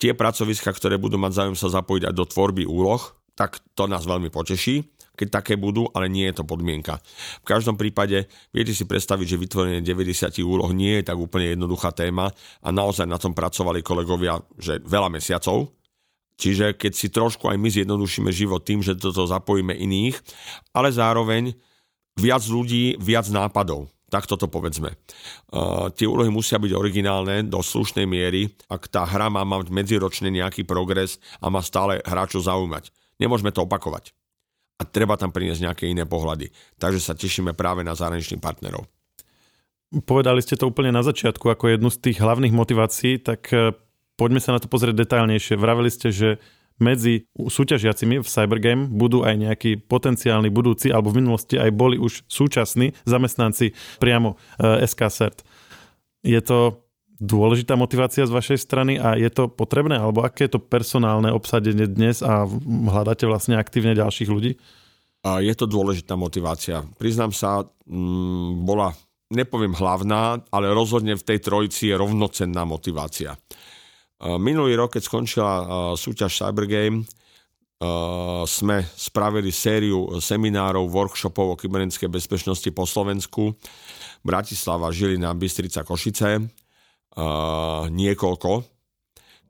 Tie 0.01 0.17
pracoviska, 0.17 0.73
ktoré 0.73 0.97
budú 0.97 1.21
mať 1.21 1.45
záujem 1.45 1.57
sa 1.57 1.69
zapojiť 1.69 2.09
aj 2.09 2.13
do 2.17 2.25
tvorby 2.25 2.65
úloh, 2.65 3.01
tak 3.37 3.61
to 3.77 3.85
nás 3.85 4.09
veľmi 4.09 4.33
poteší 4.33 4.94
keď 5.15 5.41
také 5.41 5.55
budú, 5.55 5.87
ale 5.95 6.11
nie 6.11 6.27
je 6.29 6.37
to 6.37 6.43
podmienka. 6.43 6.99
V 7.41 7.45
každom 7.47 7.79
prípade 7.79 8.27
viete 8.51 8.75
si 8.75 8.83
predstaviť, 8.83 9.25
že 9.25 9.41
vytvorenie 9.41 9.81
90 9.81 10.43
úloh 10.43 10.69
nie 10.75 11.01
je 11.01 11.07
tak 11.07 11.17
úplne 11.17 11.55
jednoduchá 11.55 11.95
téma 11.95 12.29
a 12.61 12.69
naozaj 12.69 13.07
na 13.07 13.17
tom 13.17 13.31
pracovali 13.31 13.81
kolegovia 13.81 14.37
že 14.59 14.83
veľa 14.83 15.09
mesiacov. 15.09 15.71
Čiže 16.35 16.75
keď 16.75 16.91
si 16.91 17.07
trošku 17.07 17.47
aj 17.47 17.55
my 17.55 17.71
zjednodušíme 17.71 18.27
život 18.35 18.67
tým, 18.67 18.83
že 18.83 18.99
toto 18.99 19.23
zapojíme 19.23 19.71
iných, 19.71 20.19
ale 20.75 20.91
zároveň 20.91 21.55
viac 22.19 22.43
ľudí, 22.43 22.99
viac 22.99 23.31
nápadov. 23.31 23.87
Tak 24.11 24.29
toto 24.29 24.51
povedzme. 24.51 24.93
Uh, 25.49 25.89
tie 25.95 26.05
úlohy 26.05 26.29
musia 26.29 26.61
byť 26.61 26.71
originálne 26.75 27.47
do 27.47 27.59
slušnej 27.63 28.05
miery, 28.05 28.51
ak 28.69 28.91
tá 28.91 29.07
hra 29.07 29.31
má 29.31 29.41
mať 29.47 29.71
medziročne 29.71 30.29
nejaký 30.29 30.67
progres 30.67 31.17
a 31.41 31.49
má 31.49 31.63
stále 31.63 32.03
hráčov 32.03 32.45
zaujímať. 32.45 32.91
Nemôžeme 33.17 33.49
to 33.55 33.63
opakovať 33.63 34.11
a 34.75 34.83
treba 34.83 35.15
tam 35.15 35.31
priniesť 35.31 35.71
nejaké 35.71 35.83
iné 35.87 36.03
pohľady. 36.03 36.51
Takže 36.75 36.99
sa 36.99 37.15
tešíme 37.15 37.55
práve 37.55 37.87
na 37.87 37.95
zahraničných 37.95 38.43
partnerov. 38.43 38.83
Povedali 40.03 40.43
ste 40.43 40.59
to 40.59 40.67
úplne 40.67 40.91
na 40.91 41.05
začiatku 41.05 41.47
ako 41.47 41.71
jednu 41.71 41.87
z 41.87 42.01
tých 42.11 42.17
hlavných 42.19 42.51
motivácií, 42.51 43.23
tak 43.23 43.47
e, 43.55 43.71
poďme 44.19 44.43
sa 44.43 44.51
na 44.51 44.59
to 44.59 44.67
pozrieť 44.67 45.07
detailnejšie. 45.07 45.55
Vraveli 45.55 45.87
ste, 45.87 46.11
že 46.11 46.29
medzi 46.75 47.31
súťažiacimi 47.39 48.19
v 48.19 48.27
Cybergame 48.27 48.91
budú 48.91 49.23
aj 49.23 49.35
nejakí 49.39 49.71
potenciálni 49.87 50.51
budúci, 50.51 50.91
alebo 50.91 51.15
v 51.15 51.23
minulosti 51.23 51.55
aj 51.55 51.71
boli 51.71 51.95
už 51.95 52.27
súčasní 52.27 52.91
zamestnanci 53.07 53.71
priamo 54.03 54.35
e, 54.59 54.83
SKCERT. 54.83 55.47
Je 56.27 56.41
to 56.43 56.84
dôležitá 57.19 57.79
motivácia 57.79 58.27
z 58.27 58.35
vašej 58.35 58.59
strany 58.59 58.99
a 58.99 59.15
je 59.15 59.31
to 59.31 59.47
potrebné? 59.47 59.95
Alebo 59.99 60.23
aké 60.23 60.47
je 60.47 60.57
to 60.57 60.63
personálne 60.63 61.31
obsadenie 61.31 61.87
dnes 61.87 62.19
a 62.19 62.43
hľadáte 62.65 63.23
vlastne 63.29 63.55
aktívne 63.55 63.95
ďalších 63.95 64.29
ľudí? 64.31 64.59
Je 65.25 65.53
to 65.57 65.65
dôležitá 65.65 66.13
motivácia. 66.13 66.85
Priznám 67.01 67.33
sa, 67.33 67.65
mm, 67.89 68.61
bola, 68.61 68.93
nepoviem 69.33 69.73
hlavná, 69.73 70.37
ale 70.53 70.69
rozhodne 70.69 71.17
v 71.17 71.25
tej 71.25 71.41
trojici 71.41 71.89
je 71.89 71.97
rovnocenná 71.97 72.61
motivácia. 72.61 73.33
Minulý 74.21 74.79
rok, 74.79 74.95
keď 74.95 75.03
skončila 75.03 75.51
súťaž 75.97 76.29
Cybergame, 76.29 77.03
sme 78.47 78.87
spravili 78.95 79.51
sériu 79.51 80.21
seminárov, 80.23 80.87
workshopov 80.87 81.45
o 81.51 81.59
kybernetickej 81.59 82.07
bezpečnosti 82.07 82.69
po 82.71 82.87
Slovensku. 82.87 83.51
Bratislava, 84.23 84.93
Žilina, 84.95 85.35
Bystrica, 85.35 85.83
Košice. 85.83 86.39
Niekoľko. 87.89 88.51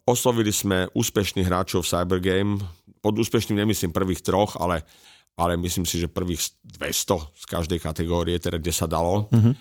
Oslovili 0.06 0.54
sme 0.54 0.86
úspešných 0.94 1.50
hráčov 1.50 1.82
v 1.82 1.90
Cybergame. 1.90 2.62
Pod 3.02 3.18
úspešným 3.18 3.66
nemyslím 3.66 3.90
prvých 3.90 4.22
troch, 4.22 4.54
ale, 4.62 4.86
ale 5.34 5.58
myslím 5.58 5.86
si, 5.86 5.98
že 5.98 6.06
prvých 6.06 6.62
200 6.62 7.34
z 7.34 7.44
každej 7.50 7.80
kategórie, 7.82 8.38
teda 8.38 8.62
kde 8.62 8.74
sa 8.74 8.86
dalo. 8.86 9.26
Mm-hmm. 9.34 9.54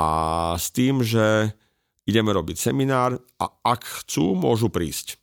A 0.00 0.08
s 0.56 0.72
tým, 0.72 1.04
že 1.04 1.52
ideme 2.08 2.32
robiť 2.32 2.56
seminár 2.56 3.20
a 3.36 3.44
ak 3.62 4.04
chcú, 4.04 4.32
môžu 4.32 4.72
prísť. 4.72 5.20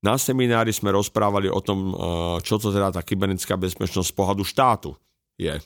Na 0.00 0.16
seminári 0.16 0.72
sme 0.72 0.96
rozprávali 0.96 1.52
o 1.52 1.60
tom, 1.60 1.92
eh, 1.92 1.96
čo 2.40 2.56
to 2.56 2.72
teda 2.72 2.88
tá 2.88 3.04
kybernetická 3.04 3.60
bezpečnosť 3.60 4.08
z 4.08 4.16
pohľadu 4.16 4.42
štátu 4.48 4.90
je. 5.36 5.60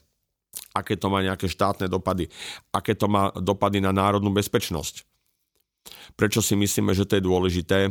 Aké 0.75 0.99
to 0.99 1.07
má 1.07 1.23
nejaké 1.23 1.47
štátne 1.47 1.87
dopady. 1.87 2.27
Aké 2.75 2.99
to 2.99 3.07
má 3.07 3.31
dopady 3.39 3.79
na 3.79 3.95
národnú 3.95 4.35
bezpečnosť. 4.35 5.14
Prečo 6.15 6.39
si 6.39 6.55
myslíme, 6.55 6.95
že 6.95 7.07
to 7.07 7.19
je 7.19 7.27
dôležité? 7.27 7.91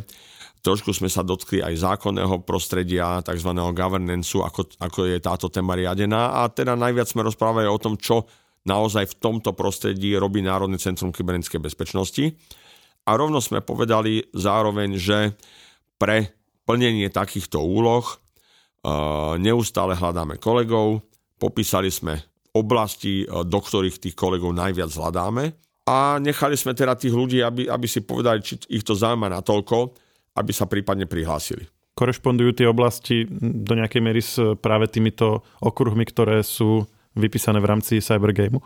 Trošku 0.63 0.95
sme 0.95 1.11
sa 1.11 1.27
dotkli 1.27 1.59
aj 1.59 1.75
zákonného 1.75 2.47
prostredia, 2.47 3.19
tzv. 3.19 3.51
governance, 3.75 4.31
ako, 4.31 4.79
ako 4.79 4.99
je 5.11 5.19
táto 5.19 5.51
téma 5.51 5.75
riadená 5.75 6.39
a 6.39 6.47
teda 6.47 6.79
najviac 6.79 7.11
sme 7.11 7.27
rozprávali 7.27 7.67
o 7.67 7.75
tom, 7.75 7.99
čo 7.99 8.23
naozaj 8.63 9.11
v 9.11 9.19
tomto 9.19 9.51
prostredí 9.51 10.15
robí 10.15 10.39
Národné 10.39 10.79
centrum 10.79 11.11
kybernetickej 11.11 11.59
bezpečnosti. 11.59 12.31
A 13.03 13.19
rovno 13.19 13.43
sme 13.43 13.59
povedali 13.59 14.23
zároveň, 14.31 14.95
že 14.95 15.35
pre 15.99 16.31
plnenie 16.63 17.11
takýchto 17.11 17.59
úloh 17.59 18.07
neustále 19.35 19.99
hľadáme 19.99 20.39
kolegov, 20.39 21.03
popísali 21.35 21.91
sme 21.91 22.23
oblasti, 22.55 23.27
do 23.27 23.59
ktorých 23.59 23.99
tých 23.99 24.15
kolegov 24.15 24.55
najviac 24.55 24.87
hľadáme 24.95 25.51
a 25.83 26.15
nechali 26.19 26.55
sme 26.55 26.71
teda 26.71 26.95
tých 26.95 27.11
ľudí, 27.11 27.43
aby, 27.43 27.67
aby 27.67 27.87
si 27.87 28.03
povedali, 28.03 28.39
či 28.39 28.55
ich 28.71 28.87
to 28.87 28.95
zaujíma 28.95 29.27
natoľko, 29.27 29.91
aby 30.39 30.51
sa 30.55 30.65
prípadne 30.65 31.05
prihlásili. 31.05 31.67
Korešpondujú 31.93 32.57
tie 32.57 32.65
oblasti 32.65 33.27
do 33.41 33.77
nejakej 33.77 34.01
miery 34.01 34.21
s 34.23 34.41
práve 34.63 34.89
týmito 34.89 35.45
okruhmi, 35.61 36.07
ktoré 36.09 36.41
sú 36.41 36.89
vypísané 37.13 37.61
v 37.61 37.69
rámci 37.69 38.01
Cybergameu? 38.01 38.63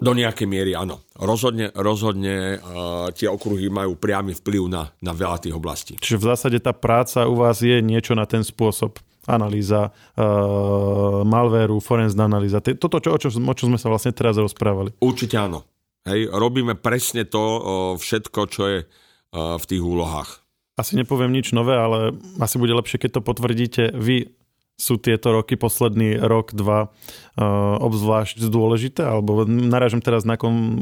Do 0.00 0.16
nejakej 0.16 0.48
miery 0.48 0.72
áno. 0.72 1.04
Rozhodne, 1.20 1.68
rozhodne 1.76 2.56
uh, 2.56 3.12
tie 3.12 3.28
okruhy 3.28 3.68
majú 3.68 4.00
priamy 4.00 4.32
vplyv 4.32 4.62
na, 4.64 4.88
na 5.04 5.12
veľa 5.12 5.44
tých 5.44 5.52
oblastí. 5.52 6.00
Čiže 6.00 6.16
v 6.16 6.28
zásade 6.32 6.58
tá 6.64 6.72
práca 6.72 7.28
u 7.28 7.36
vás 7.36 7.60
je 7.60 7.76
niečo 7.84 8.16
na 8.16 8.24
ten 8.24 8.40
spôsob 8.40 8.96
analýza 9.28 9.92
uh, 9.92 11.20
malvéru, 11.28 11.84
forenzná 11.84 12.24
analýza. 12.24 12.64
Toto, 12.64 12.96
čo, 13.04 13.12
o, 13.12 13.18
čo, 13.20 13.28
o 13.28 13.52
čo 13.52 13.68
sme 13.68 13.76
sa 13.76 13.92
vlastne 13.92 14.16
teraz 14.16 14.40
rozprávali. 14.40 14.96
Určite 15.04 15.36
áno. 15.36 15.68
Hej, 16.02 16.34
robíme 16.34 16.74
presne 16.74 17.22
to 17.22 17.42
všetko, 17.98 18.40
čo 18.50 18.62
je 18.66 18.78
v 19.32 19.64
tých 19.64 19.82
úlohách. 19.82 20.42
Asi 20.74 20.96
nepoviem 20.98 21.30
nič 21.30 21.54
nové, 21.54 21.78
ale 21.78 22.16
asi 22.42 22.56
bude 22.58 22.74
lepšie, 22.74 22.98
keď 22.98 23.20
to 23.20 23.26
potvrdíte 23.26 23.82
vy 23.94 24.34
sú 24.72 24.98
tieto 24.98 25.30
roky, 25.30 25.54
posledný 25.54 26.18
rok, 26.18 26.56
dva, 26.58 26.90
obzvlášť 27.78 28.42
dôležité? 28.50 29.06
Alebo 29.06 29.46
narážam 29.46 30.02
teraz 30.02 30.26
na 30.26 30.34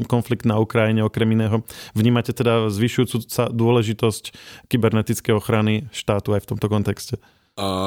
konflikt 0.09 0.47
na 0.47 0.57
Ukrajine 0.57 1.05
okrem 1.05 1.29
iného. 1.37 1.61
Vnímate 1.93 2.33
teda 2.33 2.71
zvyšujúcu 2.73 3.29
sa 3.29 3.45
dôležitosť 3.51 4.33
kybernetickej 4.73 5.37
ochrany 5.37 5.85
štátu 5.93 6.33
aj 6.33 6.41
v 6.43 6.49
tomto 6.55 6.67
kontexte? 6.71 7.15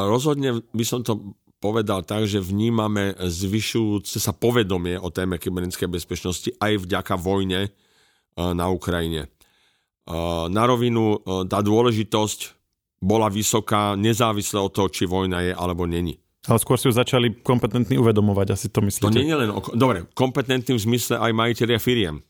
Rozhodne 0.06 0.62
by 0.70 0.84
som 0.86 1.02
to 1.02 1.34
povedal 1.64 2.04
tak, 2.04 2.28
že 2.28 2.44
vnímame 2.44 3.16
zvyšujúce 3.16 4.20
sa 4.20 4.36
povedomie 4.36 5.00
o 5.00 5.08
téme 5.08 5.40
kybernetickej 5.40 5.88
bezpečnosti 5.88 6.52
aj 6.60 6.84
vďaka 6.84 7.16
vojne 7.16 7.72
uh, 7.72 8.52
na 8.52 8.68
Ukrajine. 8.68 9.32
Uh, 10.04 10.52
na 10.52 10.68
rovinu 10.68 11.24
tá 11.48 11.64
dôležitosť 11.64 12.52
bola 13.00 13.32
vysoká, 13.32 13.96
nezávisle 13.96 14.60
od 14.60 14.68
toho, 14.76 14.92
či 14.92 15.08
vojna 15.08 15.40
je 15.40 15.56
alebo 15.56 15.88
není. 15.88 16.20
Ale 16.44 16.60
skôr 16.60 16.76
si 16.76 16.88
ju 16.88 16.92
začali 16.92 17.40
kompetentní 17.40 17.96
uvedomovať, 17.96 18.52
asi 18.52 18.68
to 18.68 18.84
myslíte? 18.84 19.08
To 19.08 19.16
nie 19.16 19.32
je 19.32 19.40
len 19.48 19.48
o... 19.48 19.64
Dobre, 19.72 20.04
kompetentný 20.12 20.76
v 20.76 20.84
zmysle 20.84 21.16
aj 21.16 21.32
majiteľia 21.32 21.80
firiem. 21.80 22.20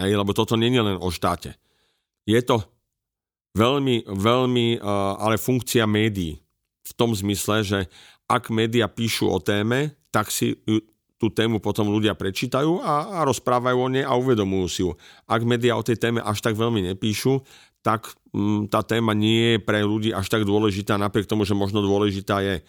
Hej, 0.00 0.16
lebo 0.16 0.32
toto 0.32 0.56
nie 0.56 0.72
je 0.72 0.80
len 0.80 0.96
o 0.96 1.12
štáte. 1.12 1.52
Je 2.24 2.40
to 2.40 2.64
veľmi, 3.52 4.08
veľmi, 4.08 4.80
ale 5.20 5.36
funkcia 5.36 5.84
médií. 5.84 6.40
V 6.88 6.92
tom 6.96 7.12
zmysle, 7.12 7.60
že 7.60 7.78
ak 8.28 8.52
médiá 8.52 8.86
píšu 8.86 9.32
o 9.32 9.40
téme, 9.40 9.96
tak 10.12 10.28
si 10.28 10.60
tú 11.18 11.26
tému 11.34 11.58
potom 11.58 11.90
ľudia 11.90 12.14
prečítajú 12.14 12.78
a, 12.78 13.18
a 13.20 13.26
rozprávajú 13.26 13.78
o 13.80 13.88
nej 13.90 14.06
a 14.06 14.14
uvedomujú 14.14 14.66
si 14.70 14.80
ju. 14.86 14.94
Ak 15.26 15.42
médiá 15.42 15.74
o 15.74 15.82
tej 15.82 15.98
téme 15.98 16.22
až 16.22 16.38
tak 16.38 16.54
veľmi 16.54 16.94
nepíšu, 16.94 17.42
tak 17.82 18.14
mm, 18.30 18.70
tá 18.70 18.86
téma 18.86 19.16
nie 19.18 19.56
je 19.56 19.58
pre 19.58 19.82
ľudí 19.82 20.14
až 20.14 20.30
tak 20.30 20.46
dôležitá, 20.46 20.94
napriek 20.94 21.26
tomu, 21.26 21.42
že 21.42 21.58
možno 21.58 21.82
dôležitá 21.82 22.38
je. 22.44 22.62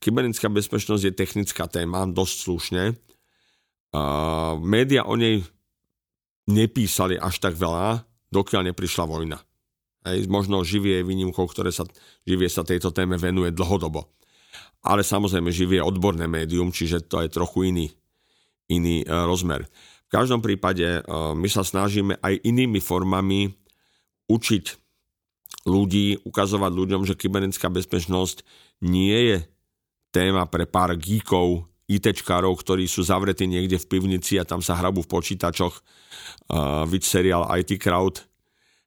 Kybernetická 0.00 0.48
bezpečnosť 0.48 1.02
je 1.10 1.12
technická 1.12 1.68
téma, 1.68 2.08
dosť 2.08 2.36
slušne. 2.48 2.84
Uh, 3.90 4.56
média 4.62 5.04
o 5.04 5.18
nej 5.18 5.42
nepísali 6.48 7.18
až 7.20 7.42
tak 7.42 7.58
veľa, 7.58 8.06
dokiaľ 8.30 8.70
neprišla 8.72 9.04
vojna. 9.04 9.38
Hej, 10.06 10.30
možno 10.32 10.64
živie 10.64 11.02
je 11.02 11.08
výnimkou, 11.08 11.44
ktoré 11.44 11.68
sa, 11.68 11.84
živie 12.24 12.48
sa 12.48 12.64
tejto 12.64 12.88
téme 12.94 13.20
venuje 13.20 13.52
dlhodobo. 13.52 14.08
Ale 14.80 15.04
samozrejme 15.04 15.52
živie 15.52 15.80
odborné 15.84 16.24
médium, 16.24 16.72
čiže 16.72 17.04
to 17.04 17.20
je 17.20 17.28
trochu 17.28 17.68
iný, 17.68 17.86
iný 18.72 19.04
uh, 19.04 19.28
rozmer. 19.28 19.68
V 20.08 20.10
každom 20.10 20.40
prípade 20.40 21.04
uh, 21.04 21.36
my 21.36 21.48
sa 21.52 21.62
snažíme 21.62 22.16
aj 22.18 22.40
inými 22.42 22.80
formami 22.80 23.52
učiť 24.30 24.64
ľudí, 25.68 26.24
ukazovať 26.24 26.72
ľuďom, 26.72 27.02
že 27.04 27.18
kybernetická 27.18 27.68
bezpečnosť 27.68 28.42
nie 28.88 29.34
je 29.34 29.38
téma 30.10 30.48
pre 30.48 30.64
pár 30.64 30.96
geekov, 30.96 31.68
ITčkárov, 31.90 32.54
ktorí 32.54 32.86
sú 32.86 33.02
zavretí 33.02 33.50
niekde 33.50 33.74
v 33.74 33.88
pivnici 33.90 34.38
a 34.38 34.46
tam 34.46 34.62
sa 34.62 34.78
hrabú 34.78 35.02
v 35.02 35.10
počítačoch, 35.10 35.74
uh, 35.74 36.86
vid 36.86 37.02
seriál 37.02 37.50
IT 37.58 37.82
Crowd, 37.82 38.22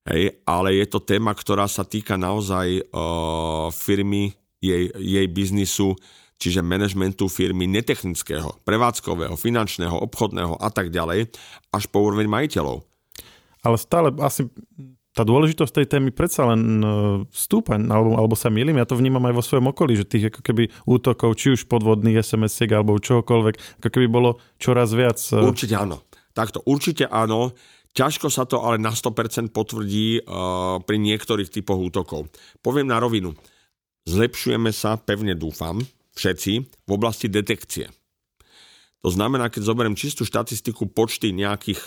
hej, 0.07 0.39
ale 0.47 0.79
je 0.79 0.87
to 0.87 1.03
téma, 1.03 1.35
ktorá 1.35 1.67
sa 1.67 1.83
týka 1.83 2.15
naozaj 2.15 2.87
uh, 2.95 3.67
firmy, 3.75 4.31
jej, 4.63 4.83
jej 4.95 5.27
biznisu, 5.27 5.99
čiže 6.39 6.63
manažmentu 6.63 7.27
firmy 7.27 7.67
netechnického, 7.67 8.63
prevádzkového, 8.63 9.35
finančného, 9.35 9.99
obchodného 10.07 10.55
a 10.55 10.69
tak 10.71 10.89
ďalej, 10.89 11.27
až 11.75 11.83
po 11.91 11.99
úroveň 12.07 12.31
majiteľov. 12.31 12.87
Ale 13.63 13.75
stále 13.79 14.11
asi 14.23 14.47
tá 15.13 15.21
dôležitosť 15.21 15.71
tej 15.71 15.87
témy 15.87 16.09
predsa 16.09 16.49
len 16.49 16.81
e, 16.81 16.87
stúpa, 17.29 17.77
alebo, 17.77 18.17
alebo 18.17 18.33
sa 18.33 18.49
milím, 18.49 18.81
ja 18.81 18.89
to 18.89 18.97
vnímam 18.97 19.21
aj 19.29 19.35
vo 19.37 19.45
svojom 19.45 19.69
okolí, 19.69 19.93
že 19.93 20.09
tých 20.09 20.33
ako 20.33 20.41
keby 20.41 20.73
útokov, 20.89 21.37
či 21.37 21.53
už 21.53 21.69
podvodných 21.69 22.17
SMS-iek 22.17 22.73
alebo 22.73 22.97
čohokoľvek, 22.97 23.55
ako 23.79 23.89
keby 23.93 24.07
bolo 24.09 24.41
čoraz 24.57 24.89
viac. 24.97 25.21
E, 25.21 25.37
určite 25.37 25.77
áno. 25.77 26.01
Takto, 26.33 26.65
určite 26.65 27.05
áno. 27.05 27.53
Ťažko 27.93 28.33
sa 28.33 28.49
to 28.49 28.57
ale 28.57 28.81
na 28.81 28.89
100% 28.89 29.53
potvrdí 29.53 30.25
uh, 30.25 30.81
pri 30.81 30.97
niektorých 30.97 31.45
typoch 31.53 31.77
útokov. 31.77 32.25
Poviem 32.65 32.89
na 32.89 32.97
rovinu. 32.97 33.37
Zlepšujeme 34.03 34.75
sa, 34.75 34.99
pevne 34.99 35.33
dúfam, 35.35 35.79
všetci 36.19 36.51
v 36.63 36.91
oblasti 36.91 37.31
detekcie. 37.31 37.87
To 39.03 39.09
znamená, 39.11 39.51
keď 39.51 39.67
zoberiem 39.67 39.99
čistú 39.99 40.23
štatistiku 40.23 40.87
počty 40.91 41.35
nejakých 41.35 41.79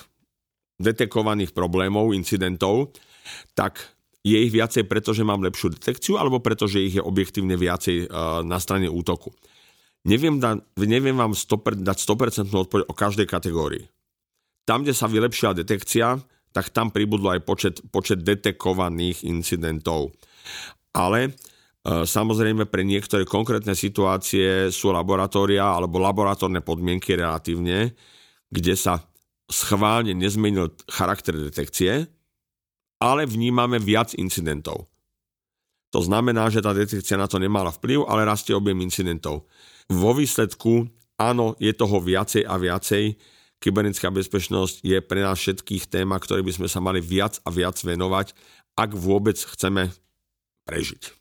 detekovaných 0.76 1.56
problémov, 1.56 2.12
incidentov, 2.12 2.92
tak 3.56 3.80
je 4.26 4.36
ich 4.36 4.52
viacej, 4.52 4.84
pretože 4.84 5.24
mám 5.24 5.40
lepšiu 5.40 5.78
detekciu, 5.78 6.20
alebo 6.20 6.42
pretože 6.42 6.82
ich 6.82 6.98
je 6.98 7.02
objektívne 7.04 7.56
viacej 7.56 8.10
uh, 8.10 8.42
na 8.44 8.60
strane 8.60 8.90
útoku. 8.90 9.32
Neviem, 10.06 10.38
da, 10.38 10.60
neviem 10.78 11.16
vám 11.16 11.32
100, 11.32 11.82
dať 11.82 11.98
100% 12.04 12.50
odpoveď 12.50 12.84
o 12.90 12.94
každej 12.94 13.26
kategórii. 13.26 13.86
Tam, 14.66 14.82
kde 14.82 14.94
sa 14.94 15.06
vylepšila 15.06 15.54
detekcia, 15.54 16.18
tak 16.50 16.74
tam 16.74 16.90
pribudlo 16.90 17.30
aj 17.32 17.40
počet, 17.46 17.74
počet 17.90 18.22
detekovaných 18.26 19.22
incidentov. 19.26 20.10
Ale 20.90 21.38
samozrejme 21.86 22.66
pre 22.66 22.82
niektoré 22.82 23.22
konkrétne 23.22 23.78
situácie 23.78 24.74
sú 24.74 24.90
laboratória 24.90 25.62
alebo 25.62 26.02
laboratórne 26.02 26.58
podmienky 26.58 27.14
relatívne, 27.14 27.94
kde 28.50 28.74
sa 28.74 29.06
schválne 29.46 30.10
nezmenil 30.10 30.74
charakter 30.90 31.38
detekcie, 31.38 32.10
ale 32.98 33.22
vnímame 33.22 33.78
viac 33.78 34.18
incidentov. 34.18 34.90
To 35.94 36.02
znamená, 36.02 36.50
že 36.50 36.58
tá 36.58 36.74
detekcia 36.74 37.14
na 37.14 37.30
to 37.30 37.38
nemala 37.38 37.70
vplyv, 37.70 38.04
ale 38.10 38.26
rastie 38.26 38.52
objem 38.52 38.82
incidentov. 38.82 39.46
Vo 39.86 40.10
výsledku 40.10 40.90
áno, 41.16 41.56
je 41.62 41.72
toho 41.72 42.02
viacej 42.02 42.44
a 42.44 42.54
viacej. 42.60 43.16
Kybernetická 43.56 44.12
bezpečnosť 44.12 44.84
je 44.84 44.98
pre 45.00 45.24
nás 45.24 45.40
všetkých 45.40 45.88
téma, 45.88 46.20
ktoré 46.20 46.44
by 46.44 46.52
sme 46.52 46.68
sa 46.68 46.82
mali 46.84 47.00
viac 47.00 47.40
a 47.46 47.48
viac 47.48 47.80
venovať, 47.80 48.36
ak 48.76 48.90
vôbec 48.92 49.38
chceme 49.40 49.88
prežiť. 50.68 51.15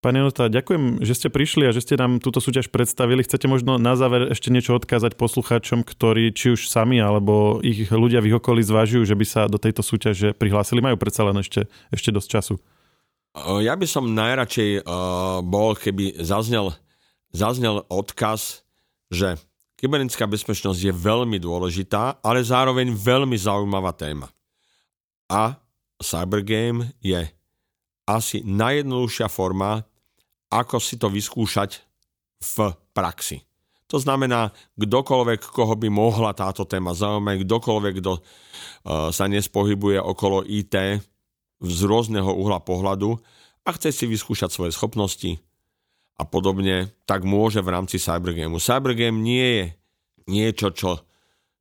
Pane 0.00 0.24
Nota, 0.24 0.48
ďakujem, 0.48 1.04
že 1.04 1.12
ste 1.12 1.28
prišli 1.28 1.68
a 1.68 1.76
že 1.76 1.84
ste 1.84 1.92
nám 2.00 2.24
túto 2.24 2.40
súťaž 2.40 2.72
predstavili. 2.72 3.20
Chcete 3.20 3.44
možno 3.44 3.76
na 3.76 4.00
záver 4.00 4.32
ešte 4.32 4.48
niečo 4.48 4.72
odkázať 4.80 5.12
poslucháčom, 5.12 5.84
ktorí 5.84 6.32
či 6.32 6.56
už 6.56 6.72
sami 6.72 6.96
alebo 7.04 7.60
ich 7.60 7.84
ľudia 7.92 8.24
v 8.24 8.32
ich 8.32 8.36
okolí 8.40 8.64
zvažujú, 8.64 9.04
že 9.04 9.12
by 9.12 9.26
sa 9.28 9.44
do 9.44 9.60
tejto 9.60 9.84
súťaže 9.84 10.32
prihlásili? 10.32 10.80
Majú 10.80 10.96
predsa 10.96 11.28
len 11.28 11.44
ešte, 11.44 11.68
ešte 11.92 12.16
dosť 12.16 12.28
času. 12.32 12.54
Ja 13.60 13.76
by 13.76 13.84
som 13.84 14.16
najradšej 14.16 14.88
bol, 15.44 15.76
keby 15.76 16.16
zaznel, 16.24 16.72
zaznel 17.36 17.84
odkaz, 17.92 18.64
že 19.12 19.36
kybernetická 19.76 20.24
bezpečnosť 20.24 20.80
je 20.80 20.96
veľmi 20.96 21.36
dôležitá, 21.36 22.24
ale 22.24 22.40
zároveň 22.40 22.96
veľmi 22.96 23.36
zaujímavá 23.36 23.92
téma. 23.92 24.32
A 25.28 25.60
Cybergame 26.00 26.96
je 27.04 27.28
asi 28.08 28.40
najjednoduchšia 28.48 29.28
forma, 29.28 29.84
ako 30.50 30.76
si 30.82 30.98
to 30.98 31.06
vyskúšať 31.06 31.80
v 32.40 32.56
praxi. 32.90 33.46
To 33.90 33.98
znamená, 33.98 34.54
kdokoľvek, 34.78 35.50
koho 35.50 35.74
by 35.74 35.88
mohla 35.90 36.30
táto 36.30 36.62
téma 36.62 36.94
zaujímať, 36.94 37.42
kdokoľvek, 37.42 37.94
kto 37.98 38.12
uh, 38.18 38.22
sa 39.10 39.26
nespohybuje 39.26 39.98
okolo 39.98 40.46
IT 40.46 40.74
z 41.60 41.80
rôzneho 41.86 42.30
uhla 42.30 42.62
pohľadu 42.62 43.18
a 43.66 43.68
chce 43.74 43.90
si 43.90 44.04
vyskúšať 44.06 44.50
svoje 44.54 44.70
schopnosti 44.70 45.42
a 46.16 46.22
podobne, 46.22 46.94
tak 47.02 47.26
môže 47.26 47.58
v 47.64 47.72
rámci 47.74 47.98
Cybergameu. 47.98 48.62
Cybergame 48.62 49.18
nie 49.18 49.46
je 49.58 49.64
niečo, 50.30 50.70
čo, 50.70 51.02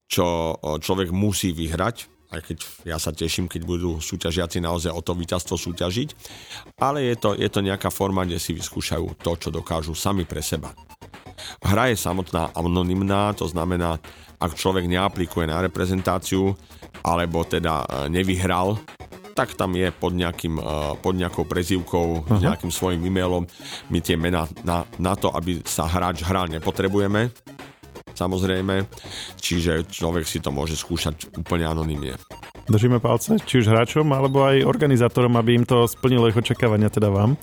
čo 0.06 0.54
človek 0.78 1.10
musí 1.10 1.50
vyhrať, 1.50 2.19
aj 2.30 2.42
keď 2.46 2.58
ja 2.86 2.98
sa 3.02 3.10
teším, 3.10 3.50
keď 3.50 3.62
budú 3.66 3.98
súťažiaci 3.98 4.62
naozaj 4.62 4.94
o 4.94 5.02
to 5.02 5.18
víťazstvo 5.18 5.58
súťažiť, 5.58 6.10
ale 6.78 7.10
je 7.10 7.16
to, 7.18 7.30
je 7.34 7.50
to 7.50 7.66
nejaká 7.66 7.90
forma, 7.90 8.22
kde 8.26 8.38
si 8.38 8.54
vyskúšajú 8.54 9.18
to, 9.18 9.32
čo 9.38 9.50
dokážu 9.50 9.98
sami 9.98 10.30
pre 10.30 10.46
seba. 10.46 10.70
Hra 11.66 11.90
je 11.90 11.98
samotná 11.98 12.54
anonymná, 12.54 13.34
to 13.34 13.50
znamená, 13.50 13.98
ak 14.40 14.56
človek 14.56 14.86
neaplikuje 14.86 15.50
na 15.50 15.60
reprezentáciu, 15.66 16.54
alebo 17.04 17.44
teda 17.44 17.84
e, 17.84 17.88
nevyhral, 18.14 18.78
tak 19.34 19.56
tam 19.56 19.72
je 19.76 19.88
pod, 19.92 20.12
nejakým, 20.12 20.60
e, 20.60 20.64
pod 21.00 21.16
nejakou 21.16 21.48
prezývkou, 21.48 22.08
uh-huh. 22.24 22.40
nejakým 22.44 22.72
svojim 22.72 23.00
e-mailom. 23.04 23.48
My 23.90 24.00
tie 24.04 24.20
mená 24.20 24.48
na, 24.68 24.84
na 25.00 25.16
to, 25.16 25.32
aby 25.32 25.64
sa 25.64 25.88
hráč 25.88 26.24
hral, 26.28 26.52
nepotrebujeme 26.52 27.32
samozrejme, 28.20 28.84
čiže 29.40 29.88
človek 29.88 30.28
si 30.28 30.44
to 30.44 30.52
môže 30.52 30.76
skúšať 30.76 31.40
úplne 31.40 31.64
anonymne. 31.64 32.20
Držíme 32.70 33.00
palce, 33.00 33.40
či 33.48 33.64
už 33.64 33.72
hráčom, 33.72 34.06
alebo 34.12 34.46
aj 34.46 34.68
organizátorom, 34.68 35.40
aby 35.40 35.58
im 35.58 35.66
to 35.66 35.88
splnilo 35.88 36.30
ich 36.30 36.38
očakávania, 36.38 36.92
teda 36.92 37.10
vám. 37.10 37.40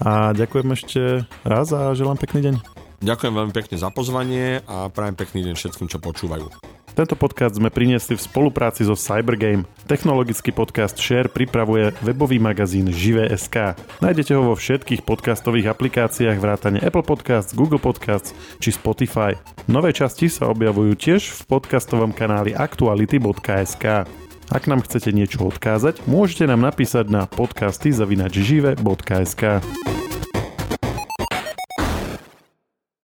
A 0.00 0.32
ďakujem 0.32 0.68
ešte 0.72 1.00
raz 1.44 1.68
a 1.74 1.92
želám 1.92 2.16
pekný 2.16 2.48
deň. 2.48 2.54
Ďakujem 3.00 3.32
veľmi 3.32 3.52
pekne 3.52 3.76
za 3.80 3.88
pozvanie 3.88 4.60
a 4.68 4.88
prajem 4.92 5.16
pekný 5.16 5.40
deň 5.48 5.54
všetkým, 5.56 5.88
čo 5.88 6.00
počúvajú. 6.00 6.79
Tento 6.94 7.14
podcast 7.14 7.56
sme 7.56 7.70
priniesli 7.70 8.18
v 8.18 8.22
spolupráci 8.22 8.82
so 8.82 8.98
Cybergame. 8.98 9.66
Technologický 9.86 10.50
podcast 10.50 10.98
Share 10.98 11.30
pripravuje 11.30 11.94
webový 12.02 12.42
magazín 12.42 12.90
Živé.sk. 12.90 13.78
Nájdete 14.02 14.32
ho 14.34 14.52
vo 14.52 14.54
všetkých 14.58 15.06
podcastových 15.06 15.70
aplikáciách 15.70 16.38
vrátane 16.38 16.82
Apple 16.82 17.06
Podcasts, 17.06 17.54
Google 17.54 17.82
Podcasts 17.82 18.34
či 18.58 18.74
Spotify. 18.74 19.38
Nové 19.70 19.94
časti 19.94 20.26
sa 20.26 20.50
objavujú 20.50 20.98
tiež 20.98 21.30
v 21.30 21.40
podcastovom 21.46 22.10
kanáli 22.10 22.54
aktuality.sk. 22.54 23.84
Ak 24.50 24.66
nám 24.66 24.82
chcete 24.82 25.14
niečo 25.14 25.46
odkázať, 25.46 26.02
môžete 26.10 26.50
nám 26.50 26.66
napísať 26.66 27.06
na 27.06 27.30
podcasty 27.30 27.94
zavinačžive.sk. 27.94 29.62